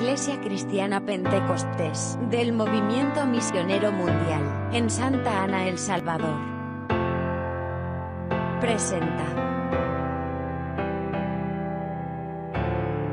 Iglesia 0.00 0.40
Cristiana 0.40 1.04
Pentecostés 1.04 2.18
del 2.30 2.54
Movimiento 2.54 3.26
Misionero 3.26 3.92
Mundial 3.92 4.70
en 4.72 4.88
Santa 4.88 5.44
Ana, 5.44 5.68
El 5.68 5.76
Salvador. 5.76 6.40
Presenta. 8.62 9.26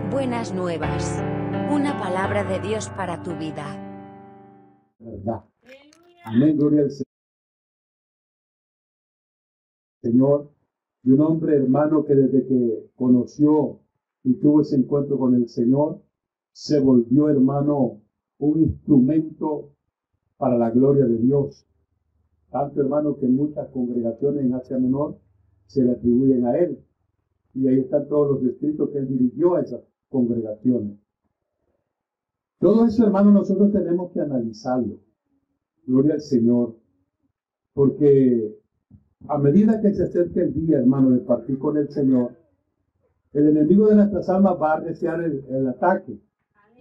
Buenas 0.09 0.53
nuevas. 0.53 1.21
Una 1.69 1.99
palabra 1.99 2.45
de 2.45 2.61
Dios 2.61 2.89
para 2.91 3.21
tu 3.21 3.35
vida. 3.35 3.65
Amén, 6.23 6.57
gloria 6.57 6.83
al 6.83 6.91
Señor. 10.01 10.49
Y 11.03 11.11
un 11.11 11.19
hombre 11.19 11.57
hermano 11.57 12.05
que 12.05 12.15
desde 12.15 12.47
que 12.47 12.91
conoció 12.95 13.81
y 14.23 14.35
tuvo 14.35 14.61
ese 14.61 14.77
encuentro 14.77 15.17
con 15.17 15.35
el 15.35 15.49
Señor, 15.49 16.06
se 16.57 16.79
volvió 16.79 17.29
hermano 17.29 18.01
un 18.39 18.63
instrumento 18.63 19.75
para 20.37 20.57
la 20.57 20.71
gloria 20.71 21.05
de 21.05 21.19
Dios. 21.19 21.67
Tanto 22.49 22.81
hermano 22.81 23.15
que 23.19 23.27
muchas 23.27 23.69
congregaciones 23.69 24.43
en 24.43 24.55
Asia 24.55 24.79
Menor 24.79 25.19
se 25.67 25.83
le 25.83 25.91
atribuyen 25.91 26.47
a 26.47 26.57
él. 26.57 26.83
Y 27.53 27.67
ahí 27.67 27.81
están 27.81 28.07
todos 28.07 28.41
los 28.41 28.51
escritos 28.51 28.89
que 28.89 28.97
él 28.97 29.07
dirigió 29.07 29.53
a 29.53 29.61
esas 29.61 29.81
congregaciones. 30.09 30.97
Todo 32.59 32.87
eso, 32.87 33.05
hermano, 33.05 33.31
nosotros 33.31 33.71
tenemos 33.71 34.11
que 34.11 34.21
analizarlo. 34.21 34.97
Gloria 35.85 36.15
al 36.15 36.21
Señor. 36.21 36.75
Porque 37.75 38.57
a 39.27 39.37
medida 39.37 39.79
que 39.79 39.93
se 39.93 40.05
acerca 40.05 40.41
el 40.41 40.55
día, 40.55 40.79
hermano, 40.79 41.11
de 41.11 41.19
partir 41.19 41.59
con 41.59 41.77
el 41.77 41.89
Señor, 41.91 42.35
el 43.33 43.47
enemigo 43.47 43.89
de 43.89 43.95
nuestras 43.97 44.27
almas 44.29 44.59
va 44.59 44.77
a 44.77 44.81
desear 44.81 45.21
el, 45.21 45.67
ataque. 45.67 46.19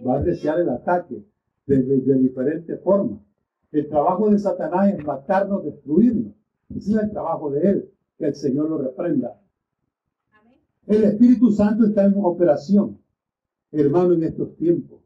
Va 0.05 0.17
a 0.17 0.21
desear 0.21 0.59
el 0.59 0.69
ataque 0.69 1.23
de, 1.65 1.83
de 1.83 2.15
diferentes 2.15 2.81
formas. 2.81 3.19
El 3.71 3.87
trabajo 3.89 4.29
de 4.29 4.39
Satanás 4.39 4.93
es 4.93 5.05
matarnos, 5.05 5.63
destruirnos. 5.63 6.33
Ese 6.75 6.91
es 6.91 6.97
el 6.97 7.11
trabajo 7.11 7.49
de 7.51 7.69
él. 7.69 7.91
Que 8.17 8.27
el 8.27 8.35
Señor 8.35 8.69
lo 8.69 8.77
reprenda. 8.77 9.39
El 10.87 11.03
Espíritu 11.03 11.51
Santo 11.51 11.85
está 11.85 12.05
en 12.05 12.13
operación, 12.17 12.97
hermano, 13.73 14.13
en 14.13 14.23
estos 14.23 14.55
tiempos. 14.55 15.01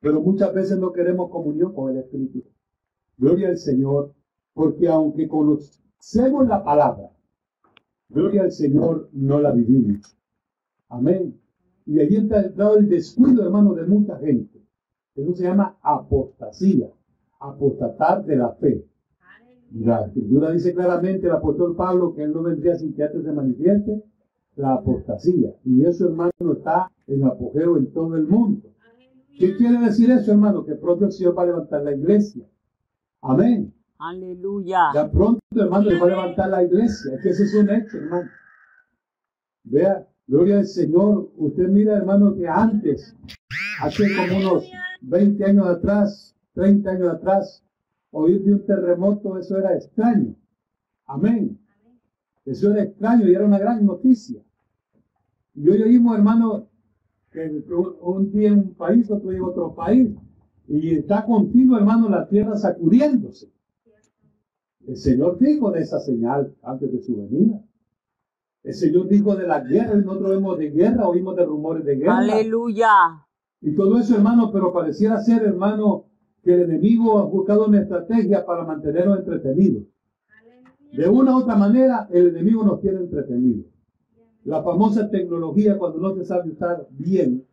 Pero 0.00 0.20
muchas 0.20 0.54
veces 0.54 0.78
no 0.78 0.92
queremos 0.92 1.30
comunión 1.30 1.74
con 1.74 1.90
el 1.90 1.98
Espíritu. 1.98 2.44
Gloria 3.18 3.48
al 3.48 3.58
Señor, 3.58 4.14
porque 4.54 4.86
aunque 4.88 5.26
conocemos 5.28 6.46
la 6.46 6.62
palabra, 6.62 7.10
gloria 8.08 8.42
al 8.42 8.52
Señor, 8.52 9.08
no 9.12 9.40
la 9.40 9.50
vivimos. 9.50 10.16
Amén. 10.88 11.39
Y 11.90 11.98
ahí 11.98 12.14
está 12.14 12.52
el 12.76 12.88
descuido, 12.88 13.42
hermano, 13.42 13.74
de 13.74 13.84
mucha 13.84 14.16
gente. 14.20 14.62
Eso 15.16 15.34
se 15.34 15.42
llama 15.42 15.76
apostasía, 15.82 16.88
apostatar 17.40 18.24
de 18.24 18.36
la 18.36 18.52
fe. 18.52 18.86
La 19.72 20.06
escritura 20.06 20.52
dice 20.52 20.72
claramente 20.72 21.26
el 21.26 21.32
apóstol 21.32 21.74
Pablo 21.74 22.14
que 22.14 22.22
él 22.22 22.32
no 22.32 22.44
vendría 22.44 22.76
sin 22.76 22.94
que 22.94 23.02
antes 23.02 23.24
se 23.24 23.32
manifieste 23.32 24.04
la 24.54 24.74
apostasía. 24.74 25.52
Y 25.64 25.84
eso, 25.84 26.06
hermano, 26.06 26.30
está 26.52 26.92
en 27.08 27.24
apogeo 27.24 27.76
en 27.76 27.92
todo 27.92 28.14
el 28.14 28.28
mundo. 28.28 28.68
¿Qué 29.36 29.56
quiere 29.56 29.84
decir 29.84 30.12
eso, 30.12 30.30
hermano? 30.30 30.64
Que 30.64 30.76
pronto 30.76 31.06
el 31.06 31.12
Señor 31.12 31.36
va 31.36 31.42
a 31.42 31.46
levantar 31.46 31.82
la 31.82 31.96
iglesia. 31.96 32.46
Amén. 33.20 33.74
Aleluya. 33.98 34.90
Ya 34.94 35.10
pronto, 35.10 35.40
hermano, 35.56 35.90
va 36.00 36.06
a 36.06 36.08
levantar 36.08 36.50
la 36.50 36.62
iglesia. 36.62 37.14
Es 37.16 37.20
que 37.20 37.30
ese 37.30 37.42
es 37.42 37.54
un 37.56 37.68
hecho, 37.68 37.96
hermano. 37.96 38.30
Vea, 39.64 40.06
gloria 40.30 40.58
al 40.60 40.66
Señor. 40.66 41.30
Usted 41.36 41.68
mira, 41.68 41.96
hermano, 41.96 42.34
que 42.34 42.46
antes, 42.46 43.16
hace 43.82 44.04
como 44.16 44.38
unos 44.38 44.70
20 45.02 45.44
años 45.44 45.66
atrás, 45.66 46.36
30 46.54 46.90
años 46.90 47.08
atrás, 47.14 47.64
oír 48.12 48.42
de 48.44 48.54
un 48.54 48.64
terremoto, 48.64 49.36
eso 49.38 49.58
era 49.58 49.74
extraño. 49.74 50.36
Amén. 51.06 51.58
Eso 52.44 52.70
era 52.70 52.84
extraño 52.84 53.28
y 53.28 53.34
era 53.34 53.44
una 53.44 53.58
gran 53.58 53.84
noticia. 53.84 54.40
Y 55.54 55.68
hoy 55.68 55.82
oímos, 55.82 56.16
hermano, 56.16 56.68
que 57.32 57.62
un 58.00 58.32
día 58.32 58.48
en 58.48 58.58
un 58.58 58.74
país, 58.74 59.10
otro 59.10 59.30
día 59.30 59.38
en 59.38 59.44
otro 59.44 59.74
país, 59.74 60.14
y 60.68 60.94
está 60.94 61.24
continuo, 61.24 61.76
hermano, 61.76 62.08
la 62.08 62.28
tierra 62.28 62.56
sacudiéndose. 62.56 63.50
El 64.86 64.96
Señor 64.96 65.38
dijo 65.38 65.72
de 65.72 65.80
esa 65.80 65.98
señal 66.00 66.54
antes 66.62 66.92
de 66.92 67.02
su 67.02 67.16
venida. 67.16 67.60
El 68.62 68.74
Señor 68.74 69.08
dijo 69.08 69.34
de 69.36 69.46
la 69.46 69.60
guerra, 69.60 69.94
y 69.94 70.04
nosotros 70.04 70.30
vemos 70.30 70.58
de 70.58 70.70
guerra, 70.70 71.08
oímos 71.08 71.36
de 71.36 71.44
rumores 71.44 71.84
de 71.84 71.96
guerra. 71.96 72.18
Aleluya. 72.18 72.88
Y 73.62 73.74
todo 73.74 73.98
eso, 73.98 74.14
hermano, 74.14 74.50
pero 74.52 74.72
pareciera 74.72 75.20
ser, 75.20 75.42
hermano, 75.42 76.06
que 76.42 76.54
el 76.54 76.62
enemigo 76.62 77.18
ha 77.18 77.24
buscado 77.24 77.66
una 77.66 77.80
estrategia 77.80 78.44
para 78.44 78.64
mantenernos 78.64 79.18
entretenidos. 79.18 79.84
De 80.92 81.08
una 81.08 81.36
u 81.36 81.40
otra 81.40 81.56
manera, 81.56 82.08
el 82.10 82.28
enemigo 82.28 82.64
nos 82.64 82.80
tiene 82.80 83.00
entretenidos. 83.00 83.66
La 84.44 84.62
famosa 84.62 85.10
tecnología, 85.10 85.78
cuando 85.78 85.98
no 85.98 86.14
se 86.14 86.24
sabe 86.24 86.50
usar 86.50 86.86
bien, 86.90 87.46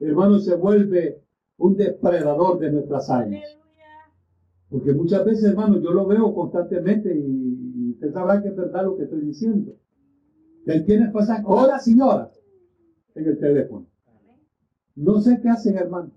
hermano, 0.00 0.38
se 0.38 0.54
vuelve 0.54 1.22
un 1.58 1.76
depredador 1.76 2.58
de 2.58 2.72
nuestras 2.72 3.10
almas. 3.10 3.42
Porque 4.68 4.92
muchas 4.92 5.24
veces, 5.24 5.44
hermano, 5.44 5.80
yo 5.80 5.90
lo 5.92 6.06
veo 6.06 6.34
constantemente 6.34 7.14
y, 7.14 7.92
usted 7.92 8.12
sabrá 8.12 8.42
que 8.42 8.48
es 8.48 8.56
verdad 8.56 8.84
lo 8.84 8.96
que 8.96 9.04
estoy 9.04 9.20
diciendo. 9.20 9.72
Que 10.66 10.84
quienes 10.84 11.12
pasan 11.12 11.44
horas 11.46 11.86
y 11.86 12.00
horas 12.00 12.38
en 13.14 13.24
el 13.24 13.38
teléfono. 13.38 13.86
No 14.96 15.20
sé 15.20 15.38
qué 15.40 15.48
hacen, 15.48 15.76
hermano. 15.76 16.10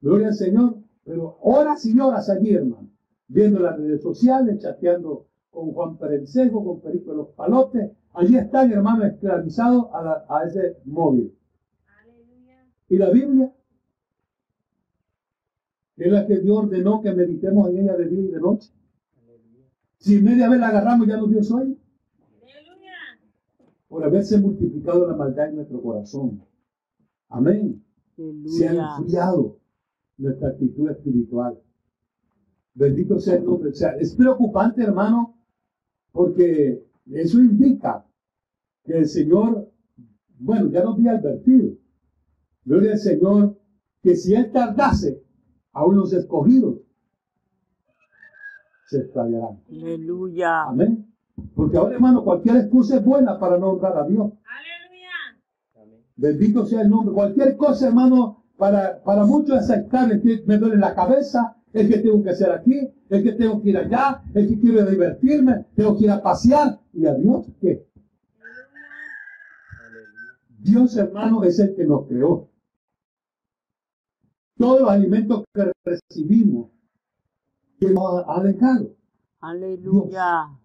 Gloria 0.00 0.28
al 0.28 0.34
Señor, 0.34 0.78
pero 1.04 1.36
horas 1.42 1.84
y 1.84 2.00
horas 2.00 2.30
allí, 2.30 2.54
hermano. 2.54 2.88
Viendo 3.28 3.60
las 3.60 3.76
redes 3.76 4.02
sociales, 4.02 4.62
chateando 4.62 5.26
con 5.50 5.72
Juan 5.72 5.98
Perencejo, 5.98 6.64
con 6.64 6.80
Perico 6.80 7.10
de 7.10 7.18
los 7.18 7.28
Palotes. 7.28 7.90
Allí 8.14 8.36
están, 8.36 8.72
hermano, 8.72 9.04
esclavizados 9.04 9.86
a, 9.92 10.24
a 10.26 10.44
ese 10.44 10.78
móvil. 10.86 11.36
¿Y 12.88 12.96
la 12.96 13.10
Biblia? 13.10 13.52
es 15.96 16.10
la 16.10 16.26
que 16.26 16.38
Dios 16.40 16.56
ordenó 16.56 17.02
que 17.02 17.12
meditemos 17.12 17.68
en 17.68 17.80
ella 17.80 17.96
de 17.96 18.08
día 18.08 18.22
y 18.22 18.28
de 18.28 18.40
noche. 18.40 18.72
Si 19.98 20.20
media 20.20 20.48
vez 20.48 20.58
la 20.58 20.68
agarramos, 20.68 21.06
ya 21.06 21.18
no 21.18 21.26
dio 21.26 21.42
sueño. 21.42 21.76
Por 23.92 24.02
haberse 24.04 24.40
multiplicado 24.40 25.06
la 25.06 25.14
maldad 25.14 25.50
en 25.50 25.56
nuestro 25.56 25.82
corazón. 25.82 26.42
Amén. 27.28 27.84
Se 28.46 28.66
ha 28.66 28.96
enfriado 28.96 29.58
nuestra 30.16 30.48
actitud 30.48 30.88
espiritual. 30.88 31.60
Bendito 32.72 33.18
sea 33.18 33.34
el 33.34 33.44
nombre. 33.44 33.68
O 33.68 33.74
sea, 33.74 33.90
es 33.98 34.14
preocupante, 34.16 34.82
hermano, 34.82 35.36
porque 36.10 36.82
eso 37.10 37.38
indica 37.38 38.06
que 38.82 38.96
el 38.96 39.06
Señor, 39.06 39.70
bueno, 40.38 40.70
ya 40.70 40.82
nos 40.84 40.94
había 40.94 41.18
advertido. 41.18 41.74
Gloria 42.64 42.92
al 42.92 42.98
Señor, 42.98 43.60
que 44.02 44.16
si 44.16 44.32
Él 44.32 44.50
tardase, 44.52 45.22
aún 45.70 45.96
los 45.96 46.14
escogidos 46.14 46.80
se 48.86 49.00
extraviarán. 49.00 49.62
Aleluya. 49.68 50.62
Amén. 50.62 51.11
Porque 51.54 51.76
ahora, 51.76 51.94
hermano, 51.94 52.24
cualquier 52.24 52.56
excusa 52.56 52.96
es 52.96 53.04
buena 53.04 53.38
para 53.38 53.58
no 53.58 53.70
honrar 53.70 53.98
a 53.98 54.06
Dios. 54.06 54.32
Aleluya. 54.44 55.98
Bendito 56.16 56.66
sea 56.66 56.82
el 56.82 56.90
nombre. 56.90 57.14
Cualquier 57.14 57.56
cosa, 57.56 57.88
hermano, 57.88 58.44
para, 58.56 59.02
para 59.02 59.24
muchos 59.24 59.56
es 59.56 59.70
aceptable. 59.70 60.20
que 60.20 60.42
me 60.46 60.58
duele 60.58 60.76
la 60.76 60.94
cabeza, 60.94 61.56
es 61.72 61.88
que 61.88 61.98
tengo 61.98 62.22
que 62.22 62.30
hacer 62.30 62.50
aquí, 62.50 62.92
es 63.08 63.22
que 63.22 63.32
tengo 63.32 63.62
que 63.62 63.70
ir 63.70 63.78
allá, 63.78 64.22
es 64.34 64.46
que 64.48 64.60
quiero 64.60 64.84
divertirme, 64.84 65.66
tengo 65.74 65.96
que 65.96 66.04
ir 66.04 66.10
a 66.10 66.22
pasear. 66.22 66.78
¿Y 66.92 67.06
a 67.06 67.14
Dios 67.14 67.46
qué? 67.60 67.86
Dios, 70.58 70.96
hermano, 70.96 71.42
es 71.42 71.58
el 71.58 71.74
que 71.74 71.84
nos 71.84 72.06
creó 72.06 72.52
todos 74.62 74.80
los 74.82 74.90
alimentos 74.90 75.44
que 75.52 75.72
recibimos, 75.84 76.70
que 77.80 77.90
nos 77.90 78.22
ha 78.28 78.40
dejado. 78.44 78.94
Aleluya. 79.40 80.56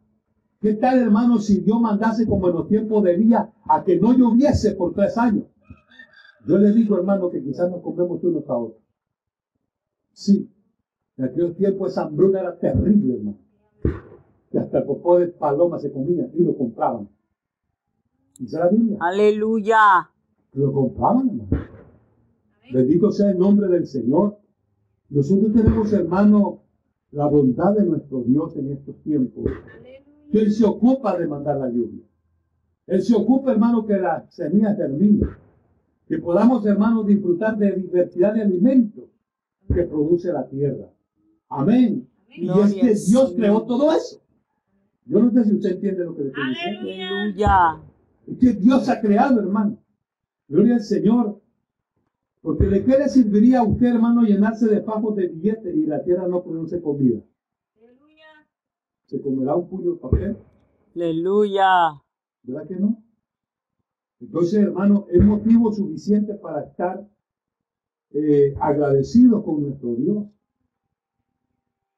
¿Qué 0.60 0.74
tal, 0.74 1.00
hermano, 1.00 1.38
si 1.38 1.60
Dios 1.60 1.80
mandase 1.80 2.26
como 2.26 2.50
en 2.50 2.56
los 2.56 2.68
tiempos 2.68 3.04
de 3.04 3.18
día 3.18 3.54
a 3.66 3.84
que 3.84 4.00
no 4.00 4.14
lloviese 4.14 4.72
por 4.72 4.94
tres 4.94 5.18
años? 5.18 5.46
Yo 6.48 6.58
le 6.58 6.72
digo, 6.72 6.98
hermano, 6.98 7.30
que 7.30 7.44
quizás 7.44 7.70
nos 7.70 7.82
comemos 7.82 8.24
unos 8.24 8.50
a 8.50 8.58
otros. 8.58 8.82
Sí, 10.14 10.50
en 11.18 11.26
aquellos 11.26 11.56
tiempos 11.56 11.92
esa 11.92 12.04
hambruna 12.04 12.40
era 12.40 12.58
terrible, 12.58 13.16
hermano. 13.16 13.38
Que 14.50 14.58
hasta 14.58 14.80
el 14.80 14.86
popó 14.86 15.20
de 15.20 15.28
paloma 15.28 15.78
se 15.78 15.92
comía 15.92 16.28
y 16.34 16.44
lo 16.44 16.58
compraban. 16.58 17.08
¿Dice 18.40 18.58
la 18.58 18.70
Biblia? 18.70 18.98
Aleluya. 19.00 20.10
Lo 20.54 20.72
compraban, 20.72 21.30
hermano. 21.30 21.68
Bendito 22.74 23.12
sea 23.12 23.30
el 23.30 23.38
nombre 23.38 23.68
del 23.68 23.86
Señor. 23.86 24.40
Nosotros 25.10 25.54
tenemos, 25.54 25.94
hermano, 25.94 26.64
la 27.12 27.28
bondad 27.28 27.76
de 27.76 27.86
nuestro 27.86 28.24
Dios 28.24 28.56
en 28.58 28.72
estos 28.72 28.96
tiempos. 29.04 29.46
Que 30.32 30.40
Él 30.40 30.52
se 30.52 30.66
ocupa 30.66 31.18
de 31.18 31.28
mandar 31.28 31.58
la 31.58 31.70
lluvia. 31.70 32.04
Él 32.88 33.02
se 33.02 33.16
ocupa, 33.16 33.52
hermano, 33.52 33.86
que 33.86 33.98
la 33.98 34.26
semilla 34.30 34.76
termine. 34.76 35.28
Que 36.08 36.18
podamos, 36.20 36.66
hermanos, 36.66 37.06
disfrutar 37.06 37.58
de 37.58 37.74
diversidad 37.74 38.34
de 38.34 38.42
alimentos 38.42 39.06
que 39.74 39.84
produce 39.84 40.32
la 40.32 40.48
tierra. 40.48 40.90
Amén. 41.50 42.08
Y 42.30 42.50
es 42.50 42.74
que 42.74 43.12
Dios 43.12 43.34
creó 43.36 43.64
todo 43.64 43.92
eso. 43.92 44.22
Yo 45.06 45.20
no 45.20 45.32
sé 45.32 45.46
si 45.46 45.56
usted 45.56 45.72
entiende 45.72 46.06
lo 46.06 46.16
que 46.16 46.24
le 46.24 46.30
estoy 46.30 46.50
diciendo. 46.50 47.16
Aleluya. 47.16 47.82
Es 48.28 48.38
que 48.38 48.54
Dios 48.54 48.90
ha 48.90 49.00
creado, 49.02 49.40
hermano. 49.40 49.78
Gloria 50.48 50.76
al 50.76 50.82
Señor. 50.82 51.42
Porque 52.42 52.66
¿de 52.68 52.84
qué 52.84 52.98
le 52.98 53.10
serviría 53.10 53.60
a 53.60 53.64
usted, 53.64 53.88
hermano, 53.88 54.22
llenarse 54.24 54.68
de 54.68 54.82
pajos 54.82 55.16
de 55.16 55.28
billetes 55.28 55.76
y 55.76 55.86
la 55.86 56.04
tierra 56.04 56.28
no 56.28 56.44
produce 56.44 56.82
comida? 56.82 57.20
¿Se 59.08 59.22
comerá 59.22 59.56
un 59.56 59.70
puño 59.70 59.92
de 59.94 59.98
papel? 60.00 60.38
Aleluya. 60.96 62.02
¿Verdad 62.44 62.68
que 62.68 62.76
no? 62.76 63.04
Entonces, 64.20 64.60
hermano, 64.64 65.06
es 65.12 65.24
motivo 65.24 65.72
suficiente 65.72 66.34
para 66.36 66.64
estar 66.66 67.08
eh, 68.12 68.54
agradecidos 68.60 69.44
con 69.44 69.62
nuestro 69.64 69.96
Dios. 69.96 70.26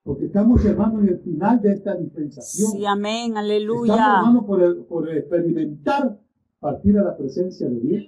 Porque 0.03 0.25
estamos, 0.25 0.63
hermano, 0.65 0.99
en 1.01 1.09
el 1.09 1.19
final 1.19 1.61
de 1.61 1.73
esta 1.73 1.95
dispensación. 1.95 2.71
Sí, 2.71 2.85
amén. 2.85 3.27
Estamos, 3.29 3.39
Aleluya. 3.39 3.93
hermano, 3.95 4.45
por, 4.45 4.61
el- 4.61 4.77
por 4.85 5.09
experimentar 5.09 6.19
partir 6.59 6.97
a 6.97 7.03
la 7.03 7.17
presencia 7.17 7.69
de 7.69 7.79
Dios. 7.79 8.03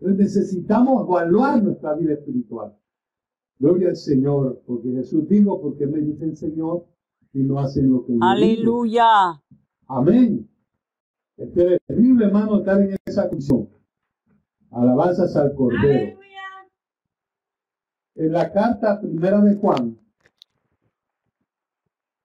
Entonces 0.00 0.18
necesitamos 0.36 1.06
evaluar 1.08 1.62
nuestra 1.62 1.94
vida 1.94 2.12
espiritual. 2.14 2.76
Gloria 3.58 3.88
al 3.88 3.96
Señor, 3.96 4.62
porque 4.66 4.90
Jesús 4.92 5.26
dijo, 5.28 5.60
porque 5.60 5.86
me 5.86 6.00
dicen 6.00 6.36
Señor 6.36 6.84
y 7.36 7.42
no 7.42 7.58
hacen 7.58 7.90
lo 7.90 8.04
que. 8.06 8.16
Aleluya. 8.18 9.42
Amén. 9.88 10.48
Es 11.36 11.52
terrible, 11.52 12.24
hermano, 12.24 12.60
estar 12.60 12.80
en 12.80 12.96
esa 13.04 13.28
condición. 13.28 13.68
Alabanzas 14.70 15.36
al 15.36 15.54
Cordero. 15.54 16.18
En 18.14 18.32
la 18.32 18.50
carta 18.50 18.98
primera 18.98 19.42
de 19.42 19.54
Juan, 19.56 19.98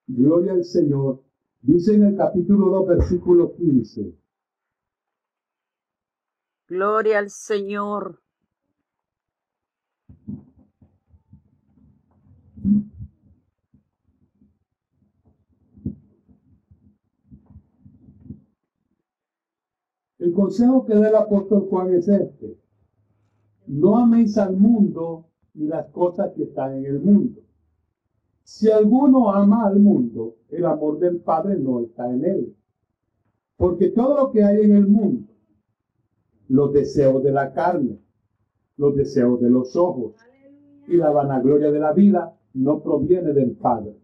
Gloria 0.08 0.54
al 0.54 0.64
Señor, 0.64 1.22
dice 1.62 1.94
en 1.94 2.06
el 2.06 2.16
capítulo 2.16 2.70
2, 2.70 2.88
versículo 2.88 3.54
15. 3.54 4.18
Gloria 6.70 7.20
al 7.20 7.30
Señor. 7.30 8.21
El 20.22 20.34
consejo 20.34 20.86
que 20.86 20.94
da 20.94 21.10
el 21.10 21.16
apóstol 21.16 21.66
Juan 21.68 21.96
es 21.96 22.08
este. 22.08 22.56
No 23.66 23.98
améis 23.98 24.38
al 24.38 24.56
mundo 24.56 25.26
ni 25.56 25.66
las 25.66 25.88
cosas 25.88 26.32
que 26.36 26.44
están 26.44 26.78
en 26.78 26.86
el 26.86 27.00
mundo. 27.00 27.42
Si 28.44 28.70
alguno 28.70 29.32
ama 29.32 29.66
al 29.66 29.80
mundo, 29.80 30.36
el 30.50 30.66
amor 30.66 31.00
del 31.00 31.22
Padre 31.22 31.58
no 31.58 31.80
está 31.80 32.08
en 32.08 32.24
él. 32.24 32.56
Porque 33.58 33.90
todo 33.90 34.16
lo 34.16 34.32
que 34.32 34.44
hay 34.44 34.62
en 34.62 34.76
el 34.76 34.88
mundo, 34.88 35.34
los 36.50 36.72
deseos 36.72 37.24
de 37.24 37.32
la 37.32 37.52
carne, 37.52 37.98
los 38.78 38.96
deseos 38.96 39.42
de 39.42 39.50
los 39.50 39.76
ojos 39.76 40.14
y 40.88 40.98
la 40.98 41.10
vanagloria 41.10 41.72
de 41.72 41.80
la 41.80 41.94
vida, 41.94 42.38
no 42.54 42.84
proviene 42.84 43.34
del 43.34 43.54
Padre. 43.54 43.98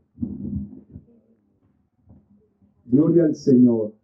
Gloria 2.86 3.26
al 3.26 3.36
Señor 3.36 3.97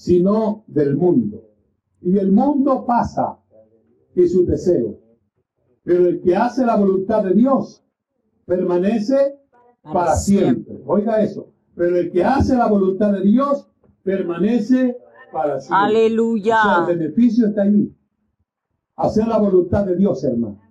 sino 0.00 0.64
del 0.66 0.96
mundo. 0.96 1.42
Y 2.00 2.16
el 2.16 2.32
mundo 2.32 2.86
pasa 2.86 3.38
y 4.14 4.26
sus 4.28 4.46
deseos. 4.46 4.94
Pero 5.82 6.06
el 6.06 6.22
que 6.22 6.34
hace 6.34 6.64
la 6.64 6.76
voluntad 6.76 7.22
de 7.22 7.34
Dios 7.34 7.84
permanece 8.46 9.38
para 9.82 10.16
siempre. 10.16 10.80
Oiga 10.86 11.22
eso. 11.22 11.52
Pero 11.74 11.98
el 11.98 12.10
que 12.10 12.24
hace 12.24 12.56
la 12.56 12.66
voluntad 12.66 13.12
de 13.12 13.20
Dios 13.20 13.68
permanece 14.02 14.96
para 15.30 15.60
siempre. 15.60 15.86
Aleluya. 15.86 16.60
O 16.60 16.62
sea, 16.62 16.92
el 16.92 16.98
beneficio 16.98 17.48
está 17.48 17.62
ahí. 17.64 17.94
Hacer 18.96 19.28
la 19.28 19.38
voluntad 19.38 19.84
de 19.84 19.96
Dios, 19.96 20.24
hermano. 20.24 20.62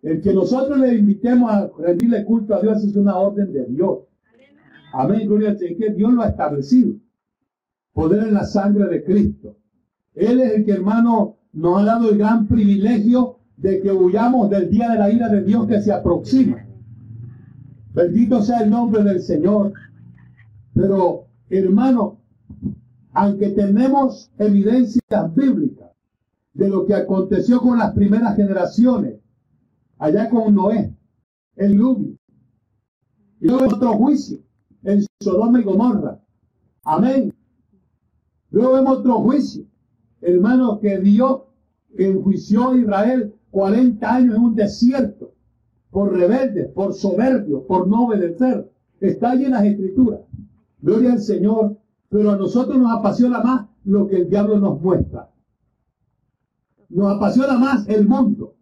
El 0.00 0.22
que 0.22 0.32
nosotros 0.32 0.78
le 0.78 0.94
invitemos 0.94 1.50
a 1.50 1.70
rendirle 1.78 2.24
culto 2.24 2.54
a 2.54 2.62
Dios 2.62 2.82
es 2.84 2.96
una 2.96 3.18
orden 3.18 3.52
de 3.52 3.66
Dios. 3.66 3.98
Amén, 4.94 5.26
gloria 5.28 5.50
al 5.50 5.58
Señor, 5.58 5.94
Dios 5.94 6.10
lo 6.14 6.22
ha 6.22 6.28
establecido. 6.28 7.03
Poder 7.94 8.28
en 8.28 8.34
la 8.34 8.44
sangre 8.44 8.88
de 8.88 9.04
Cristo. 9.04 9.56
Él 10.14 10.40
es 10.40 10.52
el 10.52 10.64
que, 10.64 10.72
hermano, 10.72 11.36
nos 11.52 11.80
ha 11.80 11.84
dado 11.84 12.10
el 12.10 12.18
gran 12.18 12.46
privilegio 12.46 13.38
de 13.56 13.80
que 13.80 13.92
huyamos 13.92 14.50
del 14.50 14.68
día 14.68 14.90
de 14.90 14.98
la 14.98 15.10
ira 15.10 15.28
de 15.28 15.42
Dios 15.42 15.66
que 15.66 15.80
se 15.80 15.92
aproxima. 15.92 16.66
Bendito 17.94 18.42
sea 18.42 18.60
el 18.60 18.70
nombre 18.70 19.02
del 19.02 19.22
Señor. 19.22 19.72
Pero, 20.74 21.28
hermano, 21.48 22.18
aunque 23.12 23.50
tenemos 23.50 24.30
evidencias 24.38 25.34
bíblicas 25.34 25.90
de 26.52 26.68
lo 26.68 26.84
que 26.86 26.94
aconteció 26.94 27.60
con 27.60 27.78
las 27.78 27.94
primeras 27.94 28.36
generaciones, 28.36 29.20
allá 29.98 30.28
con 30.28 30.54
Noé, 30.54 30.92
en 31.56 31.76
Lubio, 31.76 32.16
y 33.40 33.46
luego 33.46 33.66
otro 33.66 33.92
juicio 33.94 34.38
en 34.82 35.04
Sodoma 35.20 35.60
y 35.60 35.64
Gomorra. 35.64 36.20
Amén. 36.84 37.33
Luego 38.54 38.74
vemos 38.74 38.98
otro 38.98 39.14
juicio, 39.18 39.64
hermano, 40.20 40.78
que 40.78 41.00
Dios 41.00 41.40
enjuició 41.98 42.70
a 42.70 42.76
Israel 42.76 43.34
40 43.50 44.14
años 44.14 44.36
en 44.36 44.42
un 44.42 44.54
desierto 44.54 45.32
por 45.90 46.12
rebeldes, 46.12 46.68
por 46.68 46.94
soberbios, 46.94 47.64
por 47.64 47.88
no 47.88 48.06
obedecer. 48.06 48.70
Está 49.00 49.32
ahí 49.32 49.46
en 49.46 49.50
las 49.50 49.64
escrituras. 49.64 50.20
Gloria 50.80 51.14
al 51.14 51.20
Señor. 51.20 51.78
Pero 52.08 52.30
a 52.30 52.36
nosotros 52.36 52.78
nos 52.78 52.96
apasiona 52.96 53.40
más 53.42 53.66
lo 53.82 54.06
que 54.06 54.18
el 54.18 54.30
diablo 54.30 54.60
nos 54.60 54.80
muestra. 54.80 55.28
Nos 56.90 57.16
apasiona 57.16 57.58
más 57.58 57.88
el 57.88 58.06
mundo. 58.06 58.54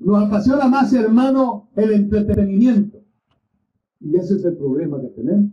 Nos 0.00 0.24
apasiona 0.24 0.66
más, 0.66 0.94
hermano, 0.94 1.68
el 1.76 1.92
entretenimiento. 1.92 3.02
Y 4.00 4.16
ese 4.16 4.36
es 4.36 4.44
el 4.46 4.56
problema 4.56 4.98
que 4.98 5.08
tenemos. 5.08 5.52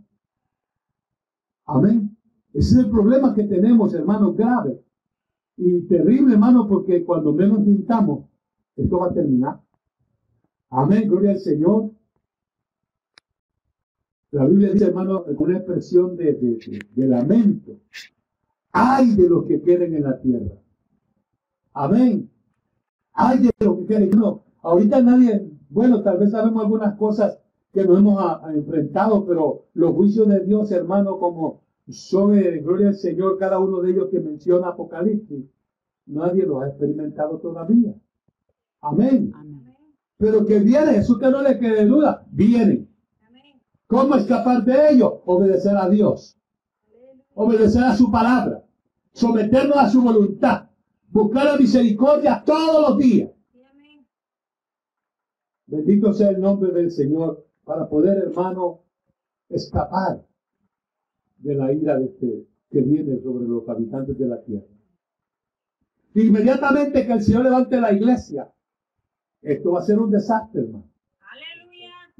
Amén. 1.66 2.15
Ese 2.56 2.78
es 2.80 2.84
el 2.86 2.90
problema 2.90 3.34
que 3.34 3.44
tenemos, 3.44 3.92
hermano, 3.92 4.32
grave. 4.32 4.82
Y 5.58 5.82
terrible, 5.82 6.32
hermano, 6.34 6.66
porque 6.66 7.04
cuando 7.04 7.32
menos 7.32 7.58
pintamos, 7.62 8.24
esto 8.76 8.98
va 8.98 9.08
a 9.08 9.12
terminar. 9.12 9.60
Amén, 10.70 11.06
gloria 11.06 11.32
al 11.32 11.38
Señor. 11.38 11.90
La 14.30 14.46
Biblia 14.46 14.72
dice, 14.72 14.86
hermano, 14.86 15.24
con 15.24 15.48
una 15.50 15.58
expresión 15.58 16.16
de, 16.16 16.58
lamento. 16.94 17.78
Ay 18.72 19.14
de 19.14 19.28
los 19.28 19.44
que 19.44 19.60
queden 19.60 19.94
en 19.94 20.02
la 20.04 20.18
tierra. 20.20 20.56
Amén. 21.74 22.30
Ay 23.12 23.38
de 23.38 23.52
los 23.64 23.78
que 23.80 23.86
queden. 23.86 24.10
No, 24.10 24.44
ahorita 24.62 25.02
nadie, 25.02 25.46
bueno, 25.68 26.02
tal 26.02 26.18
vez 26.18 26.30
sabemos 26.30 26.62
algunas 26.64 26.96
cosas 26.96 27.38
que 27.72 27.84
nos 27.84 27.98
hemos 27.98 28.18
a- 28.18 28.46
a 28.46 28.54
enfrentado, 28.54 29.26
pero 29.26 29.66
los 29.74 29.92
juicios 29.92 30.26
de 30.28 30.40
Dios, 30.44 30.70
hermano, 30.72 31.18
como 31.18 31.65
sobre 31.88 32.58
gloria 32.60 32.88
al 32.88 32.96
Señor, 32.96 33.38
cada 33.38 33.58
uno 33.58 33.80
de 33.80 33.92
ellos 33.92 34.08
que 34.10 34.20
menciona 34.20 34.68
Apocalipsis, 34.68 35.44
nadie 36.06 36.44
los 36.44 36.62
ha 36.62 36.68
experimentado 36.68 37.38
todavía. 37.38 37.94
Amén. 38.80 39.32
Amén. 39.34 39.74
Pero 40.18 40.44
que 40.44 40.58
viene, 40.58 40.94
Jesús 40.94 41.18
que 41.18 41.30
no 41.30 41.42
le 41.42 41.58
quede 41.58 41.84
duda, 41.84 42.26
viene. 42.30 42.88
¿Cómo 43.86 44.16
escapar 44.16 44.64
de 44.64 44.90
ello? 44.90 45.22
Obedecer 45.26 45.76
a 45.76 45.88
Dios. 45.88 46.36
Obedecer 47.34 47.84
a 47.84 47.94
su 47.94 48.10
palabra. 48.10 48.64
Someternos 49.12 49.76
a 49.76 49.88
su 49.88 50.02
voluntad. 50.02 50.68
Buscar 51.08 51.44
la 51.44 51.56
misericordia 51.56 52.42
todos 52.44 52.90
los 52.90 52.98
días. 52.98 53.30
Bendito 55.66 56.12
sea 56.12 56.30
el 56.30 56.40
nombre 56.40 56.72
del 56.72 56.90
Señor 56.90 57.46
para 57.64 57.88
poder, 57.88 58.18
hermano, 58.18 58.80
escapar 59.48 60.24
de 61.38 61.54
la 61.54 61.72
ira 61.72 61.98
de 61.98 62.06
este, 62.06 62.46
que 62.70 62.80
viene 62.80 63.20
sobre 63.20 63.46
los 63.46 63.68
habitantes 63.68 64.18
de 64.18 64.26
la 64.26 64.42
tierra. 64.42 64.66
Inmediatamente 66.14 67.06
que 67.06 67.12
el 67.12 67.22
Señor 67.22 67.44
levante 67.44 67.80
la 67.80 67.92
iglesia, 67.92 68.50
esto 69.42 69.72
va 69.72 69.80
a 69.80 69.84
ser 69.84 69.98
un 69.98 70.10
desastre, 70.10 70.62
hermano. 70.62 70.90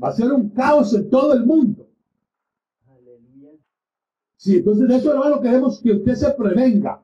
Va 0.02 0.08
a 0.08 0.12
ser 0.12 0.30
un 0.30 0.50
caos 0.50 0.94
en 0.94 1.08
todo 1.08 1.32
el 1.32 1.44
mundo. 1.44 1.88
Sí, 4.37 4.58
entonces 4.58 4.87
de 4.87 4.96
eso, 4.96 5.12
hermano, 5.12 5.40
queremos 5.40 5.80
que 5.80 5.92
usted 5.92 6.14
se 6.14 6.30
prevenga. 6.32 7.02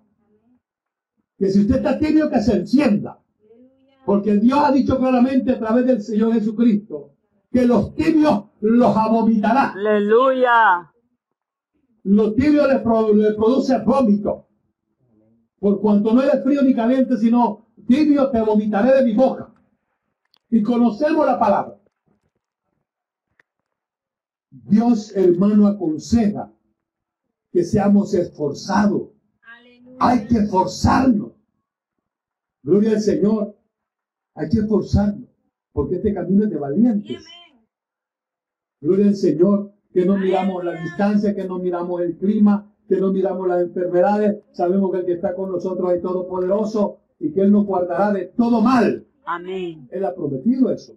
Que 1.39 1.49
si 1.49 1.61
usted 1.61 1.77
está 1.77 1.99
tibio, 1.99 2.29
que 2.31 2.41
se 2.41 2.57
encienda. 2.57 3.19
Porque 4.05 4.37
Dios 4.37 4.59
ha 4.63 4.71
dicho 4.71 4.99
claramente 4.99 5.53
a 5.53 5.59
través 5.59 5.87
del 5.87 6.03
Señor 6.03 6.35
Jesucristo 6.35 7.15
que 7.51 7.67
los 7.67 7.95
tibios 7.95 8.45
los 8.61 8.97
abomitará. 8.97 9.73
Aleluya. 9.73 10.92
Los 12.05 12.35
tibios 12.35 12.69
le, 12.69 12.81
pro- 12.81 13.13
le 13.15 13.33
produce 13.35 13.79
vómito. 13.79 14.49
Por 15.59 15.81
cuanto 15.81 16.13
no 16.13 16.23
eres 16.23 16.43
frío 16.43 16.63
ni 16.63 16.75
caliente, 16.75 17.17
sino 17.17 17.69
tibio, 17.87 18.31
te 18.31 18.41
vomitaré 18.41 18.97
de 18.99 19.05
mi 19.05 19.15
boca. 19.15 19.53
Y 20.51 20.63
conocemos 20.63 21.25
la 21.25 21.39
palabra. 21.39 21.79
Dios, 24.51 25.17
hermano, 25.17 25.67
aconseja 25.67 26.53
que 27.53 27.65
seamos 27.65 28.13
esforzados. 28.15 29.11
Hay 30.01 30.27
que 30.27 30.39
esforzarnos. 30.39 31.33
Gloria 32.63 32.93
al 32.93 33.01
Señor. 33.01 33.57
Hay 34.35 34.49
que 34.49 34.59
esforzarnos. 34.61 35.29
Porque 35.73 35.97
este 35.97 36.13
camino 36.13 36.45
es 36.45 36.51
de 36.51 36.57
valientes. 36.57 37.25
Gloria 38.81 39.07
al 39.07 39.17
Señor. 39.17 39.73
Que 39.93 40.07
no 40.07 40.17
miramos 40.17 40.65
la 40.65 40.81
distancia, 40.81 41.35
que 41.35 41.45
no 41.45 41.59
miramos 41.59 42.01
el 42.01 42.17
clima, 42.17 42.73
que 42.89 42.97
no 42.99 43.13
miramos 43.13 43.47
las 43.49 43.63
enfermedades. 43.63 44.43
Sabemos 44.53 44.91
que 44.93 44.99
el 44.99 45.07
que 45.07 45.13
está 45.13 45.35
con 45.35 45.51
nosotros 45.51 45.93
es 45.93 46.03
todopoderoso 46.03 46.99
y 47.19 47.33
que 47.33 47.43
Él 47.43 47.53
nos 47.53 47.67
guardará 47.67 48.13
de 48.13 48.27
todo 48.37 48.61
mal. 48.61 49.07
Amén. 49.25 49.89
Él 49.91 50.05
ha 50.05 50.15
prometido 50.15 50.71
eso. 50.71 50.95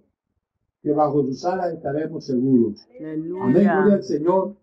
Que 0.81 0.91
bajo 0.91 1.23
sus 1.23 1.43
alas 1.45 1.73
estaremos 1.73 2.25
seguros. 2.25 2.87
Amén, 2.99 3.23
gloria 3.23 3.95
al 3.95 4.03
Señor. 4.03 4.55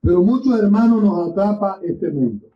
Pero 0.00 0.22
muchos 0.22 0.58
hermanos 0.58 1.02
nos 1.02 1.30
atrapa 1.30 1.80
este 1.82 2.10
mundo. 2.10 2.48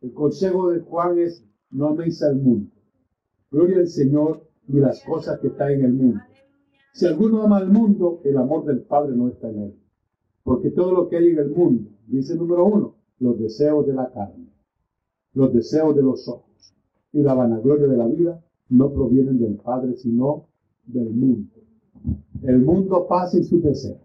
El 0.00 0.12
consejo 0.12 0.70
de 0.70 0.80
Juan 0.80 1.18
es, 1.18 1.44
no 1.70 1.88
améis 1.88 2.22
al 2.22 2.36
mundo. 2.36 2.70
Gloria 3.50 3.78
al 3.78 3.88
Señor 3.88 4.46
y 4.68 4.78
las 4.78 5.02
cosas 5.04 5.38
que 5.40 5.48
están 5.48 5.72
en 5.72 5.84
el 5.84 5.92
mundo. 5.92 6.20
Si 6.94 7.06
alguno 7.06 7.42
ama 7.42 7.56
al 7.56 7.68
mundo, 7.70 8.20
el 8.22 8.36
amor 8.38 8.64
del 8.66 8.82
Padre 8.82 9.16
no 9.16 9.26
está 9.26 9.48
en 9.50 9.62
él. 9.62 9.74
Porque 10.44 10.70
todo 10.70 10.92
lo 10.92 11.08
que 11.08 11.16
hay 11.16 11.30
en 11.30 11.38
el 11.38 11.50
mundo, 11.50 11.90
dice 12.06 12.36
número 12.36 12.64
uno, 12.66 12.94
los 13.18 13.36
deseos 13.36 13.84
de 13.84 13.94
la 13.94 14.12
carne, 14.12 14.46
los 15.32 15.52
deseos 15.52 15.96
de 15.96 16.02
los 16.02 16.28
ojos 16.28 16.72
y 17.12 17.20
la 17.20 17.34
vanagloria 17.34 17.88
de 17.88 17.96
la 17.96 18.06
vida 18.06 18.40
no 18.68 18.92
provienen 18.92 19.40
del 19.40 19.56
Padre, 19.56 19.96
sino 19.96 20.46
del 20.84 21.10
mundo. 21.10 21.50
El 22.42 22.60
mundo 22.60 23.08
pasa 23.08 23.38
en 23.38 23.44
sus 23.44 23.60
deseos. 23.60 23.98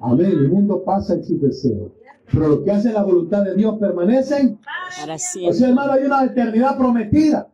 Amén. 0.00 0.30
El 0.30 0.48
mundo 0.48 0.84
pasa 0.84 1.14
en 1.14 1.24
sus 1.24 1.38
deseos. 1.38 1.92
Pero 2.32 2.48
lo 2.48 2.64
que 2.64 2.70
hace 2.70 2.94
la 2.94 3.02
voluntad 3.02 3.44
de 3.44 3.54
Dios 3.56 3.76
permanecen. 3.78 4.58
Para 4.98 5.16
O 5.16 5.18
siempre. 5.18 5.52
sea, 5.52 5.68
hermano, 5.68 5.92
hay 5.92 6.04
una 6.04 6.24
eternidad 6.24 6.78
prometida. 6.78 7.52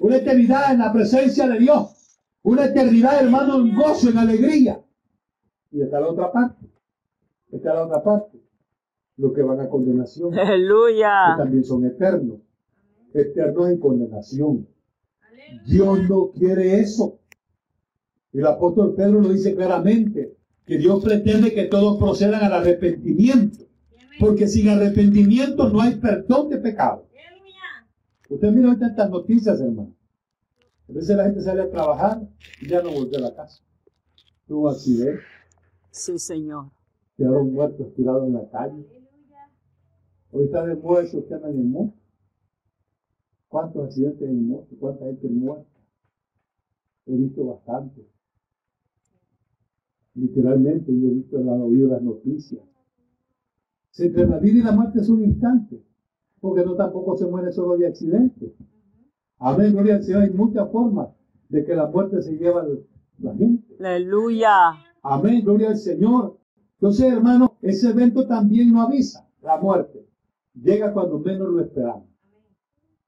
Una 0.00 0.16
eternidad 0.16 0.72
en 0.72 0.80
la 0.80 0.92
presencia 0.92 1.46
de 1.46 1.60
Dios. 1.60 1.99
Una 2.42 2.66
eternidad, 2.66 3.22
hermano, 3.22 3.56
en 3.56 3.74
gozo, 3.74 4.10
en 4.10 4.18
alegría. 4.18 4.82
Y 5.70 5.82
está 5.82 6.00
la 6.00 6.08
otra 6.08 6.32
parte. 6.32 6.66
Está 7.50 7.74
la 7.74 7.84
otra 7.86 8.02
parte. 8.02 8.40
Los 9.16 9.32
que 9.32 9.42
van 9.42 9.60
a 9.60 9.68
condenación. 9.68 10.32
que 10.32 10.40
Aleluya. 10.40 11.34
también 11.36 11.64
son 11.64 11.84
eternos. 11.84 12.38
Eternos 13.12 13.68
en 13.68 13.78
condenación. 13.78 14.66
Dios 15.66 16.08
no 16.08 16.30
quiere 16.30 16.80
eso. 16.80 17.18
Y 18.32 18.38
el 18.38 18.46
apóstol 18.46 18.94
Pedro 18.94 19.20
lo 19.20 19.28
dice 19.28 19.54
claramente, 19.54 20.36
que 20.64 20.78
Dios 20.78 21.02
pretende 21.04 21.52
que 21.52 21.64
todos 21.64 21.98
procedan 21.98 22.42
al 22.44 22.52
arrepentimiento. 22.52 23.64
Porque 24.18 24.46
sin 24.46 24.68
arrepentimiento 24.68 25.68
no 25.68 25.80
hay 25.80 25.96
perdón 25.96 26.48
de 26.50 26.58
pecado. 26.58 27.06
Usted 28.28 28.50
mira 28.52 28.68
ahorita 28.68 28.86
estas 28.86 29.10
noticias, 29.10 29.60
hermano. 29.60 29.94
A 30.90 30.92
veces 30.92 31.16
la 31.16 31.24
gente 31.24 31.40
sale 31.40 31.62
a 31.62 31.70
trabajar 31.70 32.28
y 32.60 32.68
ya 32.68 32.82
no 32.82 32.90
vuelve 32.90 33.16
a 33.16 33.20
la 33.20 33.34
casa. 33.36 33.62
Tuvo 34.48 34.68
accidente, 34.70 35.20
Sí, 35.92 36.18
Señor. 36.18 36.70
quedaron 37.16 37.52
muertos 37.52 37.94
tirados 37.94 38.26
en 38.26 38.32
la 38.32 38.48
calle. 38.50 38.84
Hoy 40.32 40.44
está 40.44 40.66
de 40.66 40.74
moda 40.74 41.02
esos 41.02 41.24
que 41.26 41.34
andan 41.34 41.52
en 41.52 41.70
moto. 41.70 41.94
¿Cuántos 43.48 43.84
accidentes 43.84 44.28
en 44.28 44.48
moto? 44.48 44.66
¿Cuánta 44.80 45.04
gente 45.04 45.28
muerta? 45.28 45.80
He 47.06 47.16
visto 47.16 47.44
bastante. 47.44 48.08
Literalmente, 50.14 50.90
y 50.90 51.06
he 51.06 51.10
visto, 51.10 51.38
he 51.38 51.48
oído 51.48 51.88
las 51.88 52.02
noticias. 52.02 52.62
Si 53.90 54.06
entre 54.06 54.26
la 54.26 54.38
vida 54.38 54.58
y 54.58 54.62
la 54.62 54.72
muerte 54.72 55.00
es 55.00 55.08
un 55.08 55.22
instante, 55.22 55.84
porque 56.40 56.64
no 56.64 56.74
tampoco 56.74 57.16
se 57.16 57.26
muere 57.26 57.52
solo 57.52 57.76
de 57.76 57.86
accidentes. 57.86 58.52
Amén, 59.40 59.72
gloria 59.72 59.96
al 59.96 60.04
Señor. 60.04 60.22
Hay 60.22 60.30
muchas 60.30 60.70
formas 60.70 61.08
de 61.48 61.64
que 61.64 61.74
la 61.74 61.86
muerte 61.86 62.20
se 62.22 62.36
lleva 62.36 62.60
a 62.60 62.66
la 63.18 63.34
gente. 63.34 63.74
Aleluya. 63.80 64.52
Amén, 65.02 65.42
gloria 65.42 65.70
al 65.70 65.78
Señor. 65.78 66.38
Entonces, 66.74 67.10
hermano, 67.10 67.56
ese 67.62 67.88
evento 67.88 68.26
también 68.26 68.70
no 68.70 68.82
avisa 68.82 69.26
la 69.42 69.56
muerte. 69.56 70.06
Llega 70.54 70.92
cuando 70.92 71.18
menos 71.18 71.48
lo 71.48 71.60
esperamos. 71.60 72.04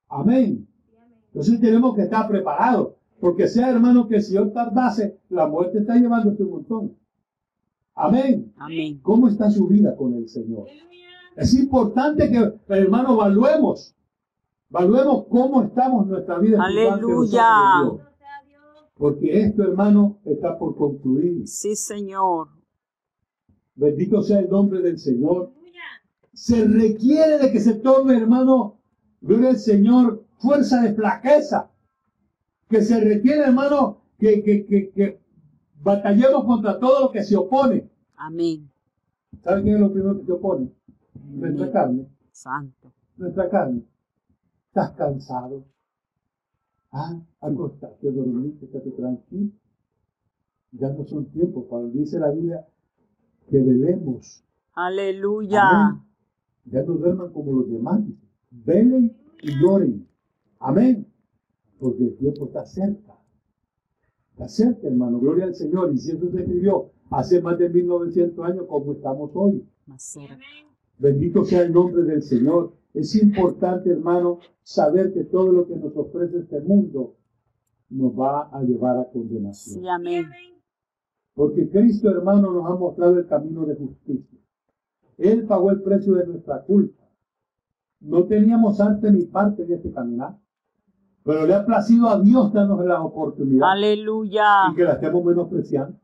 Amén. 0.09 0.67
Entonces 1.29 1.61
tenemos 1.61 1.95
que 1.95 2.03
estar 2.03 2.27
preparados. 2.29 2.95
Porque 3.21 3.47
sea, 3.47 3.71
hermano, 3.71 4.09
que 4.09 4.17
el 4.17 4.23
Señor 4.23 4.53
tardase, 4.53 5.21
la 5.29 5.47
muerte 5.47 5.79
está 5.79 5.95
llevándose 5.97 6.43
un 6.43 6.51
montón. 6.51 6.97
Amén. 7.95 8.53
Amén. 8.57 9.01
¿Cómo 9.03 9.29
está 9.29 9.51
su 9.51 9.69
vida 9.69 9.95
con 9.97 10.15
el 10.15 10.29
Señor? 10.29 10.67
Es 11.37 11.55
importante 11.55 12.31
que, 12.31 12.53
hermano, 12.75 13.15
evaluemos. 13.15 13.95
Evaluemos 14.73 15.27
cómo 15.29 15.63
estamos 15.65 16.05
en 16.05 16.13
nuestra 16.13 16.39
vida. 16.39 16.65
Aleluya. 16.65 17.47
Dios. 17.83 18.01
Porque 18.95 19.43
esto, 19.43 19.65
hermano, 19.65 20.19
está 20.25 20.59
por 20.59 20.75
concluir. 20.77 21.47
Sí, 21.47 21.77
Señor. 21.77 22.49
Bendito 23.75 24.23
sea 24.23 24.39
el 24.39 24.49
nombre 24.49 24.81
del 24.81 24.99
Señor. 24.99 25.53
Se 26.33 26.67
requiere 26.67 27.37
de 27.37 27.53
que 27.53 27.61
se 27.61 27.75
tome, 27.75 28.17
hermano, 28.17 28.79
gloria 29.21 29.51
al 29.51 29.59
Señor, 29.59 30.25
fuerza 30.39 30.81
de 30.81 30.95
flaqueza. 30.95 31.71
Que 32.71 32.81
se 32.81 32.99
requiere, 32.99 33.43
hermano, 33.43 34.01
que, 34.19 34.43
que, 34.43 34.65
que, 34.65 34.91
que 34.93 35.21
batallemos 35.83 36.47
contra 36.47 36.79
todo 36.79 37.01
lo 37.01 37.11
que 37.11 37.23
se 37.23 37.37
opone. 37.37 37.91
Amén. 38.17 38.71
¿Sabe 39.43 39.65
quién 39.65 39.75
es 39.75 39.81
lo 39.83 39.93
primero 39.93 40.19
que 40.19 40.25
se 40.25 40.33
opone? 40.33 40.73
Nuestra 41.29 41.71
carne. 41.71 42.09
Santo. 42.31 42.91
Nuestra 43.19 43.51
carne. 43.51 43.83
Estás 44.73 44.93
cansado. 44.93 45.67
Ah, 46.91 47.21
acostate, 47.43 48.11
dormiste, 48.11 48.65
estate 48.65 48.91
tranquilo. 48.93 49.51
Ya 50.71 50.89
no 50.89 51.05
son 51.05 51.27
tiempos 51.27 51.67
para, 51.69 51.85
dice 51.89 52.19
la 52.19 52.31
Biblia, 52.31 52.67
que 53.51 53.61
velemos. 53.61 54.43
Aleluya. 54.73 55.61
Amén. 55.69 56.03
Ya 56.65 56.83
no 56.85 56.95
duerman 56.95 57.35
como 57.35 57.53
los 57.53 57.71
demás. 57.71 58.01
Velen 58.51 59.15
y 59.43 59.61
lloren. 59.61 60.09
Amén. 60.59 61.07
Porque 61.79 62.05
el 62.05 62.17
tiempo 62.17 62.47
está 62.47 62.65
cerca. 62.65 63.13
Está 64.31 64.49
cerca, 64.49 64.87
hermano. 64.87 65.21
Gloria 65.21 65.45
al 65.45 65.55
Señor. 65.55 65.93
Y 65.93 65.99
si 65.99 66.13
eso 66.13 66.31
se 66.31 66.41
escribió 66.41 66.93
hace 67.11 67.43
más 67.43 67.59
de 67.59 67.69
1900 67.69 68.43
años, 68.47 68.65
como 68.67 68.93
estamos 68.93 69.33
hoy. 69.35 69.69
Más 69.85 70.03
cerca. 70.03 70.39
Bendito 70.97 71.45
sea 71.45 71.61
el 71.61 71.75
nombre 71.75 72.05
del 72.05 72.23
Señor. 72.23 72.73
Es 72.95 73.15
importante, 73.17 73.91
hermano, 73.91 74.39
saber 74.63 75.13
que 75.13 75.25
todo 75.25 75.51
lo 75.53 75.67
que 75.67 75.77
nos 75.77 75.97
ofrece 75.97 76.39
este 76.41 76.61
mundo 76.61 77.17
nos 77.89 78.13
va 78.13 78.49
a 78.53 78.63
llevar 78.63 78.99
a 78.99 79.11
condenación. 79.11 79.81
Sí, 79.81 79.89
amén. 79.89 80.27
Porque 81.35 81.69
Cristo, 81.71 82.11
hermano, 82.11 82.51
nos 82.51 82.67
ha 82.67 82.75
mostrado 82.75 83.19
el 83.19 83.27
camino 83.27 83.65
de 83.65 83.77
justicia. 83.77 84.39
Él 85.17 85.47
pagó 85.47 85.71
el 85.71 85.83
precio 85.83 86.15
de 86.15 86.27
nuestra 86.27 86.63
culpa. 86.63 87.03
No 88.01 88.25
teníamos 88.25 88.81
arte 88.81 89.11
ni 89.11 89.25
parte 89.27 89.63
en 89.63 89.73
este 89.73 89.91
caminar. 89.91 90.39
Pero 91.25 91.47
le 91.47 91.55
ha 91.55 91.65
placido 91.65 92.09
a 92.09 92.21
Dios 92.21 92.53
darnos 92.53 92.85
la 92.85 93.01
oportunidad 93.03 93.71
Aleluya. 93.71 94.71
y 94.73 94.75
que 94.75 94.85
la 94.85 94.95
estemos 94.95 95.25
menospreciando. 95.25 95.97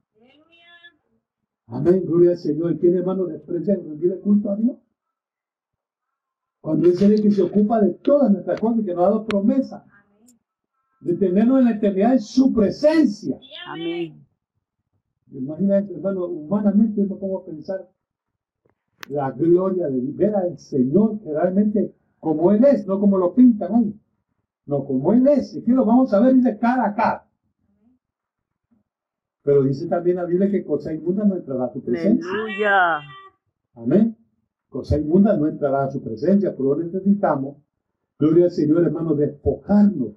Amén, 1.66 2.02
gloria 2.07 2.30
al 2.30 2.38
Señor. 2.38 2.73
¿Y 2.73 2.78
quién, 2.78 2.97
hermano, 2.97 3.26
desprecia 3.26 3.75
y 3.75 3.76
rendirle 3.76 4.21
culto 4.21 4.50
a 4.50 4.57
Dios? 4.57 4.76
Cuando 6.68 6.87
es 6.90 7.00
el 7.00 7.22
que 7.22 7.30
se 7.30 7.40
ocupa 7.40 7.80
de 7.80 7.94
todas 7.94 8.30
nuestras 8.30 8.60
cosas 8.60 8.80
y 8.80 8.84
que 8.84 8.92
nos 8.92 9.06
ha 9.06 9.08
dado 9.08 9.25
promesa 9.25 9.87
de 11.00 11.14
tenernos 11.14 11.60
en 11.60 11.64
la 11.64 11.70
eternidad 11.70 12.12
en 12.12 12.20
su 12.20 12.52
presencia. 12.52 13.40
Amén. 13.68 14.22
Imagínate, 15.32 15.94
hermano, 15.94 16.26
humanamente 16.26 17.06
no 17.06 17.38
a 17.38 17.44
pensar 17.46 17.88
la 19.08 19.30
gloria 19.30 19.88
de 19.88 19.98
ver 20.12 20.37
al 20.37 20.58
Señor 20.58 21.18
realmente 21.25 21.94
como 22.20 22.52
Él 22.52 22.62
es, 22.66 22.87
no 22.87 23.00
como 23.00 23.16
lo 23.16 23.34
pintan 23.34 23.75
hoy. 23.75 23.98
No, 24.66 24.84
como 24.84 25.14
Él 25.14 25.26
es. 25.26 25.56
Y 25.56 25.64
que 25.64 25.72
lo 25.72 25.87
vamos 25.87 26.12
a 26.12 26.20
ver 26.20 26.34
de 26.34 26.58
cara 26.58 26.88
a 26.88 26.94
cara. 26.94 27.26
Pero 29.42 29.62
dice 29.62 29.87
también 29.87 30.16
la 30.16 30.26
Biblia 30.26 30.50
que 30.50 30.66
cosa 30.66 30.92
inmunda 30.92 31.25
no 31.25 31.37
entrará 31.37 31.64
a 31.64 31.72
su 31.72 31.82
presencia. 31.82 32.30
Aleluya. 32.30 33.00
Amén. 33.75 34.17
Cosa 34.68 34.98
inmunda 34.98 35.37
no 35.37 35.46
entrará 35.46 35.84
a 35.84 35.90
su 35.90 36.02
presencia, 36.02 36.54
pero 36.56 36.76
necesitamos, 36.76 37.56
gloria 38.18 38.46
al 38.46 38.50
Señor, 38.50 38.84
hermano, 38.84 39.14
despojarnos 39.14 40.14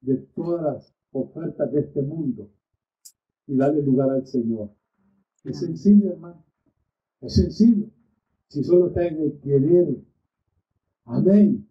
de 0.00 0.16
todas 0.34 0.62
las 0.62 0.94
ofertas 1.12 1.72
de 1.72 1.80
este 1.80 2.02
mundo 2.02 2.48
y 3.46 3.56
darle 3.56 3.82
lugar 3.82 4.10
al 4.10 4.26
Señor. 4.26 4.70
Es 5.44 5.60
sencillo, 5.60 6.12
hermano. 6.12 6.44
Es 7.20 7.34
sencillo. 7.34 7.86
Si 8.48 8.64
solo 8.64 8.88
está 8.88 9.06
en 9.06 9.20
el 9.20 9.38
querer. 9.40 10.02
Amén. 11.04 11.66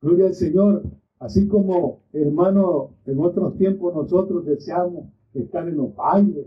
Gloria 0.00 0.26
al 0.26 0.34
Señor. 0.34 0.84
Así 1.18 1.46
como, 1.46 2.02
hermano, 2.12 2.96
en 3.06 3.20
otros 3.20 3.56
tiempos 3.56 3.94
nosotros 3.94 4.44
deseamos 4.44 5.06
estar 5.34 5.68
en 5.68 5.76
los 5.76 5.94
bailes. 5.94 6.46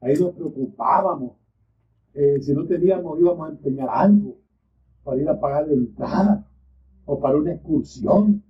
Ahí 0.00 0.14
nos 0.18 0.34
preocupábamos. 0.34 1.39
Eh, 2.14 2.38
si 2.40 2.52
no 2.52 2.66
teníamos, 2.66 3.20
íbamos 3.20 3.48
a 3.48 3.52
empeñar 3.52 3.88
algo 3.90 4.36
para 5.04 5.20
ir 5.20 5.28
a 5.28 5.38
pagar 5.38 5.68
la 5.68 5.74
entrada 5.74 6.46
o 7.04 7.20
para 7.20 7.38
una 7.38 7.52
excursión. 7.52 8.42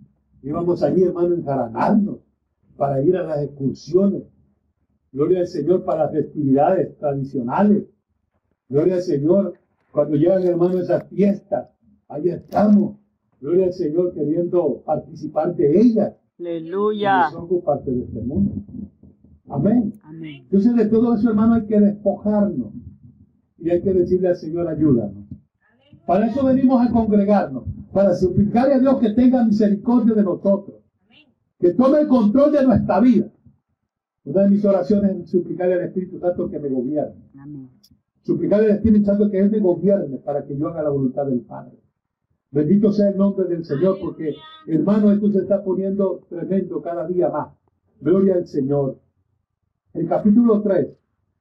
Íbamos 0.43 0.83
allí, 0.83 1.03
hermano, 1.03 1.35
enjaranarnos 1.35 2.19
para 2.77 3.03
ir 3.03 3.17
a 3.17 3.23
las 3.25 3.43
excursiones. 3.43 4.23
Gloria 5.13 5.41
al 5.41 5.47
Señor 5.49 5.85
para 5.85 6.05
las 6.05 6.13
festividades 6.13 6.97
tradicionales. 6.99 7.85
Gloria 8.69 8.95
al 8.95 9.03
Señor 9.03 9.55
cuando 9.93 10.17
llegan, 10.17 10.45
hermano, 10.45 10.79
esas 10.79 11.09
fiestas. 11.09 11.69
Ahí 12.09 12.29
estamos. 12.29 12.97
Gloria 13.41 13.67
al 13.67 13.73
Señor 13.73 14.15
queriendo 14.15 14.83
participar 14.85 15.55
de 15.57 15.81
ellas. 15.81 16.15
Aleluya. 16.39 17.31
Somos 17.31 17.63
parte 17.65 17.91
de 17.91 18.05
este 18.05 18.21
mundo. 18.21 18.55
Amén. 19.49 19.93
Amén. 20.05 20.43
Entonces 20.45 20.75
de 20.77 20.87
todo 20.87 21.15
eso, 21.15 21.31
hermano, 21.31 21.55
hay 21.55 21.67
que 21.67 21.81
despojarnos. 21.81 22.73
Y 23.61 23.71
hay 23.71 23.83
que 23.83 23.93
decirle 23.93 24.29
al 24.29 24.37
Señor, 24.37 24.69
ayúdanos. 24.69 25.27
Para 26.07 26.27
eso 26.27 26.45
venimos 26.45 26.85
a 26.85 26.91
congregarnos. 26.91 27.65
Para 27.93 28.15
suplicarle 28.15 28.75
a 28.75 28.79
Dios 28.79 28.99
que 28.99 29.11
tenga 29.11 29.45
misericordia 29.45 30.15
de 30.15 30.23
nosotros. 30.23 30.77
Que 31.59 31.75
tome 31.75 32.01
el 32.01 32.09
control 32.09 32.53
de 32.53 32.65
nuestra 32.65 33.01
vida. 33.01 33.31
Una 34.25 34.43
de 34.43 34.51
mis 34.51 34.65
oraciones 34.65 35.17
es 35.17 35.31
suplicarle 35.31 35.75
al 35.75 35.85
Espíritu 35.85 36.19
Santo 36.19 36.51
que 36.51 36.59
me 36.59 36.69
gobierne. 36.69 37.15
Suplicarle 38.23 38.67
al 38.67 38.77
Espíritu 38.77 39.05
Santo 39.05 39.31
que 39.31 39.39
Él 39.39 39.51
me 39.51 39.61
gobierne 39.61 40.19
para 40.19 40.45
que 40.45 40.57
yo 40.57 40.69
haga 40.69 40.83
la 40.83 40.91
voluntad 40.91 41.27
del 41.27 41.41
Padre. 41.41 41.79
Bendito 42.51 42.93
sea 42.93 43.11
el 43.11 43.17
nombre 43.17 43.47
del 43.47 43.65
Señor, 43.65 43.99
porque 44.01 44.35
hermano, 44.67 45.13
esto 45.13 45.31
se 45.31 45.39
está 45.39 45.63
poniendo 45.63 46.27
tremendo 46.29 46.83
cada 46.83 47.07
día 47.07 47.29
más. 47.29 47.55
Gloria 48.01 48.35
al 48.35 48.47
Señor. 48.47 48.99
El 49.93 50.09
capítulo 50.09 50.61
3, 50.61 50.89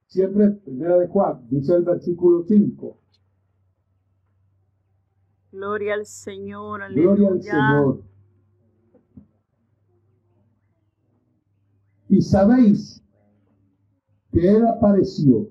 siempre 0.10 0.50
primera 0.50 0.98
de 0.98 1.08
Juan, 1.08 1.48
dice 1.50 1.76
el 1.76 1.84
versículo 1.84 2.44
5. 2.44 2.98
Gloria 5.52 5.94
al 5.94 6.06
Señor. 6.06 6.82
Gloria 6.94 7.28
al 7.28 7.34
Aleluya. 7.34 7.52
Señor. 7.52 8.04
Y 12.10 12.22
sabéis 12.22 13.04
que 14.32 14.50
Él 14.50 14.66
apareció 14.66 15.50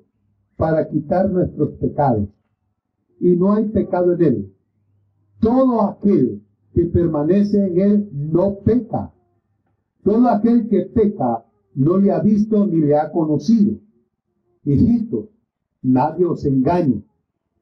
para 0.57 0.89
quitar 0.89 1.31
nuestros 1.31 1.71
pecados, 1.79 2.29
y 3.21 3.37
no 3.37 3.53
hay 3.53 3.69
pecado 3.69 4.15
en 4.15 4.23
Él. 4.23 4.55
Todo 5.41 5.83
aquel 5.83 6.43
que 6.75 6.85
permanece 6.87 7.65
en 7.65 7.81
Él 7.81 8.09
no 8.13 8.59
peca. 8.65 9.13
Todo 10.03 10.29
aquel 10.29 10.69
que 10.69 10.83
peca 10.83 11.45
no 11.75 11.97
le 11.99 12.11
ha 12.11 12.21
visto 12.21 12.67
ni 12.67 12.81
le 12.81 12.97
ha 12.97 13.13
conocido. 13.13 13.79
Hijitos, 14.65 15.27
nadie 15.83 16.25
os 16.27 16.45
engañe. 16.45 17.03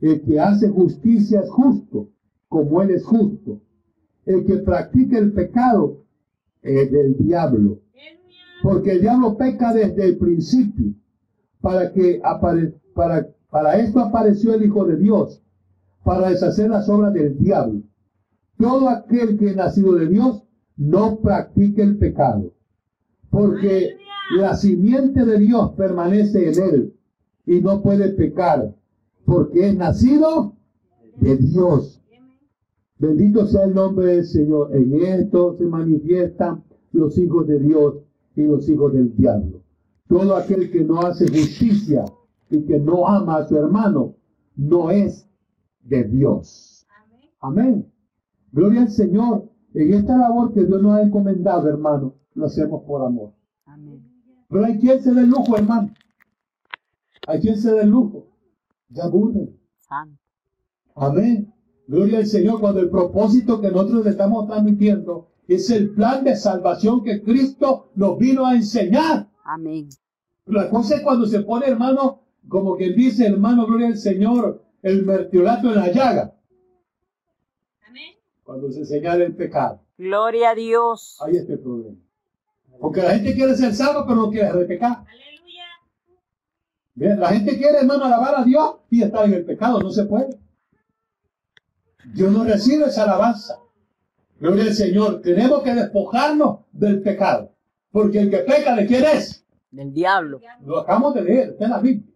El 0.01 0.23
que 0.23 0.39
hace 0.41 0.69
justicia 0.69 1.41
es 1.41 1.51
justo, 1.51 2.09
como 2.49 2.83
Él 2.83 2.91
es 2.91 3.05
justo. 3.05 3.61
El 4.25 4.45
que 4.45 4.57
practica 4.59 5.19
el 5.19 5.33
pecado 5.33 6.03
es 6.63 6.91
del 6.91 7.17
diablo. 7.17 7.79
Porque 8.63 8.93
el 8.93 9.01
diablo 9.01 9.37
peca 9.37 9.73
desde 9.73 10.05
el 10.05 10.19
principio. 10.19 10.93
Para 11.61 11.93
que 11.93 12.21
apare- 12.23 12.75
para, 12.95 13.77
esto 13.79 14.01
apareció 14.01 14.55
el 14.55 14.65
Hijo 14.65 14.85
de 14.85 14.97
Dios, 14.97 15.43
para 16.05 16.31
deshacer 16.31 16.71
las 16.71 16.89
obras 16.89 17.13
del 17.15 17.39
diablo. 17.39 17.83
Todo 18.59 18.89
aquel 18.89 19.39
que 19.39 19.51
es 19.51 19.57
nacido 19.57 19.95
de 19.95 20.09
Dios 20.09 20.43
no 20.77 21.19
practica 21.21 21.83
el 21.83 21.99
pecado. 21.99 22.53
Porque 23.31 23.97
la 24.35 24.57
simiente 24.57 25.25
de 25.25 25.39
Dios 25.39 25.73
permanece 25.77 26.51
en 26.51 26.63
él 26.63 26.95
y 27.47 27.61
no 27.61 27.83
puede 27.83 28.11
pecar, 28.11 28.75
porque 29.25 29.69
es 29.69 29.77
nacido 29.77 30.55
de 31.21 31.37
Dios. 31.37 32.03
Bendito 32.99 33.47
sea 33.47 33.65
el 33.65 33.75
nombre 33.75 34.07
del 34.07 34.25
Señor. 34.25 34.75
En 34.75 34.95
esto 34.95 35.55
se 35.57 35.65
manifiestan 35.67 36.65
los 36.93 37.17
hijos 37.19 37.47
de 37.47 37.59
Dios 37.61 37.97
y 38.35 38.43
los 38.43 38.69
hijos 38.69 38.93
del 38.93 39.15
diablo. 39.17 39.63
Todo 40.09 40.37
aquel 40.37 40.71
que 40.71 40.85
no 40.85 41.01
hace 41.01 41.29
justicia 41.29 42.05
y 42.51 42.63
que 42.63 42.79
no 42.79 43.07
ama 43.07 43.37
a 43.37 43.49
su 43.49 43.57
hermano 43.57 44.15
no 44.57 44.91
es 44.91 45.29
de 45.83 46.05
Dios. 46.05 46.87
Amén. 47.41 47.87
Gloria 48.53 48.83
al 48.83 48.91
Señor. 48.91 49.51
En 49.75 49.93
esta 49.93 50.17
labor 50.17 50.55
que 50.55 50.65
Dios 50.65 50.81
nos 50.81 50.95
ha 50.95 51.03
encomendado, 51.03 51.69
hermano, 51.69 52.15
lo 52.35 52.47
hacemos 52.47 52.83
por 52.85 53.05
amor. 53.05 53.33
Amén. 53.67 54.16
Pero 54.49 54.65
hay 54.65 54.79
quien 54.79 55.03
se 55.03 55.13
dé 55.13 55.23
el 55.23 55.29
lujo, 55.29 55.57
hermano. 55.57 55.93
Hay 57.27 57.41
quien 57.41 57.57
se 57.57 57.73
dé 57.73 57.83
el 57.83 57.91
lujo. 57.91 58.27
Ya 58.89 59.05
aburre. 59.05 59.49
Santo. 59.79 60.21
Amén. 60.95 61.53
Gloria 61.87 62.19
al 62.19 62.27
Señor 62.27 62.61
cuando 62.61 62.81
el 62.81 62.91
propósito 62.91 63.61
que 63.61 63.71
nosotros 63.71 64.05
le 64.05 64.11
estamos 64.11 64.47
transmitiendo 64.47 65.29
es 65.47 65.71
el 65.71 65.91
plan 65.91 66.25
de 66.25 66.35
salvación 66.35 67.05
que 67.05 67.23
Cristo 67.23 67.91
nos 67.95 68.19
vino 68.19 68.45
a 68.45 68.55
enseñar. 68.55 69.29
Amén. 69.45 69.89
La 70.47 70.69
cosa 70.71 70.97
es 70.97 71.03
cuando 71.03 71.27
se 71.27 71.41
pone, 71.41 71.67
hermano, 71.67 72.23
como 72.49 72.77
que 72.77 72.93
dice, 72.93 73.27
hermano, 73.27 73.67
gloria 73.67 73.89
al 73.89 73.97
Señor, 73.97 74.63
el 74.83 75.05
mertiolato 75.05 75.69
en 75.69 75.77
la 75.77 75.93
llaga. 75.93 76.33
Cuando 78.45 78.71
se 78.71 78.85
señala 78.85 79.25
el 79.25 79.35
pecado. 79.35 79.81
Gloria 79.99 80.51
a 80.51 80.55
Dios. 80.55 81.19
Está 81.27 81.53
el 81.53 81.59
problema. 81.59 81.97
Porque 82.81 83.03
la 83.03 83.11
gente 83.11 83.35
quiere 83.35 83.57
ser 83.57 83.75
salva, 83.75 84.07
pero 84.07 84.17
no 84.17 84.31
quiere 84.31 84.53
repecar. 84.53 85.05
Bien, 86.95 87.21
La 87.21 87.29
gente 87.29 87.59
quiere, 87.59 87.79
hermano, 87.79 88.05
alabar 88.05 88.37
a 88.37 88.45
Dios 88.45 88.77
y 88.91 89.03
estar 89.03 89.27
en 89.27 89.35
el 89.35 89.45
pecado. 89.45 89.81
No 89.81 89.91
se 89.91 90.05
puede. 90.05 90.39
Dios 92.15 92.33
no 92.33 92.45
recibe 92.45 92.87
esa 92.87 93.05
alabanza. 93.05 93.59
Gloria 94.39 94.65
al 94.65 94.75
Señor. 94.75 95.21
Tenemos 95.21 95.63
que 95.63 95.75
despojarnos 95.75 96.61
del 96.73 97.03
pecado. 97.03 97.53
Porque 97.91 98.21
el 98.21 98.31
que 98.31 98.39
peca, 98.39 98.75
¿de 98.75 98.87
quién 98.87 99.05
es? 99.05 99.45
Del 99.71 99.93
diablo. 99.93 100.41
Lo 100.65 100.79
acabamos 100.79 101.15
de 101.15 101.23
leer, 101.23 101.49
está 101.51 101.65
en 101.65 101.71
la 101.71 101.81
Biblia. 101.81 102.15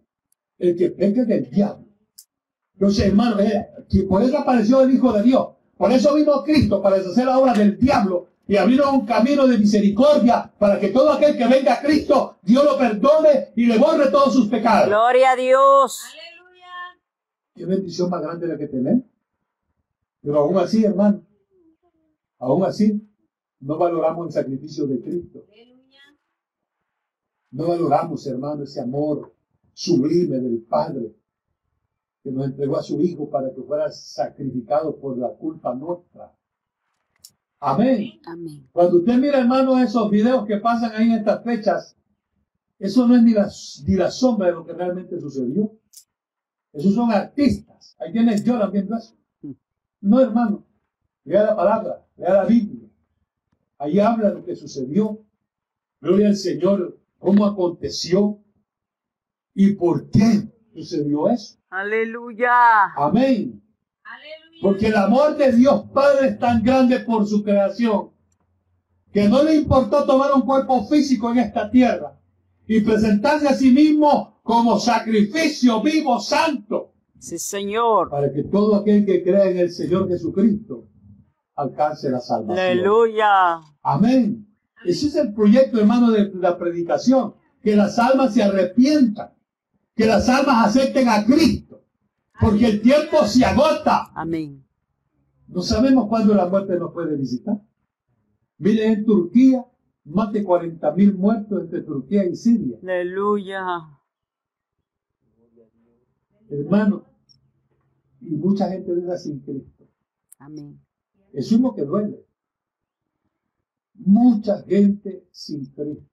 El 0.57 0.75
que 0.75 0.89
peca 0.89 1.21
es 1.21 1.27
del 1.27 1.49
diablo. 1.49 1.85
Entonces, 2.73 3.05
hermano, 3.05 3.39
eh, 3.39 3.69
que 3.87 4.03
por 4.03 4.23
eso 4.23 4.37
apareció 4.39 4.81
el 4.81 4.95
Hijo 4.95 5.13
de 5.13 5.21
Dios. 5.21 5.47
Por 5.77 5.91
eso 5.91 6.15
vino 6.15 6.43
Cristo, 6.43 6.81
para 6.81 6.97
deshacer 6.97 7.25
la 7.25 7.37
obra 7.37 7.53
del 7.53 7.77
diablo 7.77 8.30
y 8.47 8.57
abrir 8.57 8.81
un 8.81 9.05
camino 9.05 9.47
de 9.47 9.57
misericordia 9.57 10.51
para 10.57 10.79
que 10.79 10.89
todo 10.89 11.11
aquel 11.11 11.37
que 11.37 11.47
venga 11.47 11.75
a 11.75 11.81
Cristo, 11.81 12.37
Dios 12.41 12.63
lo 12.65 12.77
perdone 12.77 13.53
y 13.55 13.65
le 13.65 13.77
borre 13.77 14.09
todos 14.09 14.33
sus 14.33 14.47
pecados. 14.47 14.87
Gloria 14.87 15.31
a 15.31 15.35
Dios. 15.35 16.03
Qué 17.55 17.65
bendición 17.65 18.09
más 18.09 18.21
grande 18.21 18.47
la 18.47 18.57
que 18.57 18.67
tenemos. 18.67 19.05
Pero 20.21 20.39
aún 20.39 20.57
así, 20.57 20.83
hermano, 20.83 21.23
aún 22.39 22.63
así, 22.63 23.01
no 23.59 23.77
valoramos 23.77 24.27
el 24.27 24.33
sacrificio 24.33 24.87
de 24.87 25.01
Cristo. 25.01 25.45
No 27.51 27.67
valoramos, 27.67 28.25
hermano, 28.27 28.63
ese 28.63 28.81
amor 28.81 29.33
sublime 29.73 30.39
del 30.39 30.63
Padre 30.63 31.15
que 32.23 32.31
nos 32.31 32.45
entregó 32.45 32.77
a 32.77 32.83
su 32.83 33.01
Hijo 33.01 33.29
para 33.29 33.53
que 33.53 33.61
fuera 33.61 33.91
sacrificado 33.91 34.95
por 34.97 35.17
la 35.17 35.29
culpa 35.29 35.73
nuestra. 35.73 36.33
Amén. 37.61 38.19
Amén. 38.25 38.67
Cuando 38.71 38.97
usted 38.97 39.17
mira, 39.17 39.39
hermano, 39.39 39.77
esos 39.77 40.09
videos 40.09 40.47
que 40.47 40.57
pasan 40.57 40.91
ahí 40.95 41.09
en 41.09 41.19
estas 41.19 41.43
fechas, 41.43 41.95
eso 42.79 43.07
no 43.07 43.15
es 43.15 43.21
ni 43.21 43.33
la, 43.33 43.47
ni 43.87 43.95
la 43.95 44.09
sombra 44.09 44.47
de 44.47 44.53
lo 44.53 44.65
que 44.65 44.73
realmente 44.73 45.19
sucedió. 45.19 45.71
Esos 46.73 46.95
son 46.95 47.11
artistas. 47.11 47.95
Hay 47.99 48.11
quienes 48.11 48.43
lloran 48.43 48.71
viendo 48.71 48.97
eso. 48.97 49.15
No, 50.01 50.19
hermano. 50.19 50.65
Lea 51.23 51.43
la 51.43 51.55
palabra, 51.55 52.03
lea 52.17 52.33
la 52.33 52.45
Biblia. 52.45 52.89
Ahí 53.77 53.99
habla 53.99 54.31
lo 54.31 54.43
que 54.43 54.55
sucedió. 54.55 55.23
Gloria 55.99 56.29
al 56.29 56.35
Señor, 56.35 56.99
cómo 57.19 57.45
aconteció 57.45 58.39
y 59.53 59.73
por 59.75 60.09
qué 60.09 60.51
sucedió 60.73 61.29
eso. 61.29 61.59
Aleluya. 61.69 62.85
Amén. 62.95 63.60
Porque 64.61 64.87
el 64.87 64.95
amor 64.95 65.37
de 65.37 65.51
Dios 65.53 65.85
Padre 65.93 66.29
es 66.29 66.39
tan 66.39 66.61
grande 66.63 66.99
por 66.99 67.25
su 67.27 67.43
creación 67.43 68.09
que 69.11 69.27
no 69.27 69.43
le 69.43 69.55
importó 69.55 70.05
tomar 70.05 70.31
un 70.33 70.41
cuerpo 70.43 70.85
físico 70.87 71.31
en 71.31 71.39
esta 71.39 71.69
tierra 71.69 72.17
y 72.67 72.79
presentarse 72.81 73.47
a 73.47 73.53
sí 73.53 73.71
mismo 73.71 74.39
como 74.43 74.79
sacrificio 74.79 75.81
vivo, 75.81 76.19
santo, 76.19 76.93
Sí, 77.19 77.37
Señor. 77.37 78.09
para 78.09 78.31
que 78.33 78.43
todo 78.43 78.75
aquel 78.77 79.05
que 79.05 79.21
crea 79.23 79.45
en 79.45 79.59
el 79.59 79.71
Señor 79.71 80.07
Jesucristo 80.07 80.87
alcance 81.55 82.09
la 82.09 82.19
salvación. 82.19 82.57
Aleluya. 82.65 83.59
Amén. 83.83 84.47
Ese 84.85 85.07
es 85.07 85.15
el 85.15 85.31
proyecto, 85.33 85.79
hermano, 85.79 86.09
de 86.09 86.31
la 86.33 86.57
predicación. 86.57 87.35
Que 87.61 87.75
las 87.75 87.99
almas 87.99 88.33
se 88.33 88.41
arrepientan. 88.41 89.29
Que 89.95 90.07
las 90.07 90.27
almas 90.29 90.65
acepten 90.67 91.07
a 91.07 91.23
Cristo. 91.23 91.70
Porque 92.41 92.65
el 92.65 92.81
tiempo 92.81 93.25
se 93.25 93.45
agota. 93.45 94.11
Amén. 94.15 94.65
No 95.47 95.61
sabemos 95.61 96.07
cuándo 96.07 96.33
la 96.33 96.47
muerte 96.47 96.77
nos 96.79 96.91
puede 96.91 97.15
visitar. 97.15 97.61
Miren 98.57 98.93
en 98.93 99.05
Turquía, 99.05 99.65
más 100.05 100.31
de 100.33 100.43
40 100.43 100.91
mil 100.93 101.13
muertos 101.13 101.61
entre 101.61 101.81
Turquía 101.81 102.25
y 102.25 102.35
Siria. 102.35 102.77
Aleluya. 102.81 103.63
Hermano, 106.49 107.05
y 108.21 108.35
mucha 108.35 108.69
gente 108.69 108.93
vive 108.93 109.17
sin 109.17 109.39
Cristo. 109.39 109.87
Amén. 110.39 110.79
Es 111.33 111.51
lo 111.51 111.73
que 111.73 111.83
duele. 111.83 112.25
Mucha 113.93 114.63
gente 114.63 115.27
sin 115.31 115.65
Cristo. 115.67 116.09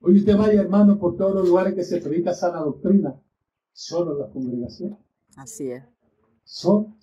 Hoy 0.00 0.18
usted 0.18 0.36
vaya, 0.36 0.60
hermano, 0.60 0.98
por 0.98 1.16
todos 1.16 1.34
los 1.34 1.48
lugares 1.48 1.74
que 1.74 1.82
se 1.82 2.00
predica 2.00 2.34
sana 2.34 2.60
doctrina. 2.60 3.18
Solo 3.74 4.16
la 4.16 4.28
congregación. 4.28 4.96
Así 5.36 5.68
es. 5.68 5.82
Son. 6.44 6.96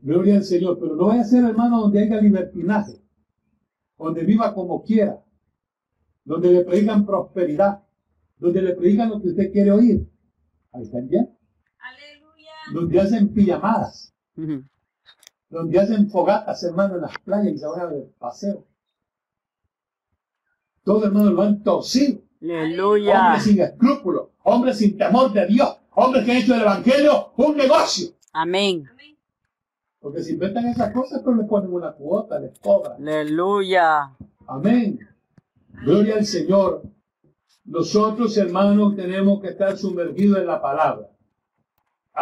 Gloria 0.00 0.36
al 0.36 0.44
Señor. 0.44 0.78
Pero 0.78 0.94
no 0.94 1.06
vaya 1.06 1.22
a 1.22 1.24
ser, 1.24 1.44
hermano, 1.44 1.80
donde 1.80 2.04
haya 2.04 2.20
libertinaje. 2.20 3.02
Donde 3.98 4.22
viva 4.22 4.54
como 4.54 4.84
quiera. 4.84 5.22
Donde 6.24 6.52
le 6.52 6.64
predican 6.64 7.04
prosperidad. 7.04 7.82
Donde 8.38 8.62
le 8.62 8.74
predican 8.74 9.10
lo 9.10 9.20
que 9.20 9.30
usted 9.30 9.50
quiere 9.52 9.72
oír. 9.72 10.08
Ahí 10.70 10.84
están 10.84 11.08
ya. 11.08 11.28
Donde 12.72 13.00
hacen 13.00 13.34
pijamadas. 13.34 14.14
Donde 15.48 15.80
hacen 15.80 16.08
fogatas, 16.10 16.62
hermano, 16.62 16.94
en 16.94 17.02
las 17.02 17.18
playas 17.18 17.54
y 17.54 17.58
se 17.58 17.66
van 17.66 17.80
a 17.80 17.86
ver 17.86 18.08
paseo. 18.18 18.66
Todo, 20.84 21.06
hermano, 21.06 21.30
lo 21.30 21.42
han 21.42 21.62
torcido. 21.64 22.23
Aleluya. 22.50 23.26
Hombres 23.26 23.44
sin 23.44 23.60
escrúpulos. 23.60 24.28
Hombres 24.42 24.78
sin 24.78 24.96
temor 24.98 25.32
de 25.32 25.46
Dios. 25.46 25.76
Hombres 25.94 26.24
que 26.24 26.32
han 26.32 26.36
hecho 26.38 26.52
del 26.52 26.62
Evangelio 26.62 27.32
un 27.36 27.56
negocio. 27.56 28.08
Amén. 28.32 28.84
Porque 30.00 30.22
si 30.22 30.32
inventan 30.34 30.66
esas 30.66 30.92
cosas, 30.92 31.22
pues 31.24 31.36
les 31.36 31.46
ponen 31.46 31.72
una 31.72 31.92
cuota, 31.92 32.38
les 32.38 32.58
cobran. 32.58 33.00
Aleluya. 33.00 34.10
Amén. 34.46 34.98
Gloria 35.82 36.16
al 36.16 36.26
Señor. 36.26 36.82
Nosotros, 37.64 38.36
hermanos, 38.36 38.94
tenemos 38.94 39.40
que 39.40 39.48
estar 39.48 39.76
sumergidos 39.78 40.38
en 40.38 40.46
la 40.46 40.60
palabra, 40.60 41.08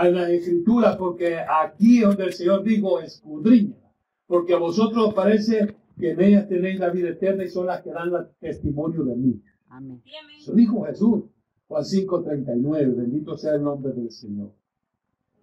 en 0.01 0.15
la 0.15 0.31
escritura, 0.31 0.97
porque 0.97 1.37
aquí 1.37 1.99
es 1.99 2.07
donde 2.07 2.25
el 2.25 2.33
Señor 2.33 2.63
dijo, 2.63 3.01
escudriña, 3.01 3.75
porque 4.29 4.55
a 4.55 4.59
vosotros 4.59 5.09
os 5.09 5.15
parece 5.15 5.77
que 5.99 6.11
en 6.13 6.21
ellas 6.21 6.49
tenéis 6.49 6.79
la 6.79 6.91
vida 6.91 7.09
eterna 7.09 7.43
y 7.43 7.49
son 7.49 7.67
las 7.67 7.83
que 7.83 7.91
dan 7.91 8.13
testimonio 8.39 9.03
de 9.03 9.17
mí. 9.17 9.43
Amén. 9.73 10.03
Eso 10.39 10.53
dijo 10.53 10.85
Jesús, 10.85 11.25
Juan 11.67 11.83
5:39, 11.83 12.95
bendito 12.95 13.39
sea 13.39 13.55
el 13.55 13.63
nombre 13.63 13.95
del 13.95 14.11
Señor. 14.11 14.53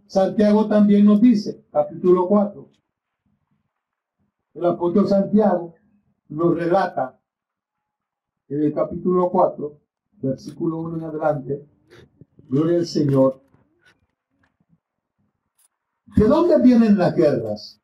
Santiago 0.05 0.67
también 0.67 1.05
nos 1.05 1.19
dice, 1.19 1.65
capítulo 1.71 2.27
4, 2.27 2.69
el 4.53 4.65
apóstol 4.65 5.07
Santiago 5.07 5.73
nos 6.27 6.53
relata 6.55 7.19
en 8.49 8.61
el 8.61 8.71
capítulo 8.71 9.31
4, 9.31 9.79
versículo 10.21 10.77
1 10.77 10.97
en 10.97 11.03
adelante, 11.05 11.67
gloria 12.47 12.77
al 12.77 12.85
Señor. 12.85 13.41
¿De 16.15 16.27
dónde 16.27 16.61
vienen 16.61 16.99
las 16.99 17.15
guerras 17.15 17.81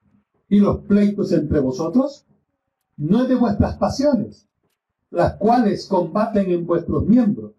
y 0.47 0.59
los 0.59 0.81
pleitos 0.81 1.31
entre 1.31 1.59
vosotros? 1.59 2.27
No 2.97 3.23
es 3.23 3.29
de 3.29 3.35
vuestras 3.35 3.77
pasiones, 3.77 4.47
las 5.15 5.37
cuales 5.37 5.87
combaten 5.87 6.51
en 6.51 6.65
vuestros 6.65 7.05
miembros. 7.05 7.53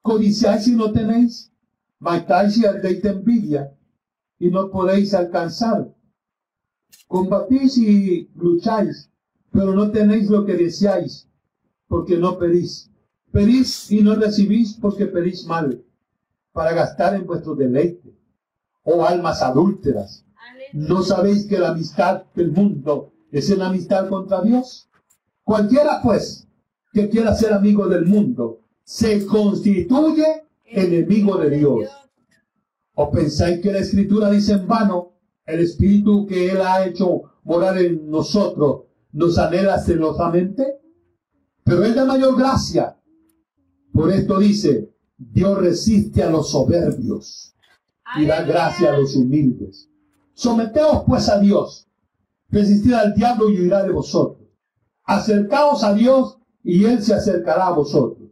Codiciáis 0.00 0.68
y 0.68 0.76
no 0.76 0.92
tenéis, 0.92 1.52
matáis 1.98 2.56
y 2.56 2.66
ardéis 2.66 3.02
de 3.02 3.10
envidia 3.10 3.76
y 4.38 4.48
no 4.48 4.70
podéis 4.70 5.12
alcanzar. 5.12 5.92
Combatís 7.08 7.78
y 7.78 8.30
lucháis, 8.36 9.10
pero 9.50 9.74
no 9.74 9.90
tenéis 9.90 10.30
lo 10.30 10.46
que 10.46 10.54
deseáis, 10.54 11.28
porque 11.88 12.16
no 12.16 12.38
pedís. 12.38 12.92
Pedís 13.32 13.90
y 13.90 14.00
no 14.00 14.14
recibís 14.14 14.74
porque 14.74 15.06
pedís 15.06 15.46
mal, 15.46 15.84
para 16.52 16.72
gastar 16.74 17.16
en 17.16 17.26
vuestro 17.26 17.56
deleite. 17.56 18.16
Oh 18.84 19.04
almas 19.04 19.42
adúlteras, 19.42 20.24
¿no 20.72 21.02
sabéis 21.02 21.44
que 21.46 21.58
la 21.58 21.70
amistad 21.70 22.22
del 22.36 22.52
mundo 22.52 23.12
es 23.32 23.50
una 23.50 23.66
amistad 23.66 24.08
contra 24.08 24.42
Dios? 24.42 24.88
Cualquiera, 25.42 26.00
pues, 26.02 26.47
que 26.92 27.08
quiera 27.08 27.34
ser 27.34 27.52
amigo 27.52 27.86
del 27.86 28.06
mundo, 28.06 28.60
se 28.82 29.26
constituye 29.26 30.24
enemigo 30.64 31.36
de 31.36 31.50
Dios. 31.50 31.88
¿O 32.94 33.10
pensáis 33.10 33.60
que 33.60 33.72
la 33.72 33.78
Escritura 33.78 34.30
dice 34.30 34.54
en 34.54 34.66
vano, 34.66 35.12
el 35.46 35.60
Espíritu 35.60 36.26
que 36.26 36.50
Él 36.50 36.60
ha 36.60 36.84
hecho 36.86 37.22
morar 37.44 37.78
en 37.78 38.10
nosotros 38.10 38.84
nos 39.12 39.38
anhela 39.38 39.78
celosamente? 39.78 40.78
Pero 41.64 41.84
es 41.84 41.94
de 41.94 42.04
mayor 42.04 42.36
gracia. 42.36 42.96
Por 43.92 44.10
esto 44.10 44.38
dice, 44.38 44.90
Dios 45.16 45.58
resiste 45.58 46.22
a 46.22 46.30
los 46.30 46.50
soberbios 46.50 47.54
y 48.16 48.26
da 48.26 48.42
gracia 48.42 48.94
a 48.94 48.98
los 48.98 49.14
humildes. 49.16 49.90
Someteos 50.32 51.02
pues 51.06 51.28
a 51.28 51.38
Dios, 51.38 51.88
resistid 52.48 52.92
al 52.94 53.14
diablo 53.14 53.50
y 53.50 53.60
huirá 53.60 53.82
de 53.82 53.92
vosotros. 53.92 54.48
Acercaos 55.04 55.82
a 55.84 55.94
Dios 55.94 56.37
y 56.68 56.84
Él 56.84 57.02
se 57.02 57.14
acercará 57.14 57.68
a 57.68 57.72
vosotros. 57.72 58.28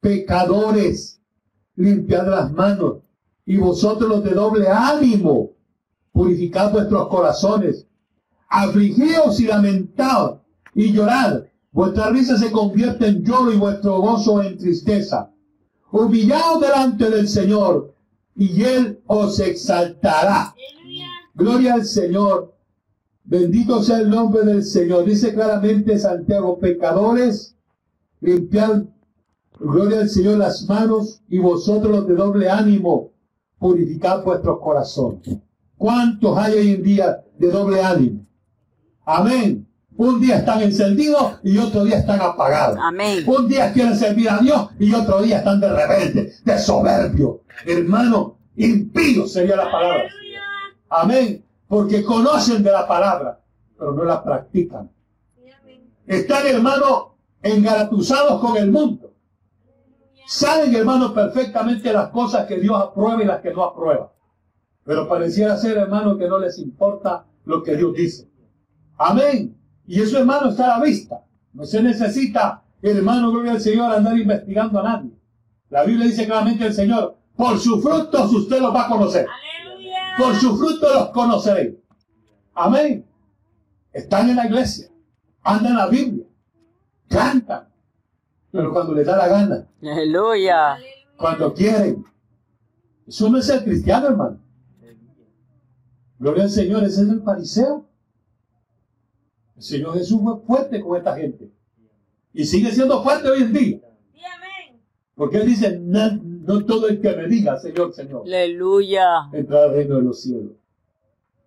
Pecadores, 0.00 1.22
limpiad 1.76 2.26
las 2.26 2.50
manos 2.50 2.96
y 3.46 3.58
vosotros 3.58 4.10
los 4.10 4.24
de 4.24 4.32
doble 4.32 4.66
ánimo, 4.66 5.52
purificad 6.10 6.72
vuestros 6.72 7.06
corazones, 7.06 7.86
afligíos 8.48 9.38
y 9.38 9.46
lamentaos 9.46 10.40
y 10.74 10.92
llorad. 10.92 11.44
Vuestra 11.70 12.10
risa 12.10 12.36
se 12.36 12.50
convierte 12.50 13.06
en 13.06 13.22
lloro 13.22 13.52
y 13.52 13.56
vuestro 13.56 14.00
gozo 14.00 14.42
en 14.42 14.58
tristeza. 14.58 15.30
Humillaos 15.92 16.60
delante 16.60 17.08
del 17.08 17.28
Señor 17.28 17.94
y 18.34 18.64
Él 18.64 19.00
os 19.06 19.38
exaltará. 19.38 20.56
Gloria 21.34 21.74
al 21.74 21.84
Señor. 21.84 22.51
Bendito 23.32 23.82
sea 23.82 24.00
el 24.00 24.10
nombre 24.10 24.44
del 24.44 24.62
Señor. 24.62 25.06
Dice 25.06 25.32
claramente 25.32 25.98
Santiago, 25.98 26.58
pecadores, 26.58 27.56
limpiad, 28.20 28.82
gloria 29.58 30.00
al 30.00 30.10
Señor, 30.10 30.36
las 30.36 30.68
manos 30.68 31.22
y 31.30 31.38
vosotros 31.38 31.90
los 31.90 32.06
de 32.06 32.14
doble 32.14 32.50
ánimo, 32.50 33.10
purificad 33.58 34.22
vuestros 34.22 34.60
corazones. 34.60 35.38
¿Cuántos 35.78 36.36
hay 36.36 36.58
hoy 36.58 36.70
en 36.72 36.82
día 36.82 37.24
de 37.38 37.50
doble 37.50 37.80
ánimo? 37.82 38.26
Amén. 39.06 39.66
Un 39.96 40.20
día 40.20 40.36
están 40.36 40.60
encendidos 40.60 41.38
y 41.42 41.56
otro 41.56 41.84
día 41.84 42.00
están 42.00 42.20
apagados. 42.20 42.78
Amén. 42.82 43.24
Un 43.26 43.48
día 43.48 43.72
quieren 43.72 43.96
servir 43.96 44.28
a 44.28 44.40
Dios 44.40 44.68
y 44.78 44.92
otro 44.92 45.22
día 45.22 45.38
están 45.38 45.58
de 45.58 45.72
rebelde, 45.72 46.32
de 46.44 46.58
soberbio. 46.58 47.44
Hermano, 47.64 48.36
impío 48.56 49.26
sería 49.26 49.56
la 49.56 49.72
palabra. 49.72 50.04
Amén. 50.90 51.42
Porque 51.72 52.04
conocen 52.04 52.62
de 52.62 52.70
la 52.70 52.86
palabra, 52.86 53.40
pero 53.78 53.94
no 53.94 54.04
la 54.04 54.22
practican. 54.22 54.90
Están, 56.06 56.46
hermano, 56.46 57.14
engaratuzados 57.42 58.42
con 58.42 58.58
el 58.58 58.70
mundo. 58.70 59.14
Saben, 60.26 60.74
hermano, 60.74 61.14
perfectamente 61.14 61.90
las 61.90 62.10
cosas 62.10 62.44
que 62.44 62.60
Dios 62.60 62.78
aprueba 62.78 63.22
y 63.22 63.24
las 63.24 63.40
que 63.40 63.54
no 63.54 63.64
aprueba. 63.64 64.12
Pero 64.84 65.08
pareciera 65.08 65.56
ser, 65.56 65.78
hermano, 65.78 66.18
que 66.18 66.28
no 66.28 66.38
les 66.38 66.58
importa 66.58 67.24
lo 67.46 67.62
que 67.62 67.74
Dios 67.74 67.94
dice. 67.94 68.28
Amén. 68.98 69.56
Y 69.86 70.02
eso, 70.02 70.18
hermano, 70.18 70.50
está 70.50 70.74
a 70.74 70.78
la 70.78 70.84
vista. 70.84 71.24
No 71.54 71.64
se 71.64 71.82
necesita, 71.82 72.64
hermano, 72.82 73.30
gloria 73.30 73.52
al 73.52 73.62
Señor, 73.62 73.94
andar 73.94 74.18
investigando 74.18 74.78
a 74.78 74.82
nadie. 74.82 75.12
La 75.70 75.84
Biblia 75.84 76.04
dice 76.04 76.26
claramente 76.26 76.66
el 76.66 76.74
Señor, 76.74 77.16
por 77.34 77.58
sus 77.58 77.82
frutos 77.82 78.30
usted 78.30 78.60
los 78.60 78.74
va 78.74 78.84
a 78.84 78.88
conocer. 78.88 79.26
Por 80.18 80.34
sus 80.36 80.58
frutos 80.58 80.94
los 80.94 81.08
conoceréis. 81.10 81.74
Amén. 82.54 83.06
Están 83.92 84.30
en 84.30 84.36
la 84.36 84.46
iglesia, 84.46 84.88
andan 85.42 85.76
la 85.76 85.86
Biblia, 85.86 86.24
cantan. 87.08 87.68
Pero 88.50 88.72
cuando 88.72 88.94
les 88.94 89.06
da 89.06 89.16
la 89.16 89.28
gana, 89.28 89.66
Aleluya. 89.82 90.78
cuando 91.16 91.52
quieren. 91.54 92.04
Eso 93.06 93.28
no 93.28 93.38
es 93.38 93.48
el 93.48 93.64
cristiano, 93.64 94.08
hermano. 94.08 94.38
Gloria 96.18 96.44
al 96.44 96.50
Señor, 96.50 96.84
ese 96.84 97.02
es 97.02 97.08
el 97.08 97.22
fariseo. 97.22 97.86
El 99.56 99.62
Señor 99.62 99.94
Jesús 99.94 100.20
fue 100.22 100.40
fuerte 100.40 100.80
con 100.80 100.96
esta 100.96 101.16
gente. 101.16 101.50
Y 102.32 102.44
sigue 102.44 102.70
siendo 102.72 103.02
fuerte 103.02 103.28
hoy 103.28 103.42
en 103.42 103.52
día. 103.52 103.80
Porque 105.14 105.38
Él 105.38 105.46
dice, 105.46 105.78
no, 106.44 106.64
todo 106.64 106.88
el 106.88 107.00
que 107.00 107.14
me 107.14 107.26
diga, 107.28 107.58
Señor, 107.58 107.92
Señor, 107.92 108.22
Aleluya. 108.26 109.28
entrará 109.32 109.64
al 109.64 109.74
reino 109.74 109.96
de 109.96 110.02
los 110.02 110.22
cielos. 110.22 110.52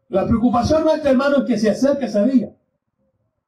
La 0.09 0.25
preocupación 0.25 0.83
nuestra, 0.83 1.11
hermano, 1.11 1.37
es 1.37 1.43
que 1.43 1.57
se 1.57 1.69
acerque 1.69 2.05
ese 2.05 2.23
día. 2.25 2.55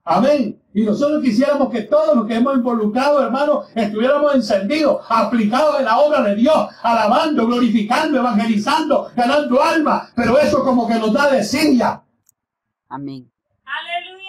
Amén. 0.04 0.62
Y 0.74 0.84
nosotros 0.84 1.22
quisiéramos 1.24 1.70
que 1.70 1.82
todos 1.84 2.16
los 2.16 2.26
que 2.28 2.36
hemos 2.36 2.56
involucrado, 2.56 3.24
hermano, 3.24 3.64
estuviéramos 3.76 4.36
encendidos, 4.36 5.06
aplicados 5.08 5.80
en 5.80 5.86
la 5.86 6.00
obra 6.00 6.22
de 6.22 6.36
Dios, 6.36 6.70
alabando, 6.82 7.46
glorificando, 7.46 8.18
evangelizando, 8.18 9.10
ganando 9.16 9.62
almas. 9.62 10.12
Pero 10.16 10.38
eso 10.40 10.64
como 10.64 10.88
que 10.88 10.96
nos 10.96 11.14
da 11.14 11.32
desidia. 11.32 12.04
Amén. 12.90 13.30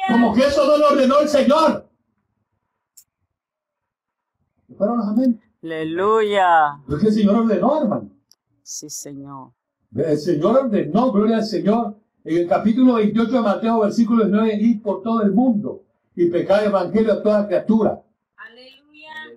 Como 0.08 0.34
que 0.34 0.40
eso 0.46 0.66
no 0.66 0.78
lo 0.78 0.88
ordenó 0.88 1.20
el 1.20 1.28
Señor. 1.28 1.88
¿Fueron 4.76 4.98
los 4.98 5.08
amén? 5.08 5.40
Aleluya. 5.62 6.80
Porque 6.86 7.06
el 7.06 7.12
Señor 7.12 7.36
ordenó, 7.36 7.82
hermano. 7.82 8.10
Sí, 8.62 8.88
Señor. 8.88 9.52
El 9.94 10.18
Señor 10.18 10.56
ordenó, 10.64 11.10
gloria 11.10 11.36
al 11.36 11.44
Señor. 11.44 11.96
En 12.24 12.38
el 12.38 12.48
capítulo 12.48 12.94
28 12.94 13.30
de 13.30 13.40
Mateo, 13.40 13.80
versículo 13.80 14.24
9, 14.26 14.56
ir 14.60 14.82
por 14.82 15.02
todo 15.02 15.22
el 15.22 15.32
mundo 15.32 15.82
y 16.14 16.26
pecar 16.26 16.62
el 16.62 16.68
evangelio 16.68 17.12
a 17.12 17.22
toda 17.22 17.46
criatura. 17.46 18.02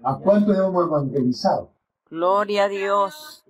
¿A 0.03 0.17
cuántos 0.17 0.57
hemos 0.57 0.87
evangelizado? 0.87 1.71
Gloria 2.09 2.65
a 2.65 2.69
Dios. 2.69 3.45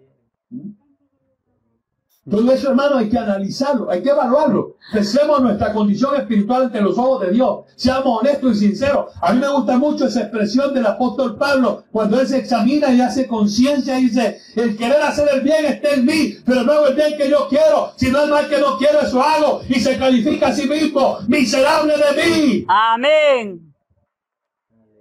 Todo 2.32 2.50
eso, 2.54 2.70
hermano, 2.70 2.96
hay 2.98 3.10
que 3.10 3.18
analizarlo, 3.18 3.92
hay 3.92 4.02
que 4.02 4.10
evaluarlo. 4.10 4.78
Pensemos 4.94 5.42
nuestra 5.42 5.74
condición 5.74 6.16
espiritual 6.16 6.64
ante 6.64 6.80
los 6.80 6.98
ojos 6.98 7.24
de 7.24 7.32
Dios. 7.32 7.66
Seamos 7.76 8.22
honestos 8.22 8.56
y 8.56 8.68
sinceros. 8.68 9.12
A 9.22 9.34
mí 9.34 9.42
me 9.42 9.50
gusta 9.50 9.78
mucho 9.78 10.08
esa 10.08 10.22
expresión 10.22 10.74
del 10.74 10.86
apóstol 10.86 11.36
Pablo 11.36 11.84
cuando 11.92 12.22
él 12.22 12.26
se 12.26 12.38
examina 12.38 12.90
y 12.94 13.02
hace 13.02 13.28
conciencia 13.28 14.00
y 14.00 14.04
dice, 14.04 14.40
el 14.56 14.78
querer 14.78 15.02
hacer 15.02 15.28
el 15.34 15.42
bien 15.42 15.66
está 15.66 15.90
en 15.90 16.06
mí, 16.06 16.38
pero 16.46 16.64
no 16.64 16.72
hago 16.72 16.88
el 16.88 16.96
bien 16.96 17.18
que 17.18 17.30
yo 17.30 17.48
quiero, 17.50 17.92
sino 17.98 18.24
el 18.24 18.30
mal 18.30 18.48
que 18.48 18.60
no 18.60 18.78
quiero, 18.78 19.02
eso 19.02 19.22
hago. 19.22 19.62
Y 19.68 19.82
se 19.82 19.98
califica 19.98 20.48
a 20.48 20.54
sí 20.54 20.70
mismo, 20.70 21.18
miserable 21.28 21.96
de 21.98 22.24
mí. 22.24 22.66
Amén. 22.70 23.74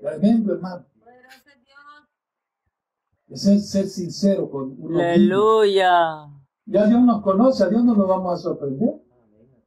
Tremendo, 0.01 0.55
hermano. 0.55 0.85
Es 3.29 3.47
el 3.47 3.61
ser 3.61 3.87
sincero 3.87 4.51
con 4.51 4.75
uno 4.77 4.99
mismo. 4.99 6.40
Ya 6.71 6.87
Dios 6.87 7.03
nos 7.03 7.21
conoce, 7.23 7.65
a 7.65 7.69
Dios 7.69 7.85
no 7.85 7.97
nos 7.97 8.07
vamos 8.07 8.33
a 8.33 8.37
sorprender. 8.43 8.95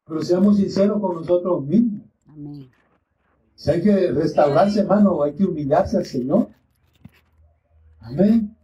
Pero 0.05 0.21
seamos 0.21 0.55
sinceros 0.55 1.01
con 1.01 1.15
nosotros 1.17 1.63
mismos. 1.65 2.01
Amén. 2.27 2.69
Si 3.55 3.71
hay 3.71 3.81
que 3.81 4.11
restaurarse, 4.11 4.79
hermano, 4.79 5.21
hay 5.21 5.33
que 5.35 5.43
humillarse 5.45 5.97
al 5.97 6.05
Señor. 6.05 6.47
Amén. 7.99 8.55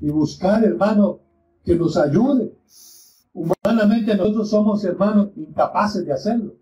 Y 0.00 0.10
buscar, 0.10 0.62
hermano, 0.62 1.20
que 1.64 1.74
nos 1.74 1.96
ayude. 1.96 2.54
Humanamente 3.32 4.14
nosotros 4.14 4.50
somos, 4.50 4.84
hermanos, 4.84 5.30
incapaces 5.34 6.04
de 6.04 6.12
hacerlo. 6.12 6.54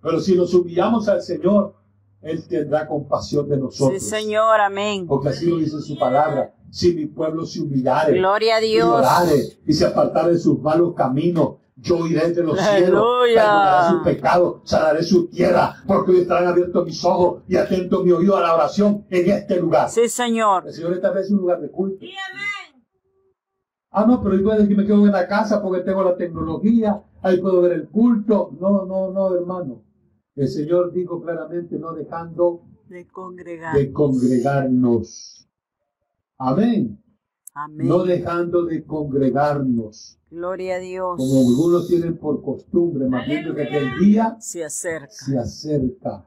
Pero 0.00 0.20
si 0.20 0.36
nos 0.36 0.54
humillamos 0.54 1.08
al 1.08 1.20
Señor, 1.20 1.74
Él 2.20 2.46
tendrá 2.46 2.86
compasión 2.86 3.48
de 3.48 3.56
Sí, 3.56 3.60
nosotros. 3.60 4.02
Señor. 4.04 4.60
Amén. 4.60 5.06
Porque 5.08 5.30
así 5.30 5.46
lo 5.46 5.58
dice 5.58 5.80
su 5.80 5.98
palabra. 5.98 6.54
Si 6.74 6.94
mi 6.94 7.04
pueblo 7.04 7.44
se 7.44 7.60
humillare 7.60 8.16
Gloria 8.16 8.56
a 8.56 8.62
y 8.64 8.72
Dios. 8.72 8.88
orare 8.88 9.58
y 9.66 9.72
se 9.74 9.84
apartare 9.84 10.32
de 10.32 10.38
sus 10.38 10.58
malos 10.58 10.94
caminos, 10.94 11.56
yo 11.76 12.06
iré 12.06 12.30
de 12.32 12.42
los 12.42 12.58
cielos, 12.58 13.02
Aleluya. 13.04 13.42
perdonaré 13.42 13.88
sus 13.90 14.02
pecados, 14.04 14.60
sanaré 14.64 15.02
su 15.02 15.26
tierra, 15.28 15.74
porque 15.86 16.12
hoy 16.12 16.20
estarán 16.20 16.46
abiertos 16.48 16.86
mis 16.86 17.04
ojos 17.04 17.42
y 17.46 17.56
atento 17.56 18.02
mi 18.02 18.12
oído 18.12 18.38
a 18.38 18.40
la 18.40 18.54
oración 18.54 19.04
en 19.10 19.30
este 19.30 19.60
lugar. 19.60 19.90
Sí, 19.90 20.08
Señor. 20.08 20.64
El 20.66 20.72
Señor 20.72 20.94
esta 20.94 21.10
vez 21.10 21.26
es 21.26 21.32
un 21.32 21.38
lugar 21.40 21.60
de 21.60 21.70
culto. 21.70 22.06
Ah, 23.90 24.06
no, 24.06 24.22
pero 24.22 24.34
igual 24.36 24.66
que 24.66 24.74
me 24.74 24.86
quedo 24.86 25.04
en 25.04 25.12
la 25.12 25.28
casa 25.28 25.60
porque 25.60 25.82
tengo 25.82 26.02
la 26.02 26.16
tecnología, 26.16 27.02
ahí 27.20 27.38
puedo 27.38 27.60
ver 27.60 27.72
el 27.72 27.88
culto. 27.88 28.50
No, 28.58 28.86
no, 28.86 29.10
no, 29.12 29.34
hermano. 29.34 29.82
El 30.34 30.48
Señor 30.48 30.90
dijo 30.94 31.20
claramente, 31.20 31.78
no 31.78 31.92
dejando 31.92 32.62
De 32.88 33.06
congregar. 33.08 33.76
de 33.76 33.92
congregarnos. 33.92 35.41
Amén. 36.38 36.98
Amén. 37.54 37.86
No 37.86 38.04
dejando 38.04 38.64
de 38.64 38.84
congregarnos. 38.84 40.18
Gloria 40.30 40.76
a 40.76 40.78
Dios. 40.78 41.16
Como 41.18 41.48
algunos 41.48 41.86
tienen 41.88 42.16
por 42.16 42.42
costumbre, 42.42 43.06
más 43.06 43.26
bien 43.26 43.54
que 43.54 43.62
aquel 43.62 43.98
día 44.00 44.36
Se 44.40 44.64
acerca. 44.64 45.10
se 45.10 45.38
acerca. 45.38 46.26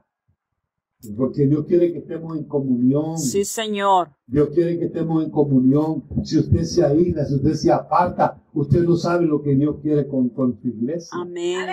Porque 1.16 1.46
Dios 1.46 1.66
quiere 1.66 1.92
que 1.92 1.98
estemos 1.98 2.36
en 2.36 2.44
comunión. 2.44 3.18
Sí, 3.18 3.44
Señor. 3.44 4.10
Dios 4.26 4.48
quiere 4.54 4.78
que 4.78 4.86
estemos 4.86 5.22
en 5.24 5.30
comunión. 5.30 6.04
Si 6.24 6.38
usted 6.38 6.62
se 6.62 6.84
aísla, 6.84 7.24
si 7.24 7.34
usted 7.34 7.52
se 7.54 7.72
aparta, 7.72 8.40
usted 8.54 8.82
no 8.82 8.96
sabe 8.96 9.26
lo 9.26 9.42
que 9.42 9.54
Dios 9.54 9.76
quiere 9.82 10.06
con, 10.08 10.28
con 10.30 10.58
su 10.60 10.68
iglesia. 10.68 11.10
Amén. 11.20 11.66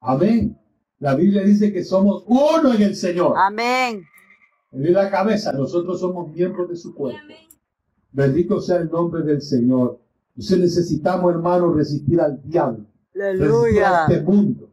Amén. 0.00 0.58
La 1.00 1.14
Biblia 1.14 1.42
dice 1.42 1.72
que 1.72 1.82
somos 1.84 2.24
uno 2.26 2.72
en 2.74 2.82
el 2.82 2.94
Señor. 2.96 3.34
Amén. 3.36 4.02
Él 4.72 4.86
es 4.86 4.92
la 4.92 5.10
cabeza, 5.10 5.52
nosotros 5.52 6.00
somos 6.00 6.30
miembros 6.32 6.68
de 6.68 6.76
su 6.76 6.94
cuerpo. 6.94 7.20
Bendito 8.12 8.60
sea 8.60 8.76
el 8.76 8.90
nombre 8.90 9.22
del 9.22 9.40
Señor. 9.42 10.00
Entonces 10.30 10.58
necesitamos, 10.58 11.32
hermano, 11.32 11.72
resistir 11.72 12.20
al 12.20 12.40
diablo. 12.42 12.84
Resistir 13.14 13.22
a 13.22 13.28
Aleluya. 13.28 14.06
este 14.08 14.22
mundo. 14.22 14.70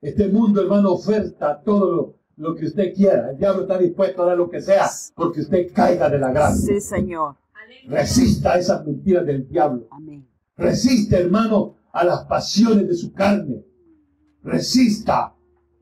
Este 0.00 0.28
mundo, 0.28 0.60
hermano, 0.62 0.92
oferta 0.92 1.60
todo 1.64 1.90
lo, 1.90 2.14
lo 2.36 2.54
que 2.54 2.66
usted 2.66 2.94
quiera. 2.94 3.30
El 3.30 3.38
diablo 3.38 3.62
está 3.62 3.78
dispuesto 3.78 4.22
a 4.22 4.26
dar 4.26 4.36
lo 4.36 4.48
que 4.50 4.60
sea 4.60 4.88
porque 5.14 5.40
usted 5.40 5.72
caiga 5.72 6.08
de 6.08 6.18
la 6.18 6.30
gracia. 6.32 6.74
Sí, 6.74 6.80
Señor. 6.80 7.36
Resista 7.86 8.52
a 8.54 8.58
esas 8.58 8.84
mentiras 8.86 9.24
del 9.24 9.48
diablo. 9.48 9.86
Amén. 9.90 10.26
Resiste, 10.56 11.16
hermano, 11.16 11.76
a 11.92 12.04
las 12.04 12.24
pasiones 12.26 12.86
de 12.88 12.94
su 12.94 13.12
carne. 13.12 13.64
Resista, 14.42 15.34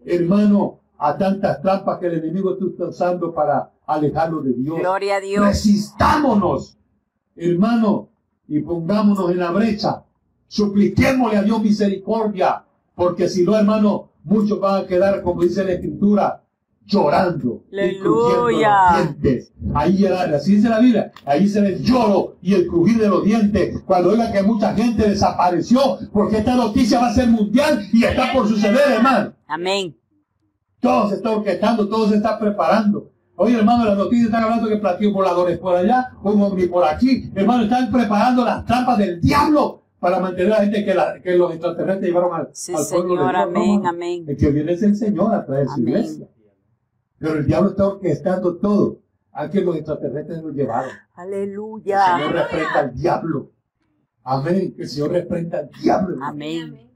hermano, 0.04 0.80
a 0.98 1.16
tantas 1.16 1.60
trampas 1.62 1.98
que 1.98 2.06
el 2.06 2.18
enemigo 2.18 2.56
está 2.58 2.86
usando 2.86 3.32
para 3.32 3.70
alejarlo 3.86 4.42
de 4.42 4.52
Dios. 4.54 4.78
Gloria 4.78 5.16
a 5.16 5.20
Dios. 5.20 5.44
Resistámonos, 5.46 6.76
hermano, 7.36 8.08
y 8.48 8.60
pongámonos 8.60 9.30
en 9.30 9.38
la 9.38 9.50
brecha. 9.50 10.04
Supliquémosle 10.48 11.38
a 11.38 11.42
Dios 11.42 11.60
misericordia, 11.62 12.64
porque 12.94 13.28
si 13.28 13.42
no, 13.44 13.56
hermano, 13.56 14.10
muchos 14.24 14.60
van 14.60 14.84
a 14.84 14.86
quedar, 14.86 15.22
como 15.22 15.42
dice 15.42 15.64
la 15.64 15.72
Escritura, 15.72 16.42
llorando 16.86 17.64
y 17.70 17.78
Aleluya. 17.80 18.98
los 18.98 19.20
dientes. 19.20 19.52
Ahí, 19.74 20.06
así 20.06 20.56
dice 20.56 20.68
la 20.68 20.78
Biblia, 20.78 21.10
ahí 21.24 21.48
se 21.48 21.60
ve 21.60 21.74
el 21.74 21.82
lloro 21.82 22.36
y 22.40 22.54
el 22.54 22.68
crujir 22.68 22.98
de 22.98 23.08
los 23.08 23.24
dientes 23.24 23.82
cuando 23.84 24.10
oiga 24.10 24.30
que 24.32 24.42
mucha 24.42 24.72
gente 24.74 25.08
desapareció, 25.08 25.98
porque 26.12 26.38
esta 26.38 26.54
noticia 26.54 27.00
va 27.00 27.08
a 27.08 27.14
ser 27.14 27.28
mundial 27.28 27.84
y 27.92 28.04
está 28.04 28.32
por 28.32 28.48
suceder, 28.48 28.92
hermano. 28.92 29.32
Amén. 29.48 29.96
Todo 30.80 31.08
se 31.08 31.16
está 31.16 31.30
orquestando, 31.30 31.88
todo 31.88 32.08
se 32.08 32.16
está 32.16 32.38
preparando. 32.38 33.10
Oye, 33.36 33.56
hermano, 33.58 33.84
las 33.84 33.98
noticias 33.98 34.26
están 34.26 34.44
hablando 34.44 34.68
que 34.68 34.76
platillos 34.76 35.12
voladores 35.12 35.58
por 35.58 35.74
allá, 35.76 36.12
un 36.22 36.40
hombre 36.42 36.66
por 36.68 36.84
aquí. 36.84 37.30
Hermano, 37.34 37.64
están 37.64 37.90
preparando 37.90 38.44
las 38.44 38.64
trampas 38.64 38.98
del 38.98 39.20
diablo 39.20 39.82
para 39.98 40.20
mantener 40.20 40.52
a 40.52 40.56
la 40.58 40.62
gente 40.64 40.84
que, 40.84 40.94
la- 40.94 41.20
que 41.20 41.36
los 41.36 41.50
extraterrestres 41.52 42.08
llevaron 42.08 42.34
al, 42.34 42.48
Sí, 42.52 42.72
al 42.74 42.84
pueblo 42.88 43.14
de 43.14 43.18
Señor. 43.20 43.36
Amén. 43.36 43.86
Amén. 43.86 44.24
El 44.28 44.36
que 44.36 44.50
viene 44.50 44.72
es 44.72 44.82
el 44.82 44.96
Señor 44.96 45.34
a 45.34 45.44
traer 45.44 45.66
su 45.66 45.74
Amén. 45.74 45.88
iglesia. 45.88 46.28
Pero 47.18 47.34
el 47.34 47.46
diablo 47.46 47.70
está 47.70 47.88
orquestando 47.88 48.56
todo. 48.56 49.00
A 49.38 49.50
que 49.50 49.60
los 49.60 49.76
extraterrestres 49.76 50.42
nos 50.42 50.54
llevaron. 50.54 50.88
El 50.88 50.96
Señor 50.96 51.34
Aleluya. 51.36 52.16
reprenda 52.32 52.78
al 52.80 52.94
diablo. 52.94 53.50
Amén. 54.24 54.72
Que 54.74 54.82
el 54.82 54.88
Señor 54.88 55.10
reprenda 55.10 55.58
al 55.58 55.68
diablo. 55.82 56.14
hermano. 56.14 56.32
Amén. 56.32 56.90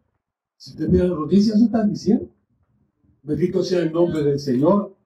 Si 0.56 0.70
usted 0.70 0.88
mira 0.88 1.04
las 1.04 1.18
noticias, 1.18 1.56
eso 1.56 1.66
están 1.66 1.90
diciendo. 1.90 2.26
Bendito 3.22 3.62
sea 3.62 3.80
el 3.80 3.92
nombre 3.92 4.22
del 4.22 4.38
Señor. 4.38 4.96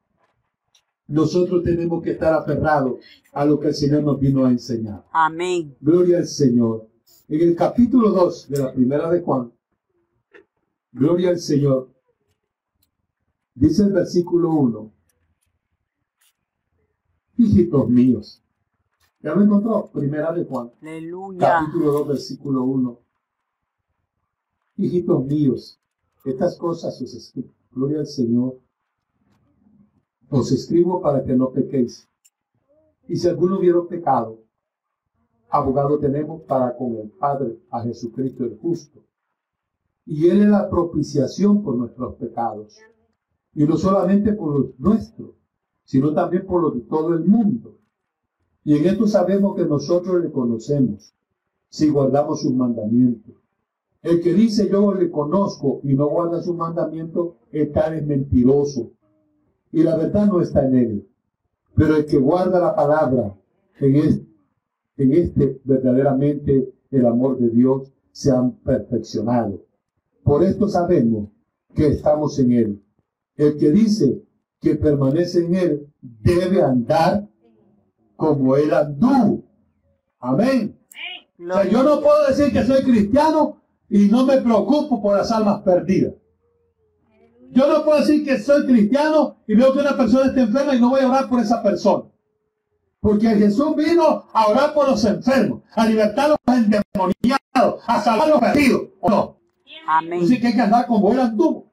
Nosotros 1.07 1.63
tenemos 1.63 2.03
que 2.03 2.13
estar 2.13 2.33
aferrados 2.33 3.01
a 3.33 3.45
lo 3.45 3.61
que 3.61 3.69
el 3.69 3.75
Señor 3.75 4.03
nos 4.05 4.19
vino 4.19 4.45
a 4.45 4.51
enseñar. 4.51 5.05
Amén. 5.13 5.77
Gloria 5.81 6.19
al 6.19 6.27
Señor. 6.27 6.89
En 7.29 7.41
el 7.41 7.57
capítulo 7.57 8.11
2 8.11 8.49
de 8.49 8.59
la 8.59 8.73
primera 8.73 9.11
de 9.11 9.21
Juan, 9.21 9.53
Gloria 10.93 11.31
al 11.31 11.41
Señor, 11.41 11.91
dice 13.55 13.83
el 13.83 13.93
versículo 13.93 14.51
1, 14.51 14.93
Hijitos 17.37 17.89
míos, 17.89 18.41
¿ya 19.21 19.35
lo 19.35 19.43
encontró? 19.43 19.91
Primera 19.93 20.33
de 20.33 20.45
Juan, 20.45 20.71
Aleluya. 20.81 21.41
capítulo 21.41 21.93
2, 21.93 22.09
versículo 22.09 22.63
1. 22.63 22.99
Hijitos 24.77 25.25
míos, 25.25 25.81
estas 26.25 26.57
cosas 26.57 27.01
os 27.03 27.13
escribo, 27.13 27.49
gloria 27.75 28.01
al 28.01 28.07
Señor, 28.07 28.59
os 30.31 30.53
escribo 30.53 31.01
para 31.01 31.25
que 31.25 31.35
no 31.35 31.53
pequéis. 31.53 32.09
Y 33.09 33.17
si 33.17 33.29
alguno 33.29 33.59
hubiera 33.59 33.83
pecado, 33.87 34.43
abogado 35.49 35.99
tenemos 35.99 36.43
para 36.43 36.77
con 36.77 36.97
el 36.97 37.11
Padre 37.11 37.59
a 37.71 37.83
Jesucristo 37.83 38.45
el 38.45 38.59
justo. 38.59 39.05
Y 40.07 40.29
Él 40.29 40.43
es 40.43 40.49
la 40.49 40.69
propiciación 40.69 41.63
por 41.63 41.77
nuestros 41.77 42.15
pecados. 42.17 42.79
Y 43.55 43.65
no 43.65 43.77
solamente 43.77 44.33
por 44.33 44.59
los 44.59 44.79
nuestros, 44.79 45.35
sino 45.85 46.13
también 46.13 46.47
por 46.47 46.63
los 46.63 46.75
de 46.75 46.81
todo 46.81 47.15
el 47.15 47.25
mundo. 47.25 47.79
Y 48.65 48.77
en 48.77 48.87
esto 48.87 49.07
sabemos 49.07 49.55
que 49.55 49.67
nosotros 49.67 50.23
le 50.23 50.33
conocemos, 50.33 51.15
si 51.69 51.91
guardamos 51.91 52.41
sus 52.41 52.53
mandamientos. 52.53 53.35
El 54.05 54.21
que 54.21 54.35
dice 54.35 54.69
yo 54.69 54.93
le 54.93 55.11
conozco 55.11 55.81
y 55.83 55.95
no 55.95 56.09
guarda 56.11 56.43
sus 56.43 56.55
mandamientos, 56.55 57.37
el 57.51 57.73
tal 57.73 57.95
es 57.95 58.07
mentiroso. 58.07 58.93
y 59.73 59.83
la 59.83 59.97
verdad 59.97 60.27
no 60.27 60.41
está 60.43 60.65
en 60.67 60.77
él. 60.77 61.09
Pero 61.75 61.97
el 61.97 62.05
que 62.05 62.19
guarda 62.19 62.61
la 62.61 62.77
palabra 62.77 63.35
en 63.81 63.97
este, 63.97 64.27
en 64.99 65.13
este 65.15 65.61
verdaderamente 65.65 66.75
el 66.91 67.07
amor 67.07 67.39
de 67.39 67.49
Dios 67.49 67.91
se 68.13 68.31
han 68.31 68.53
perfeccionado. 68.59 69.65
Por 70.23 70.45
esto 70.45 70.69
sabemos 70.69 71.31
que 71.75 71.89
estamos 71.89 72.39
en 72.39 72.53
él. 72.53 72.83
El 73.37 73.57
que 73.57 73.73
dice 73.73 74.23
que 74.61 74.77
permanece 74.77 75.47
en 75.47 75.55
él 75.55 75.89
debe 76.03 76.63
andar 76.63 77.27
como 78.17 78.55
él 78.57 78.73
andó. 78.75 79.43
Amén. 80.21 80.79
O 81.41 81.53
sea, 81.53 81.65
yo 81.69 81.83
no 81.83 82.03
puedo 82.03 82.29
decir 82.29 82.53
que 82.53 82.65
soy 82.65 82.83
cristiano 82.83 83.64
y 83.95 84.09
no 84.09 84.27
me 84.27 84.39
preocupo 84.39 85.01
por 85.01 85.17
las 85.17 85.31
almas 85.31 85.63
perdidas. 85.63 86.15
Yo 87.53 87.73
no 87.73 87.85
puedo 87.85 88.01
decir 88.01 88.25
que 88.25 88.41
soy 88.41 88.67
cristiano 88.67 89.37
y 89.47 89.55
veo 89.55 89.73
que 89.73 89.79
una 89.79 89.97
persona 89.97 90.27
está 90.27 90.41
enferma 90.41 90.75
y 90.75 90.81
no 90.81 90.91
voy 90.91 91.03
a 91.03 91.09
orar 91.09 91.29
por 91.29 91.39
esa 91.39 91.63
persona. 91.63 92.03
Porque 92.99 93.29
Jesús 93.29 93.77
vino 93.77 94.25
a 94.33 94.49
orar 94.49 94.75
por 94.75 94.89
los 94.89 95.05
enfermos, 95.05 95.63
a 95.77 95.87
libertar 95.87 96.25
a 96.25 96.29
los 96.31 96.39
endemoniados, 96.49 97.85
a 97.87 98.01
salvar 98.01 98.27
a 98.27 98.31
los 98.33 98.41
perdidos. 98.41 98.83
¿O 99.01 99.09
no? 99.09 99.39
Amén. 99.87 100.25
Así 100.25 100.41
que 100.41 100.49
hay 100.49 100.55
que 100.55 100.61
andar 100.61 100.89
como 100.89 101.13
él 101.13 101.21
anduvo. 101.21 101.73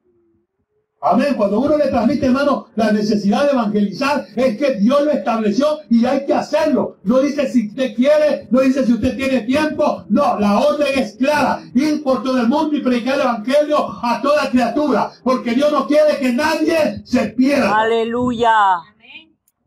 Amén. 1.03 1.33
Cuando 1.35 1.59
uno 1.59 1.77
le 1.77 1.87
transmite, 1.87 2.27
hermano, 2.27 2.67
la 2.75 2.91
necesidad 2.91 3.45
de 3.45 3.53
evangelizar, 3.53 4.27
es 4.35 4.57
que 4.57 4.75
Dios 4.75 5.03
lo 5.03 5.09
estableció 5.09 5.65
y 5.89 6.05
hay 6.05 6.27
que 6.27 6.33
hacerlo. 6.35 6.97
No 7.03 7.21
dice 7.21 7.47
si 7.47 7.69
usted 7.69 7.95
quiere, 7.95 8.47
no 8.51 8.59
dice 8.61 8.85
si 8.85 8.93
usted 8.93 9.17
tiene 9.17 9.41
tiempo. 9.41 10.05
No, 10.09 10.39
la 10.39 10.59
orden 10.59 10.87
es 10.95 11.15
clara. 11.15 11.63
Ir 11.73 12.03
por 12.03 12.21
todo 12.21 12.39
el 12.39 12.47
mundo 12.47 12.77
y 12.77 12.81
predicar 12.81 13.15
el 13.15 13.21
evangelio 13.21 13.77
a 14.03 14.21
toda 14.21 14.51
criatura. 14.51 15.11
Porque 15.23 15.55
Dios 15.55 15.71
no 15.71 15.87
quiere 15.87 16.19
que 16.19 16.33
nadie 16.33 17.01
se 17.03 17.29
pierda. 17.29 17.81
Aleluya. 17.81 18.53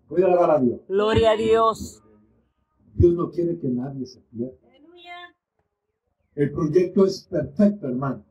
Voy 0.09 0.23
a 0.23 0.27
alabar 0.27 0.51
a 0.53 0.59
Dios. 0.61 0.81
Gloria 0.87 1.33
a 1.33 1.37
Dios. 1.37 2.01
Dios 2.94 3.12
no 3.14 3.29
quiere 3.31 3.59
que 3.59 3.66
nadie 3.66 4.07
se 4.07 4.20
pierda. 4.20 4.55
El 6.37 6.53
proyecto 6.53 7.07
es 7.07 7.27
perfecto, 7.29 7.88
hermano. 7.88 8.25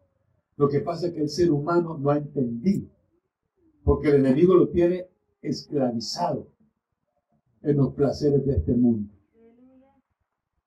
Lo 0.63 0.69
que 0.69 0.79
pasa 0.79 1.07
es 1.07 1.13
que 1.13 1.19
el 1.19 1.27
ser 1.27 1.51
humano 1.51 1.97
no 1.97 2.09
ha 2.09 2.17
entendido, 2.17 2.87
porque 3.83 4.07
el 4.07 4.25
enemigo 4.25 4.55
lo 4.55 4.69
tiene 4.69 5.09
esclavizado 5.41 6.47
en 7.63 7.75
los 7.75 7.93
placeres 7.93 8.45
de 8.45 8.53
este 8.53 8.73
mundo. 8.73 9.13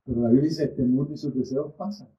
Pero 0.04 0.20
la 0.20 0.28
Biblia 0.28 0.50
dice, 0.50 0.64
este 0.64 0.82
mundo 0.82 1.14
y 1.14 1.16
sus 1.16 1.34
deseos 1.34 1.72
pasan. 1.78 2.10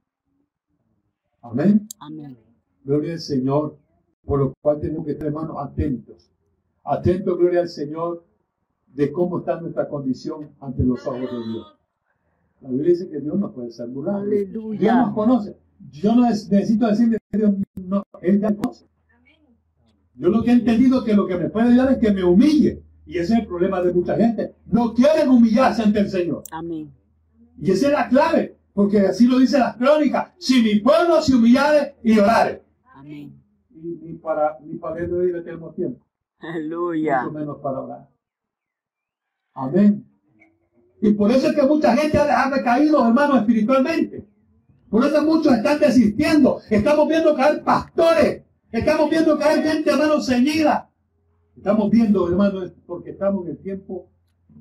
Amén. 1.43 1.87
Amén. 1.99 2.39
Gloria 2.83 3.13
al 3.13 3.19
Señor, 3.19 3.77
por 4.25 4.39
lo 4.39 4.53
cual 4.59 4.79
tenemos 4.79 5.05
que 5.05 5.11
estar, 5.11 5.27
hermanos, 5.27 5.57
atentos. 5.59 6.31
Atentos, 6.83 7.37
gloria 7.37 7.59
al 7.59 7.69
Señor, 7.69 8.25
de 8.87 9.11
cómo 9.11 9.37
está 9.37 9.61
nuestra 9.61 9.87
condición 9.87 10.49
ante 10.61 10.83
los 10.83 11.05
ojos 11.05 11.21
de 11.21 11.27
Dios. 11.27 11.77
La 12.61 12.69
Biblia 12.69 12.89
dice 12.89 13.07
que 13.07 13.19
Dios 13.19 13.37
no 13.37 13.53
puede 13.53 13.69
ser. 13.69 13.87
Dios 13.89 14.95
nos 14.95 15.13
conoce. 15.13 15.66
Yo 15.91 16.15
no 16.15 16.27
es- 16.29 16.49
necesito 16.49 16.87
decirle 16.87 17.17
que 17.31 17.37
Dios 17.37 17.53
no, 17.75 18.03
Él 18.21 18.39
ya 18.41 18.55
conoce. 18.55 18.85
Yo 20.15 20.29
lo 20.29 20.43
que 20.43 20.49
he 20.51 20.53
entendido 20.53 20.99
es 20.99 21.05
que 21.05 21.13
lo 21.13 21.27
que 21.27 21.35
me 21.37 21.49
puede 21.49 21.69
ayudar 21.69 21.91
es 21.91 21.97
que 21.99 22.11
me 22.11 22.23
humille. 22.23 22.81
Y 23.05 23.17
ese 23.19 23.33
es 23.35 23.39
el 23.41 23.47
problema 23.47 23.81
de 23.81 23.93
mucha 23.93 24.15
gente. 24.15 24.55
No 24.65 24.93
quieren 24.93 25.29
humillarse 25.29 25.83
ante 25.83 25.99
el 25.99 26.09
Señor. 26.09 26.43
Amén. 26.51 26.91
Y 27.61 27.71
esa 27.71 27.87
es 27.87 27.93
la 27.93 28.09
clave. 28.09 28.57
Porque 28.73 28.99
así 28.99 29.27
lo 29.27 29.39
dice 29.39 29.57
las 29.59 29.75
crónicas. 29.77 30.33
Si 30.37 30.61
mi 30.61 30.79
pueblo 30.79 31.21
se 31.21 31.33
humillare 31.35 31.95
y 32.03 32.17
orare. 32.19 32.63
Amén. 32.93 33.33
Y 33.71 33.95
ni 34.01 34.13
para, 34.15 34.57
ni 34.63 34.75
para 34.77 34.95
oír 34.95 35.41
tenemos 35.43 35.75
tiempo. 35.75 36.05
Aleluya. 36.39 37.23
Mucho 37.23 37.39
menos 37.39 37.57
para 37.61 37.79
orar. 37.79 38.09
Amén. 39.53 40.05
Y 41.01 41.11
por 41.13 41.31
eso 41.31 41.47
es 41.49 41.55
que 41.55 41.63
mucha 41.63 41.95
gente 41.95 42.17
ha 42.17 42.43
ha 42.43 42.49
recaído, 42.49 43.07
hermanos, 43.07 43.39
espiritualmente. 43.39 44.27
Por 44.89 45.05
eso 45.05 45.21
muchos 45.23 45.53
están 45.53 45.79
desistiendo. 45.79 46.59
Estamos 46.69 47.07
viendo 47.07 47.35
caer 47.35 47.63
pastores. 47.63 48.43
Estamos 48.71 49.09
viendo 49.09 49.37
caer 49.37 49.63
gente, 49.63 49.89
hermano, 49.89 50.21
ceñida. 50.21 50.89
Estamos 51.55 51.89
viendo, 51.89 52.27
hermano, 52.27 52.61
porque 52.85 53.11
estamos 53.11 53.45
en 53.45 53.51
el 53.51 53.57
tiempo, 53.59 54.09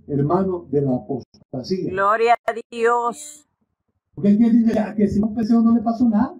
hermano, 0.09 0.67
de 0.71 0.81
la 0.81 0.97
apostasía. 0.97 1.91
Gloria 1.91 2.35
a 2.47 2.53
Dios. 2.71 3.47
Porque 4.15 4.29
hay 4.31 4.39
quien 4.39 4.65
dice 4.65 4.79
"Ah, 4.79 4.95
que 4.97 5.07
si 5.09 5.21
no 5.21 5.35
peseo 5.35 5.61
no 5.61 5.75
le 5.75 5.83
pasó 5.83 6.09
nada. 6.09 6.35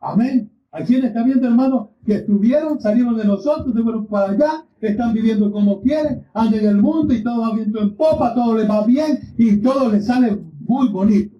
Amén. 0.00 0.50
Hay 0.70 0.84
quien 0.84 1.04
está 1.04 1.22
viendo, 1.22 1.46
hermano, 1.46 1.92
que 2.04 2.16
estuvieron, 2.16 2.80
salieron 2.80 3.16
de 3.16 3.24
nosotros, 3.24 3.74
se 3.74 3.82
fueron 3.82 4.06
para 4.06 4.32
allá, 4.32 4.66
están 4.80 5.14
viviendo 5.14 5.50
como 5.50 5.80
quieren, 5.80 6.26
andan 6.34 6.60
en 6.60 6.66
el 6.66 6.76
mundo 6.82 7.14
y 7.14 7.22
todo 7.22 7.40
va 7.40 7.54
viento 7.54 7.80
en 7.80 7.96
popa, 7.96 8.34
todo 8.34 8.56
les 8.56 8.68
va 8.68 8.84
bien 8.84 9.18
y 9.38 9.56
todo 9.58 9.90
les 9.90 10.04
sale 10.06 10.38
muy 10.60 10.88
bonito. 10.90 11.37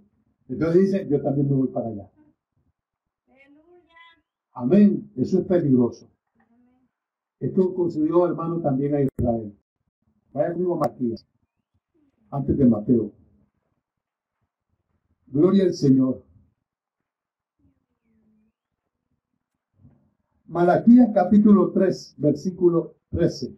Entonces 0.49 0.83
dice, 0.83 1.09
yo 1.09 1.21
también 1.23 1.49
me 1.49 1.57
voy 1.57 1.69
para 1.69 1.89
allá. 1.89 2.11
Amén. 4.53 5.11
Eso 5.17 5.41
es 5.41 5.47
peligroso. 5.47 6.11
Esto 7.39 7.75
concedió, 7.75 8.27
hermano, 8.27 8.61
también 8.61 8.95
a 8.95 9.01
Israel. 9.03 9.57
Vaya 10.33 10.53
conmigo 10.53 10.75
a 10.75 10.89
Matías, 10.89 11.27
antes 12.31 12.57
de 12.59 12.65
Mateo. 12.65 13.13
Gloria 15.27 15.65
al 15.65 15.75
Señor. 15.75 16.25
Malaquías 20.47 21.11
capítulo 21.15 21.71
3, 21.73 22.15
versículo 22.19 22.97
13. 23.11 23.57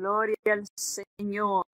Gloria 0.00 0.36
al 0.52 0.62
Señor. 0.76 1.64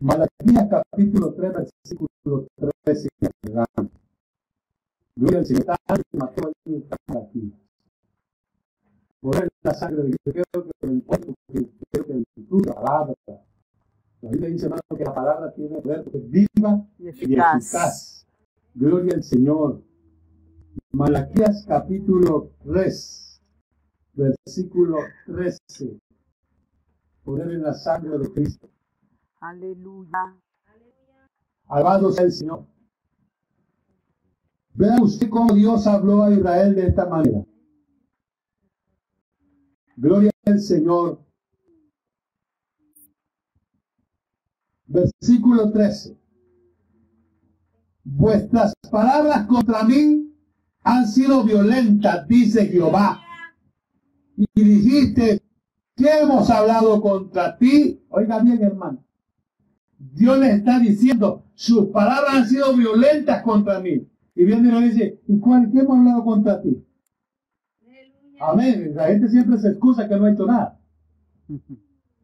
Malaquías 0.00 0.68
capítulo 0.68 1.32
3, 1.34 1.52
versículo 1.52 2.46
13. 2.84 3.08
adelante. 3.44 3.96
Gloria 5.14 5.38
al 5.38 5.46
Señor. 5.46 5.66
Mateo, 6.12 6.52
Malaquías. 7.06 7.52
Por 9.20 9.36
él 9.36 9.48
la 9.62 9.74
sangre 9.74 10.02
de 10.02 10.16
Cristo. 10.24 10.32
Creo 10.52 10.64
que 10.64 10.86
lo 10.86 10.92
encuentro, 10.92 11.34
porque 11.46 11.70
creo 11.92 12.04
que 12.06 12.24
tu 12.48 12.58
palabra. 12.62 13.14
La 14.22 14.30
Biblia 14.30 14.48
dice, 14.48 14.64
hermano, 14.66 14.82
que 14.96 15.04
la 15.04 15.14
palabra 15.14 15.54
tiene 15.54 15.80
poder, 15.80 16.04
viva 16.10 16.84
Y 16.98 17.04
y 17.04 17.08
eficaz. 17.10 17.62
eficaz. 17.64 18.26
Gloria 18.74 19.14
al 19.14 19.22
Señor. 19.22 19.82
Malaquías 20.90 21.64
capítulo 21.68 22.50
3, 22.64 23.23
versículo 24.14 24.98
13. 25.26 26.00
Poder 27.24 27.50
en 27.50 27.62
la 27.62 27.74
sangre 27.74 28.18
de 28.18 28.32
Cristo. 28.32 28.68
Aleluya. 29.40 30.36
Alabado 31.66 32.12
sea 32.12 32.24
el 32.24 32.32
Señor. 32.32 32.66
Vea 34.74 35.00
usted 35.00 35.28
cómo 35.30 35.54
Dios 35.54 35.86
habló 35.86 36.24
a 36.24 36.32
Israel 36.32 36.74
de 36.74 36.86
esta 36.88 37.06
manera. 37.06 37.44
Gloria 39.96 40.30
al 40.44 40.60
Señor. 40.60 41.20
Versículo 44.86 45.70
13. 45.72 46.18
Vuestras 48.04 48.74
palabras 48.90 49.46
contra 49.46 49.82
mí 49.84 50.36
han 50.82 51.08
sido 51.08 51.42
violentas, 51.42 52.28
dice 52.28 52.66
Jehová. 52.66 53.23
Y 54.36 54.64
dijiste, 54.64 55.42
¿qué 55.96 56.08
hemos 56.22 56.50
hablado 56.50 57.00
contra 57.00 57.56
ti? 57.56 58.02
Oiga 58.08 58.40
bien, 58.40 58.62
hermano. 58.62 59.04
Dios 59.98 60.38
le 60.38 60.52
está 60.52 60.78
diciendo, 60.78 61.44
sus 61.54 61.86
palabras 61.86 62.34
han 62.34 62.48
sido 62.48 62.76
violentas 62.76 63.42
contra 63.42 63.80
mí. 63.80 64.06
Y 64.34 64.44
viene 64.44 64.68
y 64.68 64.72
le 64.72 64.88
dice, 64.88 65.20
¿y 65.28 65.38
cuál, 65.38 65.70
qué 65.70 65.80
hemos 65.80 65.98
hablado 65.98 66.24
contra 66.24 66.60
ti? 66.60 66.84
Amén. 68.40 68.92
La 68.94 69.06
gente 69.06 69.28
siempre 69.28 69.58
se 69.58 69.68
excusa 69.68 70.08
que 70.08 70.16
no 70.16 70.24
ha 70.24 70.32
hecho 70.32 70.46
nada. 70.46 70.80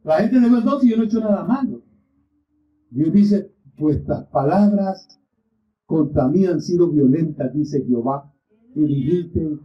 La 0.03 0.17
gente 0.19 0.39
dice, 0.39 0.51
no, 0.51 0.79
si 0.79 0.89
yo 0.89 0.97
no 0.97 1.03
he 1.03 1.05
hecho 1.05 1.19
nada 1.21 1.43
malo. 1.45 1.81
Dios 2.89 3.13
dice, 3.13 3.51
vuestras 3.77 4.25
palabras 4.25 5.07
contra 5.85 6.27
mí 6.27 6.45
han 6.45 6.61
sido 6.61 6.89
violentas, 6.89 7.53
dice 7.53 7.83
Jehová. 7.85 8.31
Y 8.75 8.83
dijiste, 8.83 9.57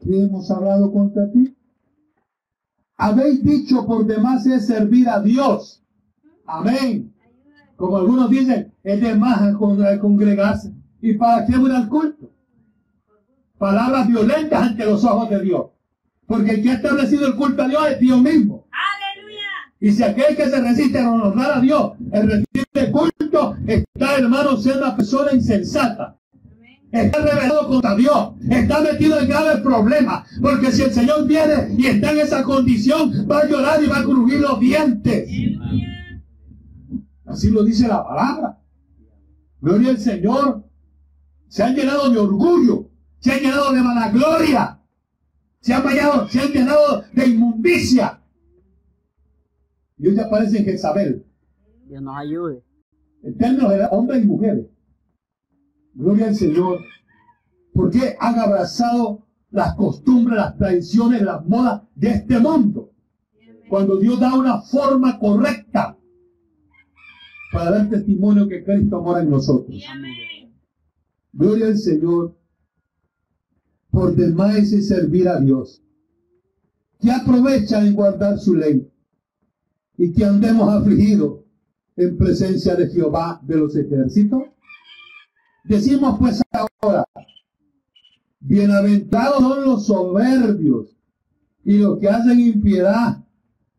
¿qué 0.00 0.22
hemos 0.24 0.50
hablado 0.50 0.92
contra 0.92 1.30
ti? 1.30 1.54
Habéis 2.96 3.42
dicho 3.44 3.86
por 3.86 4.06
demás 4.06 4.46
es 4.46 4.66
servir 4.66 5.08
a 5.08 5.20
Dios. 5.20 5.82
Amén. 6.46 7.12
Como 7.76 7.96
algunos 7.96 8.28
dicen, 8.30 8.72
es 8.82 9.00
de 9.00 9.14
más 9.14 9.54
con- 9.56 9.78
congregarse. 9.98 10.72
¿Y 11.00 11.14
para 11.14 11.46
qué 11.46 11.56
voy 11.56 11.70
al 11.70 11.88
culto? 11.88 12.28
Palabras 13.56 14.08
violentas 14.08 14.62
ante 14.62 14.84
los 14.84 15.04
ojos 15.04 15.30
de 15.30 15.40
Dios. 15.42 15.66
Porque 16.26 16.52
el 16.52 16.62
que 16.62 16.70
ha 16.70 16.74
establecido 16.74 17.26
el 17.26 17.36
culto 17.36 17.62
a 17.62 17.68
Dios 17.68 17.88
es 17.90 18.00
Dios 18.00 18.20
mismo. 18.20 18.66
Y 19.80 19.92
si 19.92 20.02
aquel 20.02 20.36
que 20.36 20.48
se 20.48 20.60
resiste 20.60 20.98
a 20.98 21.08
honrar 21.10 21.58
a 21.58 21.60
Dios, 21.60 21.92
el 22.10 22.22
reciente 22.28 22.90
culto, 22.90 23.56
está 23.64 24.16
hermano 24.16 24.56
siendo 24.56 24.82
una 24.86 24.96
persona 24.96 25.32
insensata. 25.32 26.17
Está 26.90 27.18
rebelado 27.18 27.68
contra 27.68 27.94
Dios. 27.94 28.34
Está 28.48 28.80
metido 28.80 29.18
en 29.20 29.28
graves 29.28 29.60
problemas. 29.60 30.28
Porque 30.40 30.72
si 30.72 30.82
el 30.82 30.92
Señor 30.92 31.26
viene 31.26 31.74
y 31.76 31.86
está 31.86 32.12
en 32.12 32.20
esa 32.20 32.42
condición, 32.42 33.26
va 33.30 33.40
a 33.40 33.46
llorar 33.46 33.82
y 33.82 33.86
va 33.86 33.98
a 33.98 34.04
crujir 34.04 34.40
los 34.40 34.58
dientes. 34.58 35.28
Así 37.26 37.50
lo 37.50 37.62
dice 37.62 37.86
la 37.86 38.02
palabra. 38.02 38.58
Gloria 39.60 39.90
al 39.90 39.98
Señor. 39.98 40.64
Se 41.48 41.62
han 41.62 41.74
llenado 41.74 42.08
de 42.10 42.18
orgullo. 42.18 42.90
Se 43.18 43.32
han 43.32 43.40
llenado 43.40 43.72
de 43.72 43.82
vanagloria. 43.82 44.80
Se 45.60 45.74
han, 45.74 45.86
llenado, 45.86 46.28
se 46.28 46.40
han 46.40 46.52
llenado 46.52 47.04
de 47.12 47.26
inmundicia. 47.26 48.22
Y 49.98 50.08
hoy 50.08 50.14
ya 50.14 50.24
aparece 50.24 50.58
en 50.58 50.64
Jezabel. 50.64 51.26
Dios 51.86 52.00
nos 52.00 52.16
ayude. 52.16 52.62
En 53.22 53.36
términos 53.36 53.70
de 53.70 53.86
hombres 53.90 54.22
y 54.22 54.26
mujeres. 54.26 54.66
Gloria 55.98 56.28
al 56.28 56.36
Señor. 56.36 56.78
Porque 57.74 58.14
han 58.20 58.38
abrazado 58.38 59.26
las 59.50 59.74
costumbres, 59.74 60.36
las 60.36 60.56
tradiciones, 60.56 61.22
las 61.22 61.44
modas 61.44 61.82
de 61.96 62.10
este 62.10 62.38
mundo. 62.38 62.92
Cuando 63.68 63.96
Dios 63.96 64.18
da 64.20 64.34
una 64.34 64.62
forma 64.62 65.18
correcta 65.18 65.98
para 67.52 67.70
dar 67.72 67.90
testimonio 67.90 68.48
que 68.48 68.62
Cristo 68.64 69.02
mora 69.02 69.22
en 69.22 69.30
nosotros. 69.30 69.76
Gloria 71.32 71.66
al 71.66 71.78
Señor. 71.78 72.36
Por 73.90 74.14
demás 74.14 74.56
es 74.72 74.86
servir 74.86 75.28
a 75.28 75.40
Dios. 75.40 75.82
Que 77.00 77.10
aprovecha 77.10 77.84
en 77.84 77.94
guardar 77.94 78.38
su 78.38 78.54
ley. 78.54 78.88
Y 79.96 80.12
que 80.12 80.24
andemos 80.24 80.68
afligidos 80.72 81.40
en 81.96 82.16
presencia 82.16 82.76
de 82.76 82.86
Jehová 82.88 83.40
de 83.42 83.56
los 83.56 83.74
ejércitos. 83.74 84.42
Decimos 85.68 86.18
pues 86.18 86.42
ahora, 86.50 87.04
bienaventurados 88.40 89.38
son 89.38 89.64
los 89.64 89.86
soberbios 89.86 90.96
y 91.62 91.76
los 91.76 91.98
que 91.98 92.08
hacen 92.08 92.40
impiedad. 92.40 93.22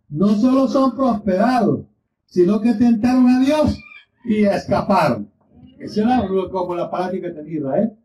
No 0.07 0.35
solo 0.35 0.67
son 0.67 0.95
prosperados, 0.95 1.87
sino 2.27 2.61
que 2.61 2.75
tentaron 2.75 3.27
a 3.27 3.39
Dios 3.39 3.81
y 4.23 4.43
escaparon. 4.43 5.31
Esa 5.79 6.01
era 6.01 6.27
como 6.51 6.75
la 6.75 6.91
práctica 6.91 7.29
que 7.29 7.33
tenía 7.33 7.57
Israel. 7.57 7.97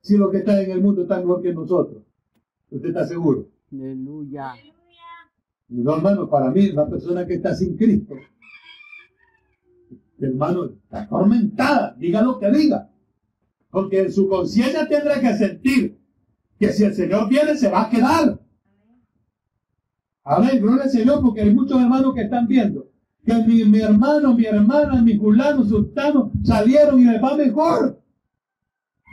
Si 0.00 0.16
lo 0.16 0.28
que 0.32 0.38
está 0.38 0.60
en 0.60 0.72
el 0.72 0.82
mundo 0.82 1.02
está 1.02 1.18
mejor 1.18 1.40
que 1.40 1.54
nosotros, 1.54 2.02
¿usted 2.68 2.88
está 2.88 3.06
seguro? 3.06 3.46
Aleluya. 3.70 4.54
No, 5.68 5.94
hermano, 5.94 6.28
para 6.28 6.50
mí, 6.50 6.72
la 6.72 6.88
persona 6.88 7.24
que 7.24 7.34
está 7.34 7.54
sin 7.54 7.76
Cristo, 7.76 8.14
hermano, 10.18 10.64
está 10.64 11.02
atormentada, 11.02 11.94
diga 11.96 12.20
lo 12.20 12.40
que 12.40 12.50
diga. 12.50 12.90
Porque 13.74 14.02
en 14.02 14.12
su 14.12 14.28
conciencia 14.28 14.88
tendrá 14.88 15.20
que 15.20 15.34
sentir 15.34 15.98
que 16.60 16.72
si 16.72 16.84
el 16.84 16.94
Señor 16.94 17.28
viene, 17.28 17.56
se 17.56 17.68
va 17.68 17.82
a 17.82 17.90
quedar. 17.90 18.40
Amén, 20.22 20.62
gloria 20.62 20.84
al 20.84 20.90
Señor, 20.90 21.20
porque 21.20 21.40
hay 21.40 21.52
muchos 21.52 21.82
hermanos 21.82 22.14
que 22.14 22.22
están 22.22 22.46
viendo 22.46 22.88
que 23.24 23.34
mi, 23.34 23.64
mi 23.64 23.80
hermano, 23.80 24.34
mi 24.34 24.44
hermana, 24.44 25.02
mi 25.02 25.16
fulano, 25.16 25.64
sultano 25.64 26.30
salieron 26.44 27.00
y 27.00 27.04
les 27.04 27.20
va 27.20 27.36
mejor. 27.36 28.00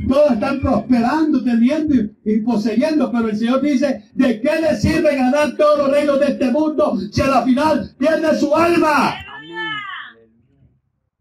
Todos 0.08 0.32
están 0.32 0.60
prosperando, 0.60 1.44
teniendo 1.44 1.96
y, 1.96 2.12
y, 2.26 2.42
poseyendo, 2.42 3.12
pero 3.12 3.30
el 3.30 3.38
Señor 3.38 3.62
dice, 3.62 4.04
¿de 4.14 4.42
qué 4.42 4.62
le 4.62 4.76
sirve 4.76 5.16
ganar 5.16 5.56
todos 5.58 5.80
los 5.80 5.92
reinos 5.92 6.20
de 6.20 6.28
este 6.28 6.52
mundo 6.52 7.00
si 7.12 7.22
a 7.22 7.28
la 7.28 7.44
final 7.44 7.96
pierde 7.98 8.38
su 8.38 8.56
alma? 8.56 9.16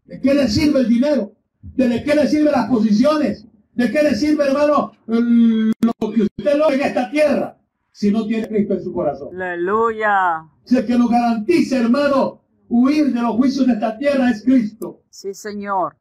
¿De 0.05 0.21
qué 0.21 0.33
le 0.35 0.47
sirve 0.47 0.81
el 0.81 0.89
dinero? 0.89 1.33
¿De 1.61 2.03
qué 2.03 2.15
le 2.15 2.27
sirven 2.27 2.51
las 2.51 2.69
posiciones? 2.69 3.47
¿De 3.73 3.91
qué 3.91 4.03
le 4.03 4.15
sirve, 4.15 4.45
hermano, 4.45 4.91
lo 5.07 6.11
que 6.11 6.23
usted 6.23 6.57
logra 6.57 6.75
en 6.75 6.81
esta 6.81 7.09
tierra 7.09 7.57
si 7.91 8.11
no 8.11 8.25
tiene 8.25 8.47
Cristo 8.47 8.73
en 8.73 8.83
su 8.83 8.93
corazón? 8.93 9.29
Aleluya. 9.35 10.47
Si 10.65 10.77
el 10.77 10.85
que 10.85 10.97
nos 10.97 11.09
garantiza, 11.09 11.77
hermano, 11.77 12.41
huir 12.67 13.13
de 13.13 13.21
los 13.21 13.35
juicios 13.35 13.67
de 13.67 13.73
esta 13.73 13.97
tierra 13.97 14.29
es 14.29 14.43
Cristo. 14.43 15.03
Sí, 15.09 15.33
Señor. 15.33 15.97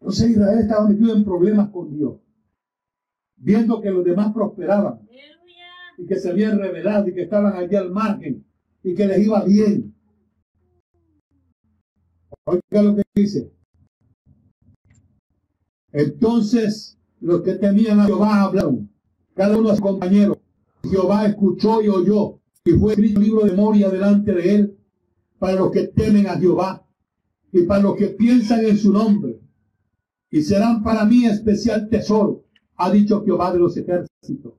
Entonces 0.00 0.30
Israel 0.30 0.58
estaba 0.60 0.88
metido 0.88 1.14
en 1.14 1.24
problemas 1.24 1.68
con 1.70 1.94
Dios, 1.94 2.14
viendo 3.36 3.80
que 3.80 3.90
los 3.90 4.04
demás 4.04 4.32
prosperaban 4.32 5.00
y 5.98 6.06
que 6.06 6.16
se 6.16 6.30
habían 6.30 6.58
revelado 6.58 7.08
y 7.08 7.14
que 7.14 7.22
estaban 7.22 7.54
allí 7.54 7.76
al 7.76 7.90
margen 7.90 8.44
y 8.82 8.94
que 8.94 9.06
les 9.06 9.18
iba 9.26 9.44
bien. 9.44 9.94
Oiga 12.44 12.82
lo 12.82 12.96
que 12.96 13.02
dice. 13.14 13.52
Entonces 15.92 16.98
los 17.20 17.42
que 17.42 17.54
temían 17.54 18.00
a 18.00 18.06
Jehová 18.06 18.42
hablaron, 18.42 18.90
cada 19.34 19.56
uno 19.56 19.70
a 19.70 19.76
su 19.76 19.82
compañero. 19.82 20.40
Jehová 20.82 21.26
escuchó 21.26 21.82
y 21.82 21.88
oyó, 21.88 22.38
y 22.64 22.72
fue 22.72 22.92
escrito 22.92 23.20
libro 23.20 23.44
de 23.44 23.50
memoria 23.50 23.90
delante 23.90 24.32
de 24.32 24.54
él, 24.54 24.78
para 25.38 25.54
los 25.54 25.70
que 25.70 25.88
temen 25.88 26.26
a 26.26 26.36
Jehová 26.36 26.86
y 27.52 27.62
para 27.62 27.82
los 27.82 27.96
que 27.96 28.08
piensan 28.08 28.64
en 28.64 28.78
su 28.78 28.92
nombre. 28.92 29.40
Y 30.30 30.42
serán 30.42 30.82
para 30.82 31.04
mí 31.04 31.26
especial 31.26 31.88
tesoro, 31.88 32.44
ha 32.76 32.90
dicho 32.90 33.24
Jehová 33.24 33.52
de 33.52 33.58
los 33.58 33.76
ejércitos. 33.76 34.54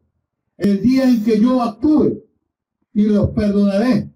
El 0.57 0.81
día 0.81 1.09
en 1.09 1.23
que 1.23 1.39
yo 1.39 1.61
actúe 1.61 2.23
y 2.93 3.03
los 3.05 3.29
perdonaré, 3.29 4.11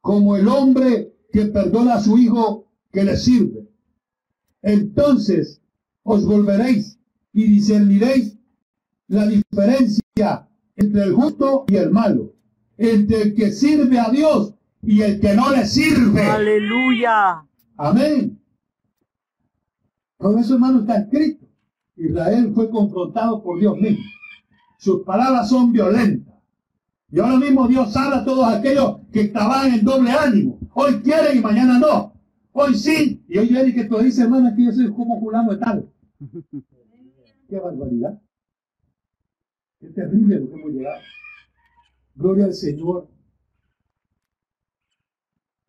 como 0.00 0.36
el 0.36 0.46
hombre 0.48 1.14
que 1.32 1.46
perdona 1.46 1.94
a 1.94 2.00
su 2.00 2.18
hijo 2.18 2.66
que 2.92 3.04
le 3.04 3.16
sirve. 3.16 3.68
Entonces 4.62 5.60
os 6.10 6.24
volveréis 6.24 6.98
y 7.34 7.44
discerniréis 7.44 8.38
la 9.08 9.26
diferencia 9.26 10.48
entre 10.74 11.02
el 11.02 11.12
justo 11.12 11.66
y 11.68 11.76
el 11.76 11.90
malo, 11.90 12.32
entre 12.78 13.22
el 13.22 13.34
que 13.34 13.52
sirve 13.52 13.98
a 13.98 14.08
Dios 14.08 14.54
y 14.82 15.02
el 15.02 15.20
que 15.20 15.34
no 15.34 15.50
le 15.50 15.66
sirve. 15.66 16.22
Aleluya. 16.22 17.44
Amén. 17.76 18.40
Todo 20.16 20.38
eso, 20.38 20.54
hermano, 20.54 20.80
está 20.80 20.96
escrito. 20.96 21.46
Israel 21.94 22.52
fue 22.54 22.70
confrontado 22.70 23.42
por 23.42 23.60
Dios 23.60 23.76
mismo. 23.76 24.04
Sus 24.78 25.02
palabras 25.02 25.50
son 25.50 25.72
violentas. 25.72 26.36
Y 27.10 27.20
ahora 27.20 27.36
mismo 27.36 27.68
Dios 27.68 27.94
habla 27.96 28.18
a 28.18 28.24
todos 28.24 28.46
aquellos 28.46 29.00
que 29.12 29.22
estaban 29.22 29.74
en 29.74 29.84
doble 29.84 30.10
ánimo. 30.10 30.58
Hoy 30.72 31.02
quieren 31.02 31.36
y 31.36 31.40
mañana 31.42 31.78
no. 31.78 32.14
Hoy 32.52 32.74
sí. 32.74 33.22
Y 33.28 33.38
hoy 33.38 33.48
viene 33.48 33.74
que 33.74 33.84
tú 33.84 33.98
dices, 33.98 34.20
hermano, 34.20 34.54
que 34.56 34.64
yo 34.64 34.72
soy 34.72 34.90
como 34.92 35.20
fulano 35.20 35.50
de 35.52 35.58
tal. 35.58 35.88
Qué 37.48 37.58
barbaridad. 37.58 38.20
Qué 39.80 39.88
terrible 39.90 40.40
lo 40.40 40.48
que 40.48 40.54
hemos 40.54 40.72
llegado. 40.72 41.00
Gloria 42.14 42.44
al 42.46 42.54
Señor. 42.54 43.08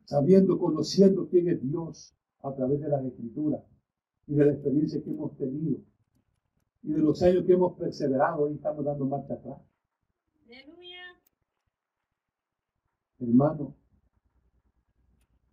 Sabiendo, 0.06 0.58
conociendo 0.58 1.30
quién 1.30 1.50
es 1.50 1.62
Dios 1.62 2.16
a 2.41 2.54
través 2.56 2.82
de 2.82 2.89
las 2.89 3.06
escrituras 3.06 3.62
y 4.26 4.34
de 4.34 4.45
la 4.45 4.54
experiencia 4.54 5.04
que 5.04 5.12
hemos 5.12 5.38
tenido 5.38 5.82
y 6.82 6.93
de 6.93 7.00
los 7.00 7.22
años 7.22 7.45
que 7.45 7.54
hemos 7.54 7.78
perseverado, 7.78 8.43
hoy 8.43 8.56
estamos 8.56 8.86
dando 8.86 9.06
marcha 9.06 9.36
atrás. 9.36 9.60
Hermano, 13.20 13.76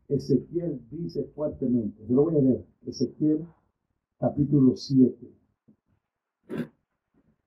Ezequiel 0.08 0.86
dice 0.88 1.24
fuertemente, 1.34 2.06
yo 2.06 2.14
lo 2.14 2.24
voy 2.24 2.36
a 2.36 2.40
leer, 2.40 2.66
Ezequiel 2.86 3.44
capítulo 4.18 4.76
7. 4.76 5.14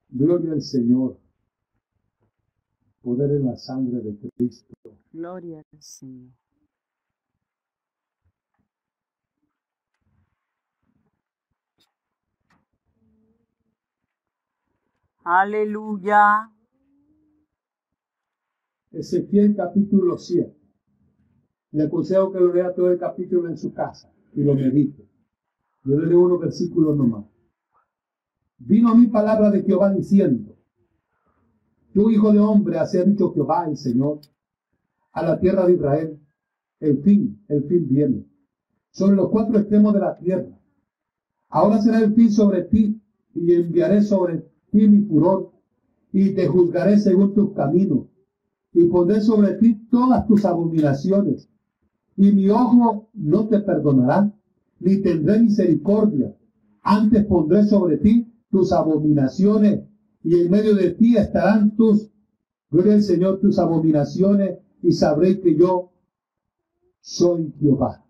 Gloria 0.10 0.54
al 0.54 0.62
Señor. 0.62 1.20
Poder 3.02 3.32
en 3.32 3.46
la 3.46 3.56
sangre 3.56 4.02
de 4.02 4.18
Cristo. 4.36 4.76
Gloria 5.12 5.64
al 5.72 5.82
Señor. 5.82 6.32
Aleluya. 15.24 16.52
Ezequiel 18.92 19.56
capítulo 19.56 20.18
7. 20.18 20.56
Le 21.72 21.84
aconsejo 21.84 22.32
que 22.32 22.40
lo 22.40 22.54
lea 22.54 22.74
todo 22.74 22.92
el 22.92 22.98
capítulo 22.98 23.48
en 23.48 23.58
su 23.58 23.72
casa 23.74 24.12
y 24.34 24.44
lo 24.44 24.56
medite. 24.56 25.09
Yo 25.84 25.98
le 26.00 26.08
leo 26.08 26.22
unos 26.22 26.40
versículos 26.40 26.96
nomás. 26.98 27.26
Vino 28.58 28.90
a 28.90 28.96
mí 28.96 29.08
palabra 29.08 29.50
de 29.50 29.64
Jehová 29.64 29.94
diciendo, 29.94 30.56
tu 31.94 32.10
hijo 32.10 32.32
de 32.32 32.40
hombre, 32.40 32.78
así 32.78 32.98
ha 32.98 33.04
dicho 33.04 33.34
Jehová 33.34 33.66
el 33.68 33.78
Señor, 33.78 34.20
a 35.14 35.24
la 35.24 35.40
tierra 35.40 35.66
de 35.66 35.74
Israel, 35.74 36.20
el 36.80 37.02
fin, 37.02 37.44
el 37.48 37.64
fin 37.64 37.88
viene, 37.88 38.26
sobre 38.92 39.16
los 39.16 39.30
cuatro 39.30 39.58
extremos 39.58 39.94
de 39.94 40.00
la 40.00 40.18
tierra. 40.18 40.60
Ahora 41.50 41.82
será 41.82 42.00
el 42.00 42.14
fin 42.14 42.32
sobre 42.32 42.64
ti, 42.64 43.02
y 43.34 43.54
enviaré 43.54 44.02
sobre 44.02 44.46
ti 44.72 44.88
mi 44.88 45.02
furor, 45.02 45.52
y 46.12 46.34
te 46.36 46.48
juzgaré 46.48 47.00
según 47.00 47.34
tus 47.34 47.54
caminos, 47.54 48.08
y 48.74 48.84
pondré 48.86 49.22
sobre 49.22 49.56
ti 49.56 49.88
todas 49.90 50.28
tus 50.28 50.46
abominaciones, 50.46 51.50
y 52.18 52.32
mi 52.32 52.50
ojo 52.50 53.10
no 53.14 53.48
te 53.48 53.62
perdonará, 53.62 54.32
ni 54.80 55.02
tendré 55.02 55.40
misericordia. 55.40 56.36
Antes 56.82 57.26
pondré 57.26 57.66
sobre 57.66 57.98
ti 57.98 58.32
tus 58.50 58.72
abominaciones, 58.72 59.82
y 60.24 60.36
en 60.36 60.52
medio 60.52 60.76
de 60.76 60.92
ti 60.92 61.18
estarán 61.18 61.76
tus, 61.76 62.10
gloria 62.70 62.94
al 62.94 63.04
Señor, 63.04 63.40
tus 63.40 63.60
abominaciones, 63.60 64.58
y 64.82 64.92
sabréis 64.92 65.40
que 65.40 65.56
yo 65.56 65.92
soy 67.02 67.54
Jehová. 67.60 68.06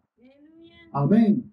Amén. 0.91 1.51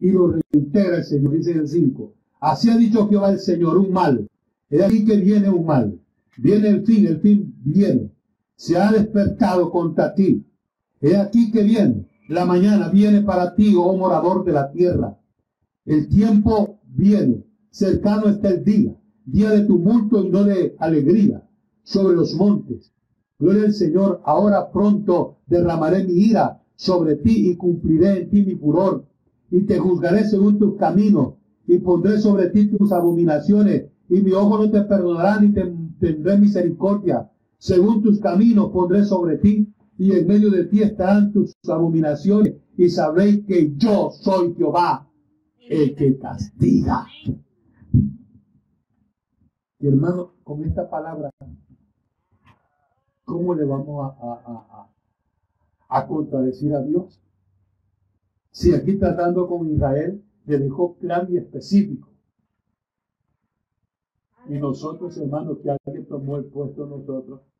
Y 0.00 0.10
lo 0.10 0.34
reitera 0.52 0.98
el 0.98 1.04
Señor, 1.04 1.32
dice 1.32 1.52
el 1.52 1.68
5. 1.68 2.14
Así 2.40 2.70
ha 2.70 2.76
dicho 2.76 3.08
Jehová 3.08 3.30
el 3.30 3.38
Señor, 3.38 3.78
un 3.78 3.92
mal. 3.92 4.28
Es 4.68 4.82
aquí 4.82 5.04
que 5.04 5.16
viene 5.16 5.48
un 5.48 5.66
mal. 5.66 6.00
Viene 6.38 6.68
el 6.68 6.86
fin, 6.86 7.06
el 7.06 7.20
fin 7.20 7.54
viene. 7.62 8.10
Se 8.56 8.76
ha 8.76 8.90
despertado 8.90 9.70
contra 9.70 10.14
ti. 10.14 10.44
He 11.00 11.16
aquí 11.16 11.50
que 11.50 11.62
viene. 11.62 12.08
La 12.32 12.46
mañana 12.46 12.88
viene 12.88 13.20
para 13.20 13.54
ti, 13.54 13.74
oh 13.76 13.94
morador 13.94 14.42
de 14.42 14.52
la 14.52 14.70
tierra. 14.70 15.18
El 15.84 16.08
tiempo 16.08 16.80
viene. 16.86 17.44
Cercano 17.68 18.28
está 18.28 18.48
el 18.48 18.64
día. 18.64 18.96
Día 19.26 19.50
de 19.50 19.66
tumulto 19.66 20.24
y 20.24 20.30
no 20.30 20.42
de 20.44 20.74
alegría. 20.78 21.46
Sobre 21.82 22.16
los 22.16 22.34
montes. 22.34 22.90
Gloria 23.38 23.64
al 23.64 23.74
Señor. 23.74 24.22
Ahora 24.24 24.72
pronto 24.72 25.40
derramaré 25.46 26.04
mi 26.04 26.14
ira 26.14 26.62
sobre 26.74 27.16
ti 27.16 27.50
y 27.50 27.56
cumpliré 27.56 28.22
en 28.22 28.30
ti 28.30 28.42
mi 28.46 28.54
furor. 28.54 29.04
Y 29.50 29.66
te 29.66 29.78
juzgaré 29.78 30.24
según 30.24 30.58
tus 30.58 30.76
caminos. 30.76 31.34
Y 31.66 31.80
pondré 31.80 32.18
sobre 32.18 32.48
ti 32.48 32.66
tus 32.68 32.92
abominaciones. 32.92 33.90
Y 34.08 34.22
mi 34.22 34.32
ojo 34.32 34.56
no 34.56 34.70
te 34.70 34.80
perdonará 34.84 35.38
ni 35.38 35.52
te 35.52 35.70
tendré 36.00 36.38
misericordia. 36.38 37.30
Según 37.58 38.02
tus 38.02 38.20
caminos 38.20 38.70
pondré 38.70 39.04
sobre 39.04 39.36
ti 39.36 39.68
y 40.02 40.10
en 40.10 40.26
medio 40.26 40.50
de 40.50 40.64
ti 40.64 40.82
estarán 40.82 41.32
tus 41.32 41.54
abominaciones, 41.68 42.56
y 42.76 42.88
sabréis 42.88 43.46
que 43.46 43.72
yo 43.76 44.10
soy 44.10 44.52
Jehová, 44.56 45.08
el 45.60 45.94
que 45.94 46.18
castiga. 46.18 47.06
Y 49.78 49.86
hermano, 49.86 50.32
con 50.42 50.64
esta 50.64 50.90
palabra, 50.90 51.30
¿cómo 53.24 53.54
le 53.54 53.64
vamos 53.64 54.12
a, 55.88 56.06
contradecir 56.08 56.74
a 56.74 56.82
Dios? 56.82 57.22
Si 58.50 58.74
aquí 58.74 58.98
tratando 58.98 59.46
con 59.46 59.70
Israel, 59.70 60.20
le 60.46 60.58
dejó 60.58 60.96
claro 60.96 61.30
y 61.30 61.36
específico. 61.36 62.08
Y 64.48 64.54
nosotros, 64.58 65.16
hermanos, 65.16 65.58
que 65.62 65.70
alguien 65.70 66.08
tomó 66.08 66.38
el 66.38 66.46
puesto 66.46 66.86
nosotros, 66.86 67.51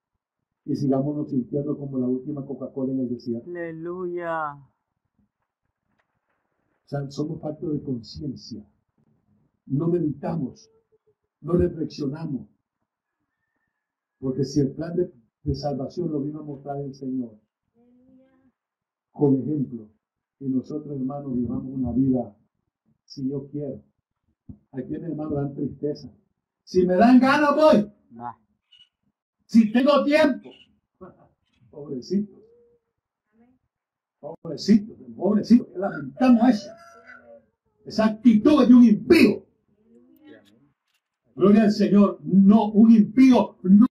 y 0.65 0.77
sigámonos 0.77 1.31
sintiendo 1.31 1.77
como 1.77 1.99
la 1.99 2.07
última 2.07 2.45
Coca-Cola 2.45 2.93
en 2.93 3.01
el 3.01 3.09
desierto. 3.09 3.51
Aleluya. 3.51 4.55
O 4.55 4.69
sea, 6.87 7.11
somos 7.11 7.41
parte 7.41 7.67
de 7.67 7.83
conciencia. 7.83 8.65
No 9.67 9.89
meditamos, 9.89 10.71
no 11.41 11.55
reflexionamos. 11.55 12.49
Porque 14.21 14.45
si 14.45 14.61
el 14.61 14.73
plan 14.73 14.95
de, 14.95 15.13
de, 15.43 15.55
salvación 15.55 16.13
lo 16.13 16.21
vino 16.21 16.41
a 16.41 16.45
mostrar 16.45 16.81
el 16.81 16.95
Señor, 16.95 17.39
con 19.11 19.41
ejemplo, 19.41 19.89
y 20.39 20.49
nosotros, 20.49 20.97
hermanos, 20.97 21.35
vivamos 21.35 21.67
una 21.67 21.93
vida, 21.93 22.37
si 23.05 23.29
yo 23.29 23.49
quiero. 23.49 23.83
Aquí 24.73 24.95
en 24.95 25.05
hermano 25.05 25.35
dan 25.35 25.55
tristeza. 25.55 26.11
Si 26.65 26.87
me 26.87 26.95
dan 26.95 27.21
ganas, 27.21 27.55
voy. 27.55 27.93
Si 29.53 29.71
tengo 29.71 30.03
tiempo. 30.03 30.51
Pobrecito. 31.71 32.41
Pobrecito, 34.19 34.95
pobrecito. 35.15 35.69
Lamentamos 35.77 36.49
eso. 36.49 36.71
Esa 37.85 38.07
actitud 38.07 38.67
de 38.67 38.73
un 38.73 38.85
impío. 38.85 39.45
Gloria 41.35 41.65
al 41.65 41.73
Señor. 41.73 42.19
No, 42.23 42.71
un 42.71 42.93
impío 42.93 43.59
no 43.63 43.87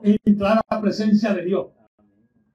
entrará 0.00 0.62
a 0.68 0.74
la 0.74 0.82
presencia 0.82 1.32
de 1.32 1.44
Dios. 1.44 1.68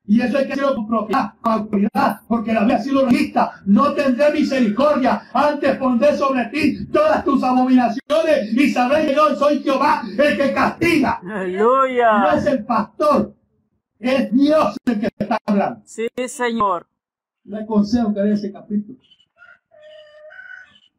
Y 0.05 0.19
eso 0.19 0.37
hay 0.37 0.47
que 0.47 0.53
hacerlo 0.53 0.75
con 0.75 0.87
propiedad, 0.87 1.33
con 1.39 1.53
autoridad, 1.53 2.21
porque 2.27 2.51
la 2.51 2.59
Biblia 2.61 2.77
ha 2.77 2.81
sido 2.81 3.07
lista. 3.07 3.61
No 3.65 3.93
tendré 3.93 4.31
misericordia, 4.33 5.29
antes 5.33 5.77
pondré 5.77 6.17
sobre 6.17 6.45
ti 6.47 6.85
todas 6.87 7.23
tus 7.23 7.41
abominaciones 7.41 8.53
y 8.53 8.69
sabré 8.69 9.07
que 9.07 9.15
yo 9.15 9.33
soy 9.35 9.63
Jehová, 9.63 10.03
el 10.17 10.37
que 10.37 10.53
castiga. 10.53 11.21
Aleluya. 11.25 12.19
No 12.19 12.31
es 12.31 12.45
el 12.47 12.65
pastor, 12.65 13.33
es 13.97 14.33
Dios 14.33 14.77
el 14.85 14.99
que 14.99 15.07
está 15.17 15.37
hablando. 15.45 15.81
Sí, 15.85 16.09
Señor. 16.27 16.85
Le 17.45 17.59
aconsejo 17.59 18.13
que 18.13 18.23
lea 18.23 18.33
ese 18.33 18.51
capítulo. 18.51 18.99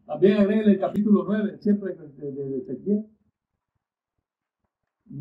También 0.07 0.51
en 0.51 0.61
el 0.61 0.79
capítulo 0.79 1.25
9, 1.27 1.59
siempre 1.61 1.95
de, 1.95 2.33
de, 2.33 2.59
Ezequiel. 2.59 3.07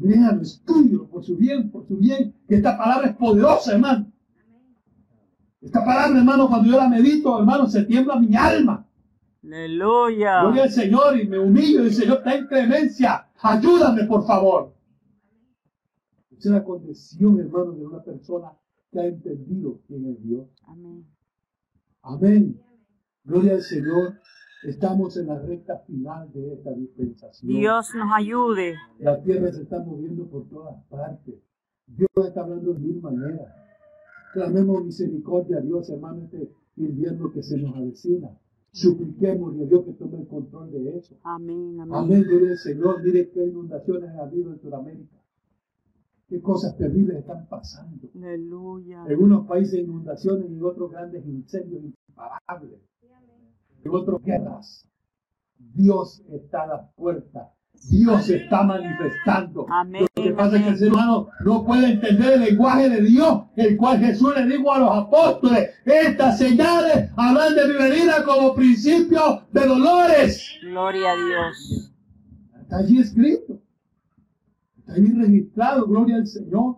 Léalo, 0.02 0.42
estudio 0.42 1.08
por 1.08 1.24
su 1.24 1.38
bien, 1.38 1.70
por 1.70 1.88
su 1.88 1.98
bien, 1.98 2.36
que 2.48 2.56
esta 2.56 2.78
palabra 2.78 3.10
es 3.10 3.16
poderosa, 3.16 3.74
hermano. 3.74 4.12
Esta 5.62 5.86
palabra, 5.86 6.18
hermano, 6.18 6.48
cuando 6.48 6.70
yo 6.70 6.78
la 6.78 6.90
medito, 6.90 7.40
hermano, 7.40 7.68
se 7.68 7.84
tiembla 7.84 8.20
mi 8.20 8.36
alma. 8.36 8.86
Aleluya. 9.44 10.42
Gloria 10.42 10.64
al 10.64 10.72
Señor 10.72 11.20
y 11.20 11.28
me 11.28 11.40
humillo 11.40 11.84
y 11.84 11.88
el 11.88 11.94
Señor, 11.94 12.24
ten 12.24 12.48
clemencia. 12.48 13.30
Ayúdame, 13.42 14.06
por 14.06 14.26
favor. 14.26 14.74
Esa 16.32 16.50
es 16.50 16.56
la 16.56 16.64
condición, 16.64 17.40
hermano, 17.40 17.72
de 17.74 17.86
una 17.86 18.02
persona 18.04 18.52
que 18.92 19.00
ha 19.00 19.06
entendido 19.06 19.80
quién 19.88 20.06
es 20.08 20.24
Dios. 20.24 20.48
Amén. 20.66 21.06
Amén. 22.02 22.62
Gloria 23.24 23.54
al 23.54 23.62
Señor. 23.62 24.20
Estamos 24.66 25.18
en 25.18 25.28
la 25.28 25.40
recta 25.40 25.80
final 25.80 26.32
de 26.32 26.54
esta 26.54 26.72
dispensación. 26.72 27.52
Dios 27.52 27.90
nos 27.96 28.14
ayude. 28.14 28.76
La 29.00 29.22
tierra 29.22 29.52
se 29.52 29.64
está 29.64 29.80
moviendo 29.80 30.26
por 30.26 30.48
todas 30.48 30.82
partes. 30.86 31.36
Dios 31.86 32.10
está 32.26 32.42
hablando 32.42 32.74
de 32.74 32.80
mil 32.80 33.02
maneras. 33.02 33.54
Clamemos 34.34 34.86
misericordia 34.86 35.58
a 35.58 35.62
Dios, 35.62 35.90
hermano, 35.90 36.24
este 36.24 36.50
invierno 36.78 37.32
que 37.34 37.44
se 37.44 37.58
nos 37.58 37.76
avecina. 37.76 38.30
Supliquemos 38.72 39.54
a 39.54 39.66
Dios 39.66 39.84
que 39.84 39.94
tome 39.94 40.22
el 40.22 40.28
control 40.28 40.72
de 40.72 40.98
eso. 40.98 41.18
Amén, 41.24 41.82
amén. 41.82 41.96
Amén, 41.96 42.24
gloria 42.24 42.52
al 42.52 42.58
Señor. 42.58 43.04
Mire 43.04 43.30
qué 43.32 43.46
inundaciones 43.46 44.12
ha 44.12 44.24
habido 44.24 44.54
en 44.54 44.60
Sudamérica. 44.60 45.18
Qué 46.30 46.42
cosas 46.42 46.78
terribles 46.78 47.18
están 47.18 47.48
pasando. 47.50 48.08
Aleluya. 48.16 49.04
En 49.10 49.22
unos 49.22 49.46
países 49.46 49.78
inundaciones 49.78 50.50
y 50.50 50.54
en 50.54 50.64
otros 50.64 50.90
grandes 50.90 51.26
incendios 51.26 51.84
imparables 51.84 52.80
en 53.84 53.92
otras 53.94 54.22
guerras. 54.24 54.88
Dios 55.58 56.24
está 56.30 56.64
a 56.64 56.68
la 56.68 56.92
puerta. 56.92 57.54
Dios 57.90 58.30
está 58.30 58.64
manifestando. 58.64 59.66
Amén, 59.70 60.06
Lo 60.16 60.24
que 60.24 60.32
pasa 60.32 60.56
es 60.56 60.64
que 60.64 60.70
el 60.70 60.78
ser 60.78 60.94
humano 60.94 61.28
no 61.44 61.66
puede 61.66 61.94
entender 61.94 62.34
el 62.34 62.42
lenguaje 62.42 62.90
de 62.90 63.02
Dios, 63.02 63.44
el 63.56 63.76
cual 63.76 64.00
Jesús 64.00 64.34
le 64.36 64.46
dijo 64.46 64.72
a 64.72 64.80
los 64.80 64.90
apóstoles, 64.92 65.72
estas 65.84 66.38
señales 66.38 67.10
hablan 67.18 67.56
de 67.56 67.68
mi 67.68 67.74
venida 67.74 68.24
como 68.24 68.56
principio 68.56 69.44
de 69.52 69.68
dolores. 69.68 70.50
Gloria 70.62 71.12
a 71.12 71.16
Dios. 71.16 71.92
Está 72.62 72.78
allí 72.78 73.00
escrito. 73.00 73.60
Está 74.80 74.94
allí 74.94 75.12
registrado, 75.14 75.86
gloria 75.86 76.18
al 76.18 76.28
Señor. 76.28 76.78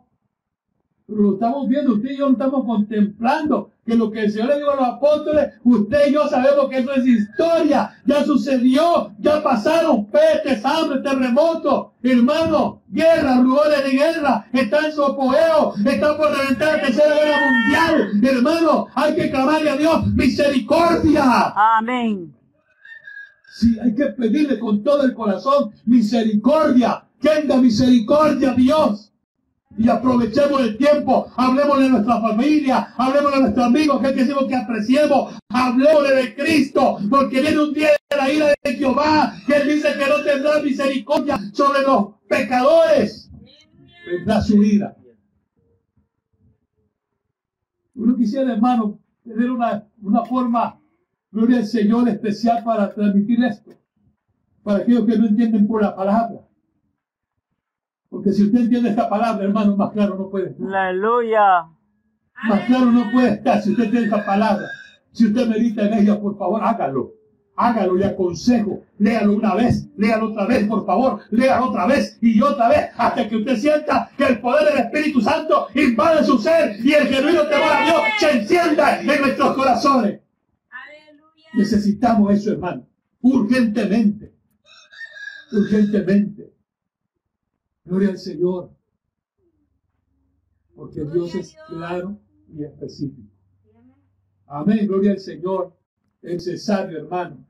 Pero 1.05 1.21
lo 1.21 1.33
estamos 1.33 1.67
viendo, 1.67 1.93
usted 1.93 2.11
y 2.11 2.17
yo 2.17 2.25
lo 2.27 2.31
estamos 2.33 2.65
contemplando 2.65 3.71
que 3.85 3.95
lo 3.95 4.09
que 4.09 4.23
el 4.25 4.31
Señor 4.31 4.49
le 4.49 4.57
dijo 4.57 4.71
a 4.71 4.75
los 4.75 4.87
apóstoles, 4.87 5.53
usted 5.63 6.07
y 6.07 6.13
yo 6.13 6.27
sabemos 6.27 6.69
que 6.69 6.79
eso 6.79 6.91
es 6.93 7.05
historia, 7.05 7.95
ya 8.05 8.23
sucedió, 8.25 9.11
ya 9.19 9.43
pasaron 9.43 10.07
pestes, 10.07 10.65
hambre, 10.65 11.01
terremotos, 11.01 11.87
hermano, 12.01 12.81
guerra, 12.89 13.37
rumores 13.37 13.83
de 13.83 13.91
guerra, 13.91 14.47
está 14.51 14.87
en 14.87 14.91
su 14.91 15.03
apogeo, 15.03 15.75
está 15.85 16.17
por 16.17 16.35
reventar 16.35 16.77
la 16.77 16.81
tercera 16.81 17.15
guerra 17.15 17.37
mundial, 17.51 18.37
hermano, 18.37 18.87
hay 18.95 19.15
que 19.15 19.29
clamarle 19.29 19.69
a 19.69 19.77
Dios 19.77 20.07
misericordia. 20.07 21.53
Amén. 21.55 22.33
Sí, 23.57 23.77
hay 23.79 23.93
que 23.93 24.07
pedirle 24.07 24.59
con 24.59 24.83
todo 24.83 25.03
el 25.03 25.13
corazón 25.13 25.71
misericordia, 25.85 27.05
tenga 27.21 27.57
misericordia 27.57 28.53
Dios 28.53 29.04
y 29.77 29.89
aprovechemos 29.89 30.61
el 30.61 30.77
tiempo, 30.77 31.31
hablemos 31.35 31.79
de 31.79 31.89
nuestra 31.89 32.21
familia, 32.21 32.93
hablemos 32.97 33.33
de 33.33 33.39
nuestros 33.41 33.65
amigos, 33.65 34.01
que 34.01 34.11
decimos 34.13 34.45
que 34.45 34.55
apreciemos, 34.55 35.37
hablemos 35.49 36.03
de 36.03 36.35
Cristo, 36.35 36.97
porque 37.09 37.41
viene 37.41 37.59
un 37.59 37.73
día 37.73 37.89
de 38.09 38.17
la 38.17 38.31
ira 38.31 38.53
de 38.63 38.73
Jehová, 38.73 39.33
que 39.45 39.53
él 39.53 39.67
dice 39.67 39.89
que 39.97 40.09
no 40.09 40.23
tendrá 40.23 40.61
misericordia 40.61 41.39
sobre 41.51 41.81
los 41.81 42.15
pecadores, 42.27 43.29
vendrá 44.05 44.41
su 44.41 44.63
ira. 44.63 44.95
Uno 47.95 48.15
quisiera, 48.15 48.53
hermano, 48.53 48.99
tener 49.23 49.51
una, 49.51 49.87
una 50.01 50.23
forma, 50.25 50.79
gloria 51.31 51.57
al 51.57 51.65
Señor, 51.65 52.07
especial 52.07 52.63
para 52.63 52.93
transmitir 52.93 53.43
esto, 53.43 53.71
para 54.63 54.79
aquellos 54.79 55.05
que 55.05 55.17
no 55.17 55.27
entienden 55.27 55.67
por 55.67 55.81
la 55.81 55.95
palabra. 55.95 56.41
Porque 58.15 58.31
si 58.31 58.43
usted 58.43 58.59
entiende 58.59 58.91
esta 58.91 59.09
palabra, 59.09 59.43
hermano, 59.43 59.75
más 59.75 59.91
claro 59.91 60.15
no 60.15 60.29
puede. 60.29 60.55
Aleluya. 60.73 61.65
Más 62.47 62.61
claro 62.65 62.85
no 62.85 63.11
puede 63.11 63.33
estar 63.33 63.61
si 63.61 63.71
usted 63.71 63.91
tiene 63.91 64.05
esa 64.05 64.25
palabra. 64.25 64.65
Si 65.11 65.25
usted 65.25 65.45
medita 65.49 65.85
en 65.85 65.95
ella, 65.95 66.17
por 66.21 66.37
favor, 66.37 66.63
hágalo. 66.63 67.11
Hágalo, 67.57 67.95
le 67.95 68.05
aconsejo. 68.05 68.83
Léalo 68.99 69.33
una 69.35 69.53
vez, 69.55 69.89
léalo 69.97 70.27
otra 70.27 70.45
vez, 70.45 70.65
por 70.65 70.85
favor. 70.85 71.19
Léalo 71.29 71.65
otra 71.65 71.87
vez 71.87 72.17
y 72.21 72.41
otra 72.41 72.69
vez 72.69 72.89
hasta 72.95 73.27
que 73.27 73.35
usted 73.35 73.57
sienta 73.57 74.09
que 74.17 74.23
el 74.23 74.39
poder 74.39 74.73
del 74.73 74.85
Espíritu 74.85 75.19
Santo 75.19 75.67
invade 75.75 76.23
su 76.23 76.37
ser 76.37 76.77
y 76.85 76.93
el 76.93 77.07
genuino 77.07 77.41
temor 77.47 77.67
a 77.69 77.83
Dios 77.83 78.01
se 78.17 78.31
encienda 78.31 79.01
en 79.01 79.07
nuestros 79.07 79.57
corazones. 79.57 80.21
Necesitamos 81.53 82.33
eso, 82.33 82.53
hermano. 82.53 82.87
Urgentemente. 83.19 84.33
Urgentemente. 85.51 86.54
Gloria 87.85 88.09
al 88.09 88.17
Señor. 88.17 88.71
Porque 90.75 91.05
Dios 91.05 91.35
es 91.35 91.55
claro 91.67 92.19
y 92.49 92.63
específico. 92.63 93.31
Amén. 94.47 94.87
Gloria 94.87 95.11
al 95.11 95.19
Señor. 95.19 95.73
Es 96.21 96.45
necesario, 96.45 96.97
hermano, 96.97 97.45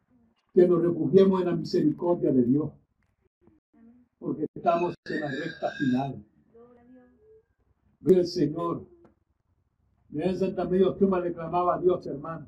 que 0.53 0.67
nos 0.67 0.81
refugiemos 0.81 1.41
en 1.41 1.47
la 1.47 1.55
misericordia 1.55 2.31
de 2.31 2.43
Dios. 2.43 2.71
Porque 4.19 4.45
estamos 4.53 4.93
en 5.05 5.21
la 5.21 5.29
recta 5.29 5.71
final. 5.71 6.25
Gloria 8.01 8.21
al 8.21 8.27
Señor. 8.27 8.87
en 10.11 10.37
Santa 10.37 10.65
Medio 10.65 10.95
Tuma 10.95 11.21
le 11.21 11.33
clamaba 11.33 11.75
a 11.75 11.79
Dios, 11.79 12.05
hermano. 12.07 12.47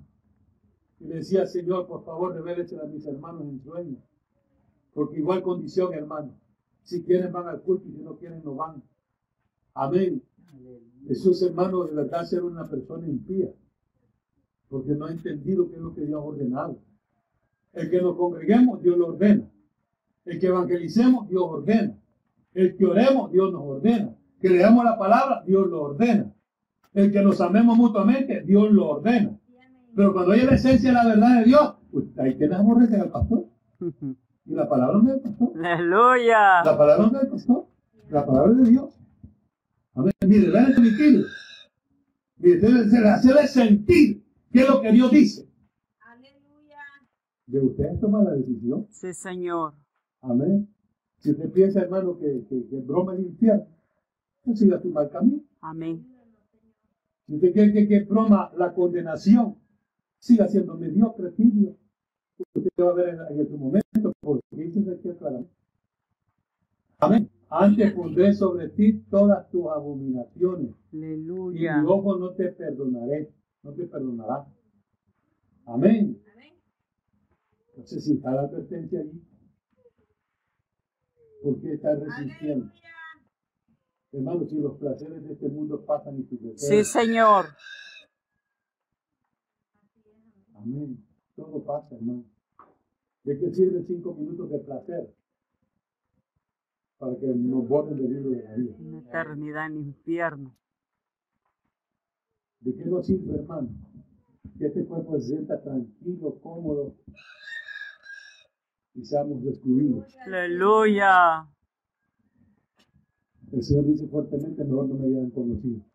Y 0.99 1.07
le 1.07 1.15
decía, 1.15 1.45
Señor, 1.45 1.87
por 1.87 2.03
favor, 2.03 2.33
revélese 2.35 2.77
a 2.79 2.85
mis 2.85 3.05
hermanos 3.05 3.43
en 3.43 3.61
sueño. 3.61 4.03
Porque 4.93 5.19
igual 5.19 5.41
condición, 5.41 5.93
hermano. 5.93 6.37
Si 6.87 7.03
quieren 7.03 7.33
van 7.33 7.49
al 7.49 7.61
culto 7.63 7.89
y 7.89 7.91
si 7.91 8.01
no 8.01 8.15
quieren 8.15 8.41
no 8.45 8.55
van. 8.55 8.81
Amén. 9.73 10.23
Esos 11.09 11.41
hermanos 11.41 11.89
de 11.89 11.95
verdad 11.97 12.23
ser 12.23 12.43
una 12.45 12.65
persona 12.65 13.05
impía. 13.05 13.49
Porque 14.69 14.93
no 14.95 15.05
ha 15.05 15.11
entendido 15.11 15.69
qué 15.69 15.75
es 15.75 15.81
lo 15.81 15.93
que 15.93 16.05
Dios 16.05 16.17
ha 16.17 16.23
ordenado. 16.23 16.79
El 17.73 17.89
que 17.89 18.01
nos 18.01 18.15
congreguemos, 18.15 18.81
Dios 18.81 18.97
lo 18.97 19.07
ordena. 19.07 19.51
El 20.23 20.39
que 20.39 20.47
evangelicemos, 20.47 21.27
Dios 21.27 21.43
ordena. 21.43 21.99
El 22.53 22.77
que 22.77 22.85
oremos, 22.85 23.33
Dios 23.33 23.51
nos 23.51 23.63
ordena. 23.63 24.15
Que 24.39 24.49
leamos 24.49 24.85
la 24.85 24.97
palabra, 24.97 25.43
Dios 25.45 25.67
lo 25.67 25.81
ordena. 25.81 26.33
El 26.93 27.11
que 27.11 27.21
nos 27.21 27.41
amemos 27.41 27.75
mutuamente, 27.75 28.43
Dios 28.43 28.71
lo 28.71 28.91
ordena. 28.91 29.37
Pero 29.93 30.13
cuando 30.13 30.31
hay 30.31 30.45
la 30.45 30.55
esencia 30.55 30.91
de 30.91 30.95
la 30.95 31.05
verdad 31.05 31.39
de 31.39 31.43
Dios, 31.43 31.75
pues 31.91 32.05
ahí 32.17 32.37
tenemos 32.37 32.87
que 32.87 32.95
al 32.95 33.11
pastor. 33.11 33.45
Y 34.47 34.55
la 34.55 34.67
palabra 34.69 34.97
no 34.97 35.09
es 35.09 35.21
del 35.21 35.21
pastor. 35.21 35.65
Aleluya. 35.65 36.63
La 36.63 36.77
palabra 36.77 36.97
no 36.97 37.05
es 37.17 37.21
del 37.21 37.31
pastor. 37.31 37.67
La 38.09 38.25
palabra 38.25 38.51
es 38.53 38.57
de 38.59 38.69
Dios. 38.69 38.99
A 39.93 40.01
ver, 40.03 40.13
mire, 40.25 40.49
vean 40.49 40.71
el 40.71 41.25
Mire, 42.37 42.59
se 42.61 42.99
le 43.01 43.09
hace 43.09 43.47
sentir 43.47 44.23
qué 44.51 44.61
es 44.61 44.69
lo 44.69 44.79
que 44.79 44.91
Dios 44.91 45.11
dice. 45.11 45.49
Aleluya. 45.99 46.77
De 47.45 47.59
usted 47.59 47.99
toma 47.99 48.23
la 48.23 48.31
decisión. 48.31 48.87
Sí, 48.89 49.13
Señor. 49.13 49.73
Amén. 50.21 50.69
Si 51.17 51.31
usted 51.31 51.51
piensa, 51.51 51.81
hermano, 51.81 52.17
que, 52.17 52.45
que, 52.47 52.67
que 52.67 52.79
broma 52.81 53.15
el 53.15 53.25
infierno, 53.25 53.67
pues 54.43 54.59
siga 54.59 54.79
tu 54.79 54.91
mal 54.91 55.09
camino. 55.09 55.41
Amén. 55.59 56.07
Si 57.25 57.35
usted 57.35 57.51
quiere 57.51 57.73
que, 57.73 57.87
que 57.87 58.03
broma 58.05 58.51
la 58.55 58.73
condenación, 58.73 59.57
siga 60.19 60.47
siendo 60.47 60.77
mediocre, 60.77 61.31
tibio. 61.31 61.75
Usted 62.53 62.69
va 62.83 62.89
a 62.89 62.93
ver 62.93 63.09
en, 63.09 63.39
en 63.39 63.47
su 63.47 63.57
momento, 63.57 64.13
porque 64.21 64.43
dice 64.51 64.79
aquí 64.91 65.09
claramente. 65.17 65.51
Amén. 66.99 67.29
Antes 67.49 67.93
pondré 67.93 68.33
sobre 68.33 68.69
ti 68.69 68.93
todas 69.09 69.49
tus 69.49 69.67
abominaciones. 69.67 70.75
Aleluya. 70.91 71.77
Y 71.77 71.81
mi 71.81 71.87
ojo 71.87 72.17
no 72.17 72.33
te 72.33 72.49
perdonaré, 72.49 73.31
no 73.63 73.73
te 73.73 73.85
perdonará. 73.85 74.45
Amén. 75.65 76.21
No 77.77 77.85
sé 77.85 78.01
si 78.01 78.13
está 78.13 78.31
la 78.31 78.41
advertencia 78.41 78.99
allí. 78.99 79.23
¿Por 81.43 81.61
qué 81.61 81.73
estás 81.73 81.99
resistiendo? 81.99 82.71
Hermano, 84.11 84.45
si 84.47 84.55
los 84.55 84.77
placeres 84.77 85.23
de 85.23 85.33
este 85.33 85.47
mundo 85.47 85.85
pasan 85.85 86.19
y 86.19 86.23
tus 86.23 86.41
deseos. 86.41 86.87
Sí, 86.87 86.91
Señor. 86.91 87.45
Amén. 90.55 91.06
Todo 91.37 91.63
pasa, 91.63 91.95
hermano. 91.95 92.25
¿De 93.23 93.37
qué 93.37 93.53
sirve 93.53 93.83
cinco 93.85 94.15
minutos 94.15 94.49
de 94.49 94.57
placer? 94.57 95.13
Para 96.97 97.15
que 97.15 97.27
nos 97.27 97.67
borren 97.67 97.97
del 97.97 98.11
libro 98.11 98.31
de 98.31 98.43
la 98.43 98.55
vida. 98.55 98.75
Una 98.79 98.99
eternidad 98.99 99.67
en 99.67 99.77
infierno. 99.77 100.57
¿De 102.61 102.75
qué 102.75 102.85
nos 102.85 103.05
sirve, 103.05 103.35
hermano? 103.35 103.69
Que 104.57 104.65
este 104.65 104.83
cuerpo 104.85 105.19
se 105.19 105.27
sienta 105.27 105.61
tranquilo, 105.61 106.39
cómodo 106.41 106.95
y 108.95 109.05
seamos 109.05 109.43
descubiertos. 109.43 110.17
Aleluya. 110.25 111.47
El 113.51 113.63
Señor 113.63 113.85
dice 113.85 114.07
fuertemente, 114.07 114.63
mejor 114.63 114.89
no 114.89 114.95
me 114.95 115.05
hubieran 115.05 115.29
conocido. 115.29 115.85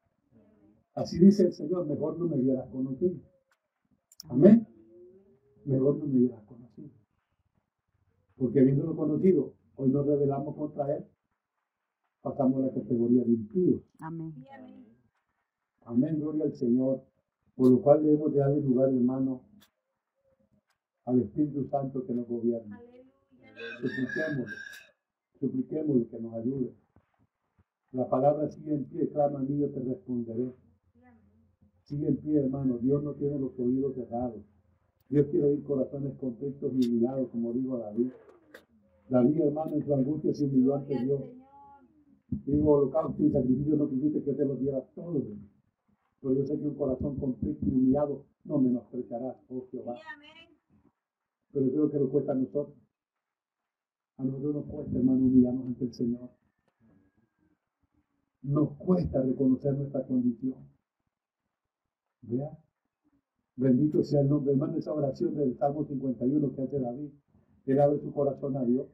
Así 0.95 1.19
dice 1.19 1.47
el 1.47 1.53
Señor, 1.53 1.87
mejor 1.87 2.17
no 2.17 2.27
me 2.29 2.37
hubieras 2.37 2.69
conocido. 2.71 3.17
Amén. 4.29 4.62
Mejor 5.65 5.99
no 5.99 6.07
me 6.07 6.19
hubieras 6.19 6.43
conocido. 6.45 6.91
Porque 8.37 8.61
habiéndolo 8.61 8.97
conocido, 8.97 9.55
hoy 9.77 9.91
nos 9.91 10.07
revelamos 10.07 10.57
contra 10.57 10.97
Él. 10.97 11.05
Pasamos 12.21 12.63
a 12.63 12.67
la 12.67 12.75
categoría 12.75 13.25
de 13.25 13.33
impíos. 13.33 13.83
Amén. 14.01 14.35
Amén, 15.85 16.21
gloria 16.21 16.45
al 16.45 16.55
Señor. 16.55 17.03
Por 17.55 17.71
lo 17.71 17.83
cual 17.83 18.03
debemos 18.03 18.33
de 18.33 18.41
darle 18.41 18.61
lugar, 18.61 18.89
hermano, 18.89 19.43
al 21.05 21.21
Espíritu 21.21 21.65
Santo 21.69 22.05
que 22.07 22.15
nos 22.15 22.27
gobierna. 22.29 22.81
Supliquémosle, 23.81 24.57
supliquémosle 25.39 26.09
que 26.09 26.21
nos 26.21 26.35
ayude. 26.35 26.75
La 27.93 28.09
palabra 28.09 28.49
sigue 28.49 28.75
en 28.75 28.85
pie, 28.87 29.09
clama 29.11 29.41
a 29.41 29.43
mí, 29.43 29.59
yo 29.59 29.71
te 29.71 29.81
responderé. 29.81 30.55
Sigue 31.83 32.09
en 32.09 32.17
pie, 32.17 32.39
hermano. 32.39 32.79
Dios 32.79 33.03
no 33.03 33.13
tiene 33.15 33.39
los 33.39 33.59
oídos 33.59 33.95
cerrados. 33.95 34.43
Dios 35.13 35.27
quiere 35.27 35.45
oír 35.45 35.63
corazones 35.65 36.17
contentos 36.19 36.73
y 36.73 36.89
humillados, 36.89 37.29
como 37.29 37.53
dijo 37.53 37.77
David. 37.77 38.13
David, 39.11 39.41
hermano, 39.43 39.75
en 39.75 39.85
su 39.85 39.93
angustia 39.93 40.33
se 40.33 40.47
humilló 40.47 40.77
ante 40.77 40.99
Dios. 41.05 41.21
Digo, 42.47 42.73
holocausto 42.73 43.23
y 43.23 43.31
sacrificio 43.31 43.77
no 43.77 43.91
quisiste 43.91 44.23
que 44.23 44.33
te 44.33 44.45
lo 44.47 44.57
diera 44.57 44.81
todo. 44.95 45.23
Pero 46.19 46.35
yo 46.35 46.47
sé 46.47 46.59
que 46.59 46.67
un 46.67 46.77
corazón 46.77 47.17
contrito 47.17 47.59
y 47.67 47.69
humillado 47.69 48.25
no 48.45 48.59
menospreciará, 48.59 49.39
oh 49.51 49.67
Jehová. 49.71 49.97
Pero 51.53 51.67
es 51.67 51.75
lo 51.75 51.91
que 51.91 51.99
nos 51.99 52.09
cuesta 52.09 52.33
a 52.33 52.37
nosotros. 52.37 52.79
A 54.17 54.25
nosotros 54.25 54.55
nos 54.55 54.65
cuesta, 54.65 54.99
hermano, 54.99 55.27
humillarnos 55.27 55.67
ante 55.67 55.85
el 55.85 55.93
Señor. 55.93 56.31
Nos 58.41 58.79
cuesta 58.79 59.21
reconocer 59.21 59.75
nuestra 59.75 60.07
condición. 60.07 60.57
Vea. 62.23 62.59
Bendito 63.57 64.03
sea 64.03 64.21
el 64.21 64.29
nombre. 64.29 64.53
Hermano, 64.53 64.79
esa 64.79 64.93
oración 64.93 65.35
del 65.35 65.57
Salmo 65.59 65.85
51 65.85 66.55
que 66.55 66.63
hace 66.63 66.81
David. 66.81 67.11
Él 67.67 67.81
abre 67.81 68.01
su 68.01 68.13
corazón 68.13 68.57
a 68.57 68.65
Dios. 68.65 68.87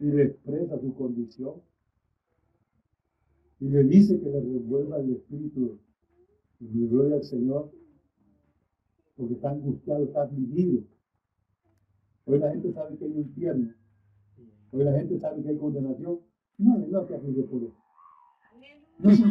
Y 0.00 0.06
le 0.06 0.24
expresa 0.24 0.78
su 0.80 0.94
condición. 0.94 1.54
Y 3.60 3.68
le 3.68 3.84
dice 3.84 4.20
que 4.20 4.28
le 4.28 4.40
revuelva 4.40 4.98
el 4.98 5.12
espíritu. 5.12 5.78
Y 6.60 6.66
le 6.66 6.86
gloria 6.86 7.16
al 7.16 7.24
Señor. 7.24 7.70
Porque 9.16 9.34
está 9.34 9.50
angustiado, 9.50 10.04
está 10.04 10.22
afligido. 10.22 10.82
Hoy 12.26 12.38
la 12.38 12.50
gente 12.50 12.72
sabe 12.72 12.96
que 12.96 13.04
hay 13.04 13.18
infierno. 13.18 13.74
Hoy 14.72 14.84
la 14.84 14.92
gente 14.92 15.18
sabe 15.18 15.42
que 15.42 15.50
hay 15.50 15.56
condenación. 15.56 16.20
No, 16.58 16.78
no 16.78 17.06
se 17.06 17.14
aflige 17.14 17.42
por 17.42 17.62
eso. 17.62 17.76
No 18.98 19.14
se 19.14 19.24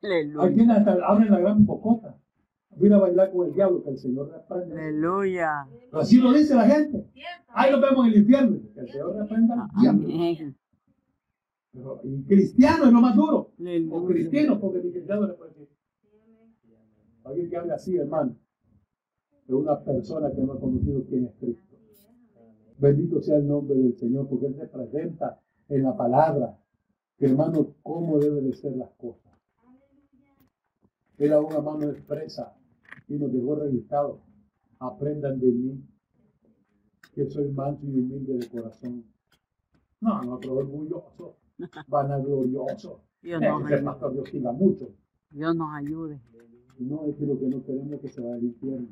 quienes 0.00 0.76
hasta 0.76 0.92
abren 1.06 1.30
la 1.30 1.40
gran 1.40 1.66
bocota. 1.66 2.18
A 2.92 2.98
bailar 2.98 3.32
con 3.32 3.46
el 3.48 3.54
diablo, 3.54 3.82
que 3.82 3.90
el 3.90 3.98
Señor 3.98 4.30
reprenda. 4.30 4.80
Aleluya. 4.80 5.66
Pero 5.90 6.02
así 6.02 6.18
lo 6.18 6.32
dice 6.32 6.54
la 6.54 6.66
gente. 6.66 7.06
Ahí 7.48 7.72
lo 7.72 7.80
vemos 7.80 8.06
en 8.06 8.12
el 8.12 8.18
infierno. 8.18 8.58
Que 8.74 8.80
el 8.80 8.88
Señor 8.88 9.16
reprenda 9.16 9.68
al 9.74 9.80
diablo. 9.80 10.08
Pero, 11.72 12.00
y 12.04 12.22
cristiano 12.24 12.84
es 12.86 12.92
lo 12.92 13.00
más 13.00 13.16
duro. 13.16 13.52
O 13.90 14.06
cristiano, 14.06 14.60
porque 14.60 14.78
ni 14.82 14.92
cristiano 14.92 15.26
le 15.26 15.34
puede 15.34 15.50
decir. 15.50 15.68
Alguien 17.24 17.50
que 17.50 17.56
hable 17.56 17.72
así, 17.72 17.96
hermano. 17.96 18.36
De 19.46 19.54
una 19.54 19.80
persona 19.80 20.30
que 20.32 20.40
no 20.40 20.52
ha 20.52 20.60
conocido 20.60 21.04
quién 21.08 21.26
es 21.26 21.34
Cristo. 21.40 21.76
Bendito 22.78 23.20
sea 23.20 23.36
el 23.36 23.48
nombre 23.48 23.76
del 23.76 23.96
Señor, 23.96 24.28
porque 24.28 24.46
Él 24.46 24.56
se 24.56 24.66
presenta 24.66 25.40
en 25.68 25.82
la 25.82 25.96
palabra. 25.96 26.58
Que, 27.18 27.26
hermano, 27.26 27.74
cómo 27.82 28.18
deben 28.18 28.48
de 28.48 28.56
ser 28.56 28.76
las 28.76 28.90
cosas. 28.90 29.32
Él 31.18 31.32
aún 31.32 31.52
a 31.52 31.60
mano 31.60 31.90
expresa 31.90 32.54
y 33.08 33.14
nos 33.14 33.32
dejó 33.32 33.56
registrado. 33.56 34.20
Aprendan 34.78 35.40
de 35.40 35.46
mí, 35.46 35.84
que 37.14 37.26
soy 37.30 37.50
manso 37.50 37.86
y 37.86 37.98
humilde 37.98 38.34
de 38.34 38.48
corazón. 38.48 39.04
No, 40.00 40.22
no, 40.22 40.38
pero 40.38 40.56
orgulloso, 40.56 41.36
vanaglorioso. 41.88 43.00
Dios 43.22 43.42
Eh, 43.42 43.48
nos 43.48 43.80
pastor 43.82 44.12
Dios 44.12 44.54
mucho. 44.54 44.90
Dios 45.30 45.56
nos 45.56 45.74
ayude. 45.74 46.20
No, 46.78 47.06
es 47.06 47.16
que 47.16 47.26
lo 47.26 47.38
que 47.38 47.46
no 47.48 47.64
queremos 47.64 47.92
es 47.94 48.00
que 48.00 48.08
se 48.08 48.20
vaya 48.20 48.34
al 48.34 48.44
infierno. 48.44 48.88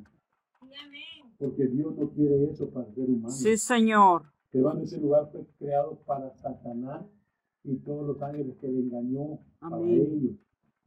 Porque 1.38 1.66
Dios 1.66 1.94
no 1.96 2.08
quiere 2.10 2.44
eso 2.50 2.70
para 2.70 2.86
el 2.88 2.94
ser 2.94 3.10
humano. 3.10 3.30
Sí, 3.30 3.56
Señor. 3.58 4.22
Que 4.50 4.60
van 4.62 4.80
ese 4.80 5.00
lugar 5.00 5.28
fue 5.30 5.44
creado 5.58 5.98
para 6.06 6.30
Satanás 6.36 7.04
y 7.64 7.76
todos 7.76 8.06
los 8.06 8.22
ángeles 8.22 8.56
que 8.56 8.68
le 8.68 8.80
engañó 8.80 9.40
para 9.58 9.76
Amén. 9.76 10.00
ellos. 10.00 10.36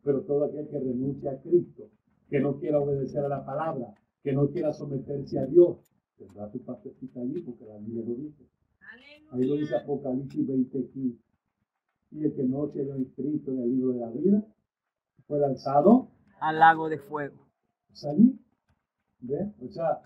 Pero 0.03 0.21
todo 0.21 0.45
aquel 0.45 0.67
que 0.69 0.79
renuncia 0.79 1.31
a 1.31 1.41
Cristo, 1.41 1.89
que 2.29 2.39
no 2.39 2.59
quiera 2.59 2.79
obedecer 2.79 3.23
a 3.25 3.29
la 3.29 3.45
palabra, 3.45 3.93
que 4.23 4.33
no 4.33 4.49
quiera 4.49 4.73
someterse 4.73 5.39
a 5.39 5.45
Dios, 5.45 5.77
tendrá 6.17 6.49
su 6.49 6.61
partecita 6.63 7.21
allí 7.21 7.41
porque 7.41 7.65
la 7.65 7.77
Biblia 7.77 8.03
lo 8.05 8.15
dice. 8.15 8.43
Ahí 9.31 9.45
lo 9.45 9.55
dice 9.55 9.75
Apocalipsis 9.75 10.47
20 10.47 10.79
aquí. 10.79 11.19
Y 12.11 12.23
el 12.23 12.33
que 12.33 12.43
no 12.43 12.67
se 12.69 12.81
haya 12.81 12.97
inscrito 12.97 13.51
en 13.51 13.59
el 13.63 13.69
libro 13.71 13.93
de 13.93 13.99
la 13.99 14.09
vida 14.11 14.45
fue 15.27 15.39
lanzado 15.39 16.09
Al 16.39 16.59
lago 16.59 16.87
de 16.89 16.99
fuego. 16.99 17.35
salir. 17.91 18.39
¿Ve? 19.19 19.51
O 19.61 19.67
sea, 19.69 20.01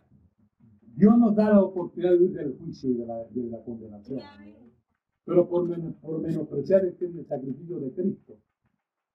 Dios 0.95 1.17
nos 1.17 1.35
da 1.35 1.49
la 1.51 1.61
oportunidad 1.63 2.11
de 2.11 2.17
huir 2.17 2.33
del 2.33 2.57
juicio 2.57 2.89
y 2.89 2.93
de 2.95 3.05
la, 3.05 3.23
de 3.25 3.43
la 3.49 3.63
condenación. 3.63 4.19
Pero 5.25 5.47
por, 5.47 5.67
men- 5.67 5.93
por 6.01 6.19
menospreciar 6.21 6.83
el, 6.85 6.97
el 6.99 7.25
sacrificio 7.27 7.79
de 7.79 7.91
Cristo, 7.93 8.37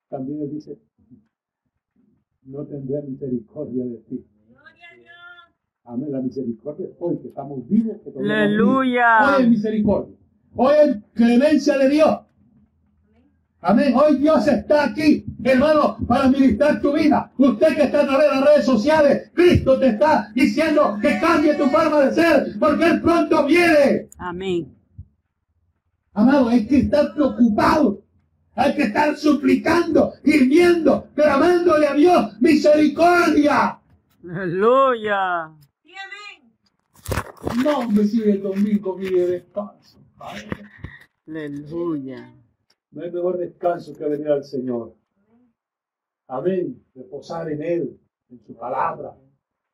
también 0.09 0.43
Él 0.43 0.51
dice, 0.51 0.79
no 2.47 2.65
tendré 2.65 3.03
misericordia 3.03 3.85
de 3.85 3.97
ti. 4.09 4.25
Amén. 5.85 6.11
La 6.11 6.21
misericordia 6.21 6.87
es 6.87 6.93
hoy 6.99 7.19
que 7.19 7.29
estamos 7.29 7.69
vivos. 7.69 7.97
Que. 8.03 8.19
Aleluya. 8.19 9.37
Hoy 9.37 9.43
es 9.43 9.49
misericordia. 9.49 10.17
Hoy 10.55 10.75
es 10.83 10.97
clemencia 11.15 11.79
de 11.79 11.89
Dios. 11.89 12.21
Amén. 13.61 13.95
Hoy 13.97 14.19
Dios 14.19 14.47
está 14.47 14.85
aquí, 14.85 15.25
hermano, 15.43 15.97
para 16.07 16.29
ministrar 16.29 16.81
tu 16.81 16.93
vida. 16.93 17.33
Usted 17.37 17.75
que 17.75 17.83
está 17.85 18.03
a 18.03 18.07
través 18.07 18.31
de 18.31 18.37
las 18.37 18.45
redes 18.45 18.65
sociales, 18.65 19.31
Cristo 19.35 19.79
te 19.79 19.89
está 19.89 20.31
diciendo 20.35 20.99
que 21.01 21.19
cambie 21.21 21.55
tu 21.55 21.65
forma 21.67 22.01
de 22.03 22.15
ser, 22.15 22.59
porque 22.61 22.85
Él 22.85 23.01
pronto 23.01 23.45
viene. 23.47 24.09
Amén. 24.19 24.73
Amado, 26.13 26.49
hay 26.49 26.67
que 26.67 26.79
estar 26.79 27.13
preocupado. 27.15 28.06
Hay 28.57 28.75
que 28.75 28.85
estar 28.85 29.15
suplicando, 29.17 30.15
gimiendo, 30.25 31.09
clamándole 31.15 31.87
a 31.87 31.95
Dios 31.95 32.41
misericordia. 32.41 33.79
Aleluya. 34.25 35.53
No 37.63 37.91
me 37.91 38.05
sigue 38.05 38.39
domingo, 38.39 38.97
mi 38.97 39.11
descanso. 39.11 39.99
Padre. 40.17 40.49
Aleluya. 41.29 42.35
No 42.93 43.03
hay 43.03 43.11
mejor 43.11 43.37
descanso 43.37 43.95
que 43.95 44.05
venir 44.07 44.29
al 44.29 44.45
Señor. 44.45 44.95
Amén. 46.27 46.83
Reposar 46.95 47.51
en 47.53 47.63
Él, 47.63 48.01
en 48.31 48.41
su 48.47 48.57
palabra. 48.57 49.15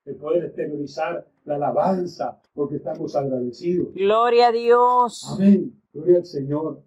El 0.04 0.16
poder 0.16 0.46
exteriorizar 0.46 1.24
la 1.44 1.54
alabanza 1.54 2.40
porque 2.52 2.76
estamos 2.76 3.14
agradecidos. 3.14 3.94
Gloria 3.94 4.48
a 4.48 4.52
Dios. 4.52 5.24
Amén. 5.32 5.80
Gloria 5.92 6.18
al 6.18 6.26
Señor. 6.26 6.82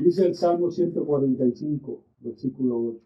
Dice 0.00 0.24
el 0.26 0.34
Salmo 0.34 0.70
145, 0.70 2.04
versículo 2.20 2.78
8. 2.78 3.00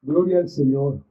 Gloria 0.00 0.38
al 0.38 0.48
Señor. 0.48 1.04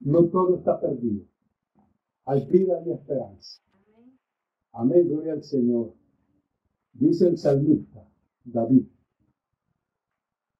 No 0.00 0.28
todo 0.28 0.56
está 0.58 0.78
perdido. 0.78 1.24
Hay 2.26 2.44
vida 2.44 2.82
y 2.84 2.90
esperanza. 2.90 3.62
Amén, 4.72 5.08
gloria 5.08 5.32
al 5.32 5.42
Señor. 5.42 5.94
Dice 6.92 7.26
el 7.26 7.38
salmista 7.38 8.06
David, 8.44 8.86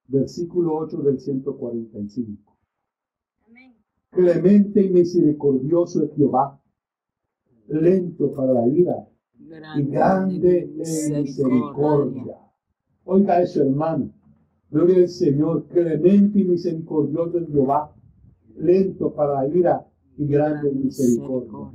versículo 0.09 0.76
8 0.76 1.02
del 1.02 1.18
145. 1.18 2.55
Clemente 4.11 4.82
y 4.82 4.90
misericordioso 4.90 6.05
es 6.05 6.14
Jehová, 6.14 6.61
lento 7.66 8.32
para 8.32 8.52
la 8.52 8.68
ira 8.68 9.09
y 9.76 9.82
grande 9.84 10.70
en 10.76 11.22
misericordia. 11.22 12.38
Oiga 13.05 13.42
eso, 13.42 13.62
hermano. 13.62 14.12
Gloria 14.70 14.98
al 14.98 15.09
Señor, 15.09 15.66
clemente 15.68 16.40
y 16.40 16.44
misericordioso 16.44 17.38
es 17.38 17.48
Jehová, 17.48 17.94
lento 18.57 19.12
para 19.14 19.42
la 19.42 19.48
ira 19.48 19.86
y 20.16 20.26
grande 20.26 20.70
en 20.70 20.84
misericordia. 20.84 21.70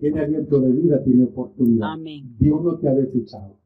Tiene 0.00 0.20
aliento 0.20 0.60
de 0.60 0.72
vida, 0.72 1.02
tiene 1.02 1.24
oportunidad. 1.24 1.92
Amén. 1.92 2.34
Dios 2.38 2.62
no 2.62 2.78
te 2.78 2.88
ha 2.88 2.94
desechado. 2.94 3.58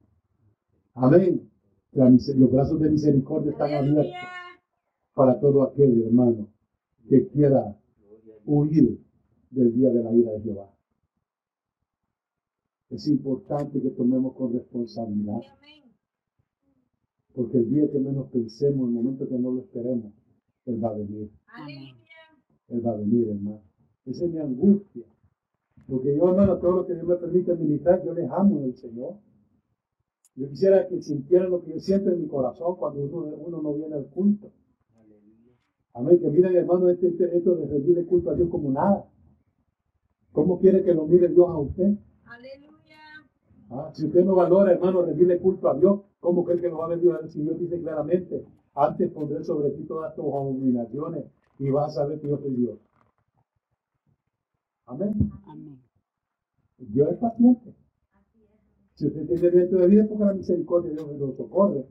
Amén. 0.94 1.49
La 1.92 2.08
los 2.08 2.52
brazos 2.52 2.80
de 2.80 2.90
misericordia 2.90 3.50
están 3.50 3.72
abiertos 3.74 4.14
para 5.14 5.40
todo 5.40 5.64
aquel 5.64 6.04
hermano 6.04 6.48
que 7.08 7.26
quiera 7.28 7.76
huir 8.46 9.00
del 9.50 9.74
día 9.74 9.90
de 9.90 10.02
la 10.02 10.12
ira 10.12 10.32
de 10.32 10.40
Jehová. 10.40 10.70
Es 12.90 13.06
importante 13.08 13.80
que 13.80 13.90
tomemos 13.90 14.34
con 14.34 14.52
responsabilidad, 14.52 15.40
porque 17.34 17.58
el 17.58 17.70
día 17.70 17.90
que 17.90 17.98
menos 17.98 18.28
pensemos, 18.30 18.88
el 18.88 18.94
momento 18.94 19.28
que 19.28 19.38
no 19.38 19.52
lo 19.52 19.60
esperemos, 19.60 20.12
Él 20.66 20.84
va 20.84 20.90
a 20.90 20.94
venir. 20.94 21.30
Él 22.68 22.86
va 22.86 22.92
a 22.92 22.96
venir, 22.96 23.28
hermano. 23.28 23.62
Esa 24.06 24.24
es 24.24 24.30
mi 24.30 24.38
angustia. 24.38 25.04
Porque 25.88 26.16
yo, 26.16 26.30
hermano, 26.30 26.58
todo 26.58 26.76
lo 26.76 26.86
que 26.86 26.94
Dios 26.94 27.06
me 27.06 27.16
permite 27.16 27.54
ministrar, 27.56 28.04
yo 28.04 28.14
les 28.14 28.30
amo 28.30 28.58
en 28.58 28.64
el 28.64 28.76
Señor. 28.76 29.14
Yo 30.36 30.48
quisiera 30.48 30.88
que 30.88 31.02
sintieran 31.02 31.50
lo 31.50 31.62
que 31.62 31.72
yo 31.72 31.80
siento 31.80 32.10
en 32.10 32.22
mi 32.22 32.28
corazón 32.28 32.76
cuando 32.76 33.00
uno, 33.00 33.36
uno 33.36 33.62
no 33.62 33.74
viene 33.74 33.94
al 33.96 34.06
culto. 34.06 34.50
Amén. 35.92 36.20
Que 36.20 36.30
miren, 36.30 36.56
hermano, 36.56 36.88
este, 36.88 37.08
este- 37.08 37.36
esto 37.36 37.56
de 37.56 37.66
rendirle 37.66 38.06
culpa 38.06 38.30
a 38.32 38.34
Dios 38.34 38.48
como 38.48 38.70
nada. 38.70 39.08
¿Cómo 40.32 40.60
quiere 40.60 40.84
que 40.84 40.94
lo 40.94 41.06
mire 41.06 41.28
Dios 41.28 41.48
a 41.48 41.58
usted? 41.58 41.96
Ah, 43.70 43.90
si 43.92 44.06
usted 44.06 44.24
no 44.24 44.34
valora, 44.34 44.72
hermano, 44.72 45.02
rendirle 45.02 45.38
culpa 45.38 45.72
a 45.72 45.74
Dios, 45.78 46.00
¿cómo 46.20 46.44
cree 46.44 46.60
que 46.60 46.68
lo 46.68 46.78
va 46.78 46.86
a 46.86 46.88
ver 46.88 47.00
Dios? 47.00 47.18
Si 47.32 47.42
Dios 47.42 47.58
dice 47.58 47.80
claramente, 47.80 48.44
antes 48.74 49.10
pondré 49.12 49.44
sobre 49.44 49.70
ti 49.70 49.84
todas 49.84 50.14
tus 50.14 50.24
abominaciones 50.26 51.24
y 51.58 51.70
vas 51.70 51.92
a 51.96 52.02
saber 52.02 52.20
que 52.20 52.28
yo 52.28 52.38
soy 52.38 52.54
Dios. 52.54 52.78
Amén. 54.86 55.14
Amén. 55.46 55.80
Dios 56.78 57.12
es 57.12 57.18
paciente. 57.18 57.74
Si 59.00 59.06
usted 59.06 59.26
tiene 59.26 59.48
viento 59.48 59.78
de 59.78 59.86
vida, 59.88 60.06
porque 60.06 60.24
la 60.26 60.34
misericordia 60.34 60.90
de 60.90 60.96
Dios 60.96 61.18
lo 61.18 61.32
socorre. 61.32 61.86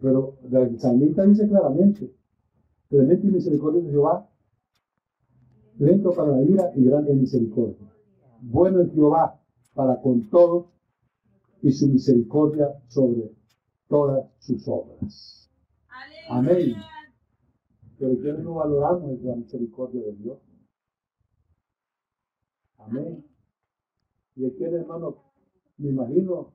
Pero 0.00 0.38
el 0.44 0.78
salmista 0.78 1.26
dice 1.26 1.48
claramente, 1.48 2.14
clemente 2.88 3.26
y 3.26 3.30
misericordioso 3.32 3.88
es 3.88 3.92
Jehová, 3.92 4.30
lento 5.78 6.12
para 6.12 6.36
la 6.36 6.42
ira 6.42 6.70
y 6.76 6.84
grande 6.84 7.14
misericordia. 7.14 7.92
Bueno 8.42 8.80
es 8.82 8.92
Jehová 8.92 9.40
para 9.74 10.00
con 10.00 10.30
todos 10.30 10.66
y 11.62 11.72
su 11.72 11.88
misericordia 11.88 12.80
sobre 12.86 13.32
todas 13.88 14.30
sus 14.38 14.68
obras. 14.68 15.50
Amén. 16.28 16.76
Pero 17.98 18.20
quienes 18.20 18.44
no 18.44 18.54
valoramos 18.54 19.20
la 19.20 19.34
misericordia 19.34 20.00
de 20.00 20.12
Dios. 20.12 20.38
Amén. 22.78 23.26
Y 24.36 24.46
aquí, 24.46 24.62
hermano, 24.62 25.25
me 25.78 25.90
imagino 25.90 26.52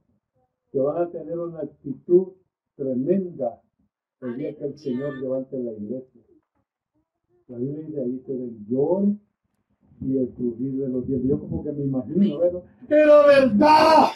que 0.71 0.79
van 0.79 1.03
a 1.03 1.09
tener 1.09 1.37
una 1.37 1.59
actitud 1.59 2.33
tremenda 2.75 3.61
el 4.21 4.37
día 4.37 4.55
que 4.55 4.65
el 4.65 4.77
Señor 4.77 5.17
levante 5.17 5.57
la 5.57 5.73
iglesia. 5.73 6.21
La 7.47 7.57
Biblia 7.57 7.83
dice 7.83 8.01
ahí 8.01 8.19
se 8.25 8.33
el 8.33 8.65
lloro 8.67 9.17
y 9.99 10.17
el 10.17 10.29
crujir 10.29 10.77
de 10.77 10.87
los 10.87 11.05
dientes. 11.05 11.29
Yo 11.29 11.39
como 11.39 11.63
que 11.63 11.71
me 11.71 11.83
imagino, 11.83 12.39
¿verdad? 12.39 12.63
¡Pero 12.87 13.27
verdad! 13.27 14.07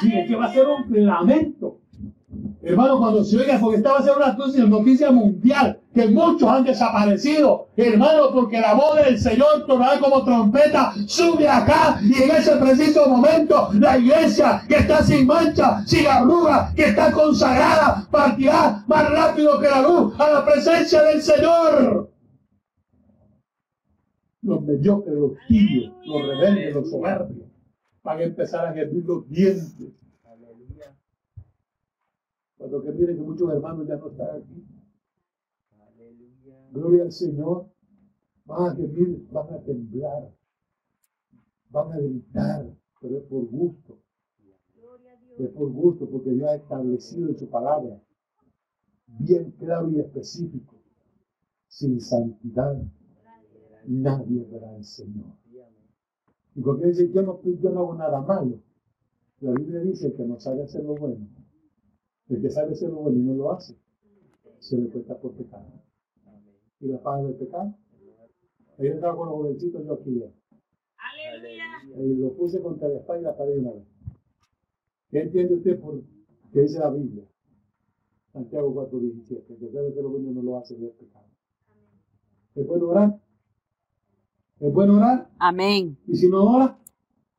Sí, 0.00 0.12
es 0.12 0.28
que 0.28 0.36
va 0.36 0.44
a 0.44 0.52
ser 0.52 0.66
un 0.66 1.06
lamento. 1.06 1.80
Hermano, 2.68 2.98
cuando 2.98 3.22
se 3.22 3.36
oiga, 3.38 3.60
porque 3.60 3.76
esta 3.76 3.92
va 3.92 3.98
a 3.98 4.02
ser 4.02 4.16
una 4.16 4.32
noticia- 4.66 5.12
mundial, 5.12 5.78
que 5.94 6.08
muchos 6.08 6.48
han 6.48 6.64
desaparecido. 6.64 7.68
Hermano, 7.76 8.32
porque 8.32 8.60
la 8.60 8.74
voz 8.74 8.96
del 8.96 9.20
Señor 9.20 9.64
tornará 9.68 10.00
como 10.00 10.24
trompeta, 10.24 10.92
sube 11.06 11.48
acá 11.48 12.00
y 12.02 12.24
en 12.24 12.30
ese 12.32 12.56
preciso 12.56 13.08
momento 13.08 13.68
la 13.74 13.96
iglesia 13.96 14.64
que 14.68 14.78
está 14.78 15.00
sin 15.04 15.28
mancha, 15.28 15.86
sin 15.86 16.08
arruga, 16.08 16.72
que 16.74 16.86
está 16.86 17.12
consagrada, 17.12 18.04
partirá 18.10 18.82
más 18.88 19.10
rápido 19.10 19.60
que 19.60 19.68
la 19.68 19.82
luz 19.82 20.14
a 20.18 20.28
la 20.28 20.44
presencia 20.44 21.02
del 21.02 21.22
Señor. 21.22 22.10
Los 24.42 24.62
mediocres, 24.62 25.14
los 25.14 25.32
tibios, 25.46 25.92
los 26.04 26.22
rebeldes, 26.26 26.74
los 26.74 26.90
soberbios, 26.90 27.46
van 28.02 28.18
a 28.18 28.22
empezar 28.24 28.66
a 28.66 28.74
hervir 28.74 29.04
los 29.04 29.28
dientes. 29.28 29.72
Lo 32.70 32.82
que 32.82 32.92
miren 32.92 33.16
que 33.16 33.22
muchos 33.22 33.50
hermanos 33.52 33.86
ya 33.86 33.96
no 33.96 34.08
están 34.08 34.42
aquí. 34.42 34.66
Gloria 36.72 37.04
al 37.04 37.12
Señor. 37.12 37.70
Van 38.46 38.70
a 38.70 38.74
gemir, 38.76 39.26
van 39.32 39.52
a 39.52 39.58
temblar, 39.58 40.32
van 41.70 41.92
a 41.92 41.98
gritar, 41.98 42.72
pero 43.00 43.18
es 43.18 43.24
por 43.24 43.44
gusto. 43.46 43.98
Es 45.36 45.50
por 45.50 45.68
gusto, 45.70 46.08
porque 46.08 46.30
Dios 46.30 46.48
ha 46.48 46.54
establecido 46.54 47.28
en 47.28 47.36
su 47.36 47.50
palabra, 47.50 48.00
bien 49.18 49.50
claro 49.58 49.90
y 49.90 49.98
específico, 49.98 50.76
sin 51.66 52.00
santidad, 52.00 52.80
nadie 53.84 54.44
verá 54.44 54.76
al 54.76 54.84
Señor. 54.84 55.34
Y 56.54 56.62
porque 56.62 56.86
dice, 56.86 57.10
yo 57.12 57.22
no, 57.22 57.42
yo 57.42 57.70
no 57.70 57.80
hago 57.80 57.94
nada 57.96 58.20
malo. 58.22 58.62
La 59.40 59.50
Biblia 59.52 59.80
dice 59.80 60.14
que 60.14 60.24
no 60.24 60.38
sabe 60.40 60.62
hacer 60.62 60.84
lo 60.84 60.94
bueno. 60.94 61.26
El 62.28 62.42
que 62.42 62.50
sabe 62.50 62.72
hacer 62.72 62.90
lo 62.90 62.96
bueno 62.96 63.18
y 63.18 63.22
no 63.22 63.34
lo 63.34 63.52
hace, 63.52 63.76
se 64.58 64.76
le 64.76 64.88
cuenta 64.88 65.18
por 65.18 65.32
pecado. 65.32 65.66
¿Y 66.80 66.88
la 66.88 67.02
paga 67.02 67.22
del 67.24 67.34
pecado? 67.34 67.74
Ahí 68.78 68.88
estaba 68.88 69.16
con 69.16 69.28
los 69.28 69.36
jovencitos 69.36 69.84
yo 69.84 69.94
aquí. 69.94 70.22
Aleluya. 70.98 71.64
Y 71.96 72.14
lo 72.16 72.32
puse 72.34 72.60
contra 72.60 72.88
la 72.88 72.98
espalda 72.98 73.20
y 73.20 73.24
la 73.24 73.36
pared 73.36 73.58
una 73.58 73.72
vez. 73.72 73.84
¿Qué 75.10 75.22
entiende 75.22 75.54
usted 75.54 75.80
por 75.80 76.02
qué 76.52 76.62
dice 76.62 76.78
la 76.78 76.90
Biblia? 76.90 77.24
Santiago 78.32 78.74
4:17. 78.74 79.44
El 79.48 79.58
que 79.58 79.70
sabe 79.70 79.88
hacer 79.88 80.02
lo 80.02 80.10
bueno 80.10 80.30
y 80.30 80.34
no 80.34 80.42
lo 80.42 80.58
hace, 80.58 80.74
es 80.74 80.92
pecado. 80.94 81.26
¿Es 82.54 82.66
bueno 82.66 82.88
orar? 82.88 83.20
¿Es 84.60 84.72
bueno 84.72 84.96
orar? 84.96 85.30
Amén. 85.38 85.96
¿Y 86.06 86.16
si 86.16 86.28
no 86.28 86.44
ora? 86.44 86.78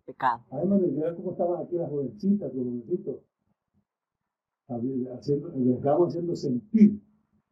Pecado. 0.05 0.43
Además, 0.49 0.81
mira 0.81 1.15
cómo 1.15 1.31
estaban 1.31 1.61
aquí 1.61 1.75
las 1.75 1.89
jovencitas, 1.89 2.53
los 2.53 2.65
jovencitos. 2.65 3.17
Haciendo, 4.68 5.49
les 5.55 5.78
estamos 5.78 6.09
haciendo 6.09 6.36
sentir 6.36 6.99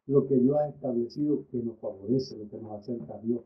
lo 0.06 0.26
que 0.26 0.36
Dios 0.36 0.56
ha 0.58 0.68
establecido 0.68 1.46
que 1.50 1.62
nos 1.62 1.78
favorece, 1.78 2.36
lo 2.36 2.48
que 2.48 2.58
nos 2.58 2.72
acerca 2.72 3.14
a 3.14 3.20
Dios. 3.20 3.40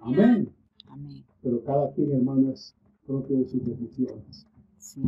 Amén. 0.00 0.48
Amén. 0.88 1.24
Pero 1.42 1.64
cada 1.64 1.92
quien, 1.92 2.12
hermano, 2.12 2.52
es 2.52 2.76
propio 3.06 3.38
de 3.38 3.48
sus 3.48 3.64
decisiones. 3.66 4.46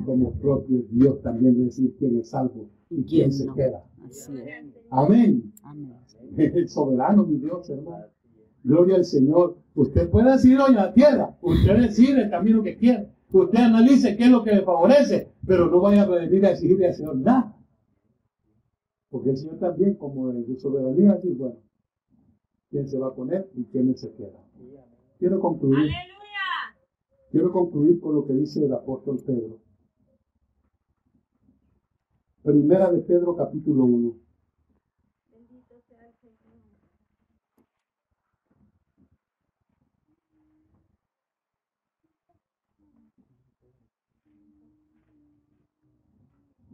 Como 0.04 0.32
propio 0.34 0.82
Dios 0.90 1.22
también 1.22 1.56
de 1.56 1.64
decir 1.64 1.94
quién 1.98 2.18
es 2.18 2.30
salvo 2.30 2.68
y 2.90 3.04
quién, 3.04 3.32
se 3.32 3.46
queda. 3.54 3.84
Así 4.04 4.32
es. 4.36 4.74
Amén. 4.90 5.52
Amén. 5.62 5.96
El 6.36 6.68
soberano, 6.68 7.24
mi 7.24 7.38
Dios, 7.38 7.70
hermano. 7.70 8.06
Gloria 8.64 8.96
al 8.96 9.04
Señor. 9.04 9.56
Usted 9.74 10.10
puede 10.10 10.32
decir 10.32 10.58
hoy 10.58 10.74
a 10.74 10.86
la 10.86 10.94
tierra. 10.94 11.36
Usted 11.40 11.76
decide 11.78 12.22
el 12.22 12.30
camino 12.30 12.62
que 12.62 12.76
quiere. 12.76 13.11
Usted 13.32 13.58
analice 13.58 14.16
qué 14.16 14.24
es 14.24 14.30
lo 14.30 14.44
que 14.44 14.52
le 14.52 14.62
favorece. 14.62 15.32
Pero 15.46 15.66
no 15.66 15.80
vaya 15.80 16.02
a 16.02 16.06
venir 16.06 16.44
a 16.46 16.50
exigirle 16.50 16.86
al 16.86 16.94
Señor 16.94 17.16
nada. 17.16 17.56
Porque 19.08 19.30
el 19.30 19.36
Señor 19.36 19.58
también, 19.58 19.94
como 19.94 20.30
en 20.30 20.46
su 20.46 20.56
soberanía, 20.56 21.16
dice, 21.16 21.34
bueno, 21.34 21.56
quién 22.70 22.88
se 22.88 22.98
va 22.98 23.14
con 23.14 23.32
él 23.32 23.46
y 23.54 23.64
quién 23.64 23.96
se 23.96 24.12
queda. 24.14 24.38
Quiero 25.18 25.40
concluir. 25.40 25.90
Quiero 27.30 27.52
concluir 27.52 28.00
con 28.00 28.14
lo 28.14 28.26
que 28.26 28.34
dice 28.34 28.64
el 28.64 28.72
apóstol 28.72 29.18
Pedro. 29.24 29.60
Primera 32.42 32.90
de 32.90 33.00
Pedro 33.00 33.36
capítulo 33.36 33.84
1. 33.84 34.21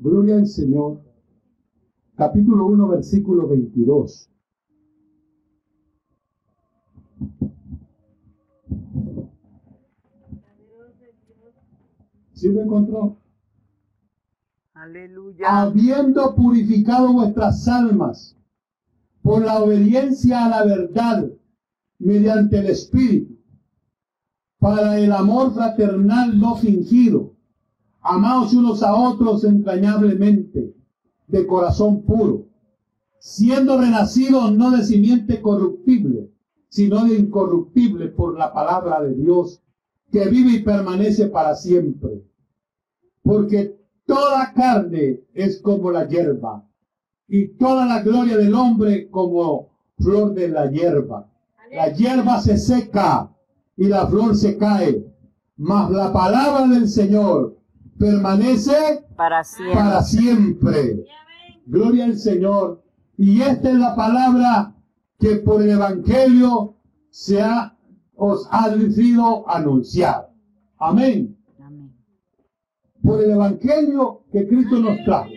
Gloria 0.00 0.36
al 0.36 0.46
Señor. 0.46 1.02
Capítulo 2.14 2.66
1, 2.66 2.88
versículo 2.88 3.48
22. 3.48 4.30
¿Sí 12.32 12.48
lo 12.48 12.62
encontró? 12.62 13.18
Aleluya. 14.74 15.62
Habiendo 15.62 16.36
purificado 16.36 17.12
vuestras 17.12 17.66
almas 17.66 18.36
por 19.22 19.44
la 19.44 19.60
obediencia 19.60 20.44
a 20.44 20.48
la 20.48 20.64
verdad 20.64 21.28
mediante 21.98 22.60
el 22.60 22.66
Espíritu, 22.66 23.36
para 24.60 25.00
el 25.00 25.10
amor 25.10 25.52
fraternal 25.54 26.38
no 26.38 26.54
fingido, 26.54 27.27
amados 28.08 28.54
unos 28.54 28.82
a 28.82 28.94
otros 28.94 29.44
entrañablemente, 29.44 30.74
de 31.26 31.46
corazón 31.46 32.02
puro, 32.04 32.46
siendo 33.18 33.78
renacidos 33.78 34.50
no 34.56 34.70
de 34.70 34.82
simiente 34.82 35.42
corruptible, 35.42 36.30
sino 36.70 37.04
de 37.04 37.16
incorruptible 37.16 38.08
por 38.08 38.38
la 38.38 38.52
palabra 38.52 39.02
de 39.02 39.14
Dios, 39.14 39.62
que 40.10 40.26
vive 40.26 40.52
y 40.52 40.62
permanece 40.62 41.26
para 41.26 41.54
siempre. 41.54 42.24
Porque 43.22 43.78
toda 44.06 44.54
carne 44.54 45.20
es 45.34 45.60
como 45.60 45.90
la 45.90 46.08
hierba, 46.08 46.66
y 47.28 47.48
toda 47.58 47.84
la 47.84 48.02
gloria 48.02 48.38
del 48.38 48.54
hombre 48.54 49.10
como 49.10 49.68
flor 49.98 50.32
de 50.32 50.48
la 50.48 50.70
hierba. 50.70 51.30
La 51.70 51.92
hierba 51.92 52.40
se 52.40 52.56
seca 52.56 53.30
y 53.76 53.84
la 53.84 54.06
flor 54.06 54.34
se 54.34 54.56
cae, 54.56 55.04
mas 55.58 55.90
la 55.90 56.10
palabra 56.10 56.66
del 56.68 56.88
Señor 56.88 57.57
permanece 57.98 59.04
para 59.16 59.44
siempre. 59.44 59.74
Para 59.74 60.02
siempre. 60.02 61.04
Gloria 61.66 62.04
al 62.06 62.18
Señor. 62.18 62.82
Y 63.16 63.42
esta 63.42 63.70
es 63.70 63.76
la 63.76 63.96
palabra 63.96 64.74
que 65.18 65.36
por 65.36 65.62
el 65.62 65.70
Evangelio 65.70 66.76
se 67.10 67.42
ha, 67.42 67.76
os 68.14 68.48
ha 68.50 68.72
sido 68.90 69.48
anunciar. 69.50 70.30
Amén. 70.78 71.36
Por 73.02 73.22
el 73.22 73.32
Evangelio 73.32 74.24
que 74.30 74.46
Cristo 74.46 74.78
nos 74.78 75.04
trajo. 75.04 75.30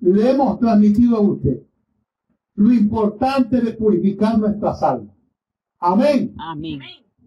Le 0.00 0.30
hemos 0.30 0.58
transmitido 0.58 1.16
a 1.16 1.20
usted 1.20 1.62
lo 2.56 2.72
importante 2.72 3.60
de 3.60 3.72
purificar 3.72 4.38
nuestras 4.38 4.82
almas. 4.82 5.14
Amén. 5.78 6.34
Amén. 6.38 6.80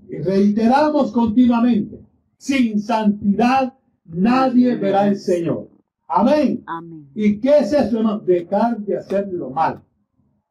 Y 0.10 0.18
reiteramos 0.18 1.12
continuamente, 1.12 2.04
sin 2.38 2.80
santidad 2.80 3.79
nadie 4.10 4.76
verá 4.76 5.01
al 5.01 5.16
Señor. 5.16 5.70
Amén. 6.07 6.64
Amén. 6.66 7.10
¿Y 7.14 7.39
qué 7.39 7.60
es 7.60 7.74
eso? 7.74 8.01
No? 8.01 8.20
Dejar 8.20 8.80
de 8.80 8.97
hacer 8.97 9.28
lo 9.32 9.49
mal. 9.49 9.82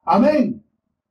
Amén. 0.04 0.62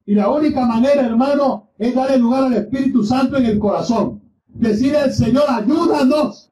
Y 0.05 0.15
la 0.15 0.31
única 0.31 0.65
manera, 0.65 1.05
hermano, 1.05 1.69
es 1.77 1.93
darle 1.93 2.17
lugar 2.17 2.45
al 2.45 2.53
Espíritu 2.53 3.03
Santo 3.03 3.37
en 3.37 3.45
el 3.45 3.59
corazón. 3.59 4.21
Decirle 4.47 4.99
al 4.99 5.11
Señor, 5.11 5.43
ayúdanos. 5.49 6.51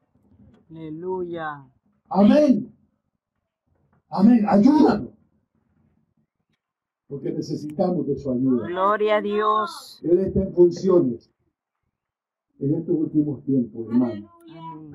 Aleluya. 0.70 1.64
Amén. 2.10 2.70
Amén. 4.10 4.44
Ayúdanos. 4.46 5.08
Porque 7.08 7.32
necesitamos 7.32 8.06
de 8.06 8.16
su 8.18 8.30
ayuda. 8.30 8.66
Gloria 8.66 9.16
a 9.16 9.22
Dios. 9.22 10.00
Él 10.02 10.18
está 10.18 10.42
en 10.42 10.52
funciones 10.52 11.30
en 12.58 12.74
estos 12.74 12.94
últimos 12.94 13.42
tiempos, 13.44 13.86
hermano. 13.88 14.35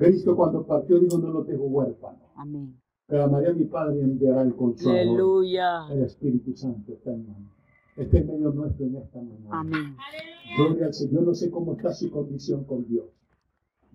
Cristo 0.01 0.35
cuando 0.35 0.65
partió 0.65 0.99
dijo, 0.99 1.19
no 1.19 1.29
lo 1.29 1.43
dejo 1.43 1.63
huérfano. 1.65 2.19
Amén. 2.35 2.75
Pero 3.05 3.23
a 3.23 3.27
María 3.27 3.53
mi 3.53 3.65
Padre 3.65 4.01
enviará 4.01 4.41
el 4.41 4.55
consuelo. 4.55 4.99
Aleluya. 4.99 5.87
El 5.91 6.01
Espíritu 6.03 6.55
Santo 6.55 6.93
está 6.93 7.11
en 7.13 7.27
mano. 7.27 7.51
Está 7.95 8.17
en 8.17 8.27
medio 8.27 8.51
nuestro 8.51 8.85
en 8.87 8.95
esta 8.95 9.21
mañana. 9.21 9.59
Amén. 9.59 9.95
Gloria 10.57 10.87
al 10.87 10.93
Señor. 10.95 11.13
Yo 11.13 11.21
no 11.21 11.35
sé 11.35 11.51
cómo 11.51 11.73
está 11.73 11.93
su 11.93 12.09
condición 12.09 12.63
con 12.63 12.87
Dios. 12.87 13.05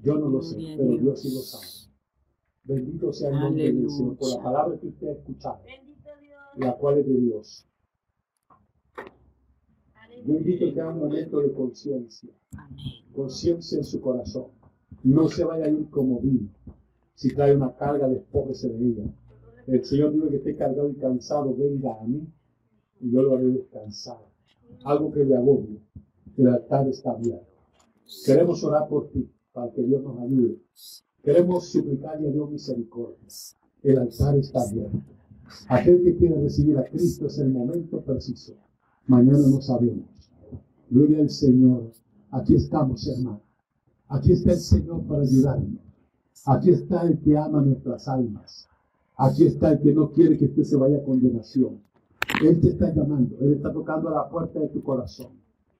Yo 0.01 0.17
no 0.17 0.29
lo 0.29 0.43
sé, 0.43 0.55
Gloria 0.57 0.77
pero 0.77 0.91
Dios. 0.91 1.03
Dios 1.03 1.21
sí 1.23 1.35
lo 1.35 1.41
sabe. 1.41 1.93
Bendito 2.63 3.13
sea 3.13 3.31
el 3.31 3.41
nombre 3.41 3.65
del 3.65 3.91
Señor 3.91 4.17
por 4.17 4.29
la 4.29 4.43
palabra 4.45 4.79
que 4.79 4.87
usted 4.87 5.09
ha 5.09 5.13
escuchado, 5.13 5.59
la 6.57 6.77
cual 6.77 6.99
es 6.99 7.07
de 7.07 7.21
Dios. 7.21 7.67
Yo 10.25 10.35
invito 10.35 10.73
que 10.73 10.81
haga 10.81 10.93
un 10.93 11.01
momento 11.01 11.41
de 11.41 11.53
conciencia, 11.53 12.31
Amén. 12.57 12.77
conciencia 13.13 13.79
en 13.79 13.85
su 13.85 14.01
corazón. 14.01 14.57
No 15.07 15.29
se 15.29 15.45
vaya 15.45 15.67
a 15.67 15.69
ir 15.69 15.89
como 15.89 16.19
vino. 16.19 16.49
Si 17.15 17.33
trae 17.33 17.55
una 17.55 17.77
carga, 17.77 18.09
despójese 18.09 18.71
de 18.71 18.87
ella. 18.89 19.05
El 19.69 19.85
Señor 19.85 20.13
dijo 20.13 20.29
que 20.31 20.39
esté 20.39 20.57
cargado 20.57 20.91
y 20.91 20.97
cansado, 20.97 21.55
venga 21.57 21.97
a 22.01 22.05
mí 22.05 22.27
y 23.01 23.13
yo 23.13 23.23
lo 23.23 23.37
haré 23.37 23.47
descansar. 23.47 24.19
Algo 24.83 25.13
que 25.13 25.25
le 25.25 25.37
agobie. 25.37 25.81
El 26.37 26.49
altar 26.49 26.89
está 26.89 27.13
abierto. 27.13 27.47
Queremos 28.25 28.65
orar 28.65 28.89
por 28.89 29.09
ti 29.11 29.31
para 29.53 29.71
que 29.71 29.85
Dios 29.85 30.03
nos 30.03 30.19
ayude. 30.19 30.59
Queremos 31.23 31.69
suplicarle 31.69 32.27
a 32.29 32.33
Dios 32.33 32.51
misericordia. 32.51 33.29
El 33.85 33.99
altar 33.99 34.37
está 34.37 34.63
abierto. 34.63 34.99
Aquel 35.69 36.03
que 36.03 36.17
quiere 36.17 36.43
recibir 36.43 36.79
a 36.79 36.85
Cristo 36.85 37.29
es 37.29 37.39
el 37.39 37.51
momento 37.51 38.01
preciso. 38.01 38.57
Mañana 39.07 39.39
no 39.39 39.63
sabemos. 39.63 40.33
Gloria 40.91 41.21
al 41.21 41.31
Señor. 41.31 41.93
Aquí 42.33 42.57
estamos, 42.57 43.07
hermano. 43.07 43.46
Aquí 44.09 44.33
está 44.33 44.53
el 44.53 44.59
Señor 44.59 45.05
para 45.07 45.23
ayudarnos. 45.23 45.81
Aquí 46.47 46.71
está 46.71 47.03
el 47.03 47.19
que 47.19 47.37
ama 47.37 47.61
nuestras 47.61 48.07
almas. 48.07 48.69
Aquí 49.17 49.47
está 49.47 49.73
el 49.73 49.81
que 49.81 49.93
no 49.93 50.13
quiere 50.13 50.37
que 50.39 50.45
usted 50.45 50.63
se 50.63 50.77
vaya 50.77 50.99
a 50.99 51.05
condenación. 51.05 51.81
Él 52.43 52.61
te 52.61 52.69
está 52.69 52.93
llamando, 52.95 53.37
Él 53.41 53.55
está 53.55 53.73
tocando 53.73 54.09
a 54.09 54.15
la 54.15 54.29
puerta 54.29 54.61
de 54.61 54.69
tu 54.69 54.83
corazón. 54.83 55.33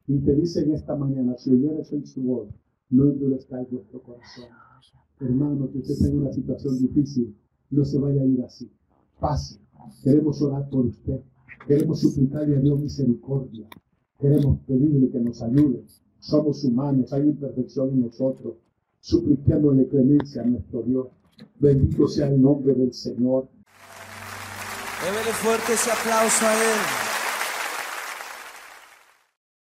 Y 0.09 0.19
te 0.19 0.35
dice 0.35 0.63
en 0.63 0.73
esta 0.73 0.97
mañana, 0.97 1.37
si 1.37 1.51
oyeres 1.51 1.93
hoy 1.93 2.07
su 2.07 2.23
voz, 2.23 2.49
no 2.91 3.05
endurezcáis 3.05 3.71
vuestro 3.71 4.01
corazón. 4.03 4.47
Hermano, 5.21 5.71
que 5.71 5.79
usted 5.79 5.95
está 5.95 6.09
en 6.09 6.19
una 6.19 6.33
situación 6.33 6.79
difícil, 6.79 7.37
no 7.71 7.85
se 7.85 7.99
vaya 7.99 8.23
a 8.23 8.27
ir 8.27 8.43
así. 8.43 8.71
Pase. 9.21 9.61
Queremos 10.03 10.41
orar 10.43 10.69
por 10.69 10.87
usted. 10.87 11.21
Queremos 11.67 12.01
suplicarle 12.01 12.57
a 12.57 12.61
Dios 12.61 12.81
misericordia. 12.81 13.69
Queremos 14.19 14.61
pedirle 14.67 15.11
que 15.11 15.21
nos 15.21 15.43
ayude. 15.43 15.85
Somos 16.19 16.65
humanos, 16.65 17.13
hay 17.13 17.23
imperfección 17.23 17.91
en 17.91 18.07
nosotros. 18.07 18.55
Supliquémosle 19.01 19.89
clemencia 19.89 20.43
a 20.43 20.47
nuestro 20.47 20.83
Dios. 20.83 21.07
Bendito 21.59 22.09
sea 22.09 22.29
el 22.29 22.41
nombre 22.41 22.75
del 22.75 22.93
Señor. 22.93 23.49
Démele 25.05 25.33
fuerte 25.33 25.75
ese 25.75 25.91
aplauso 25.91 26.47
a 26.47 26.55
Él. 26.55 27.06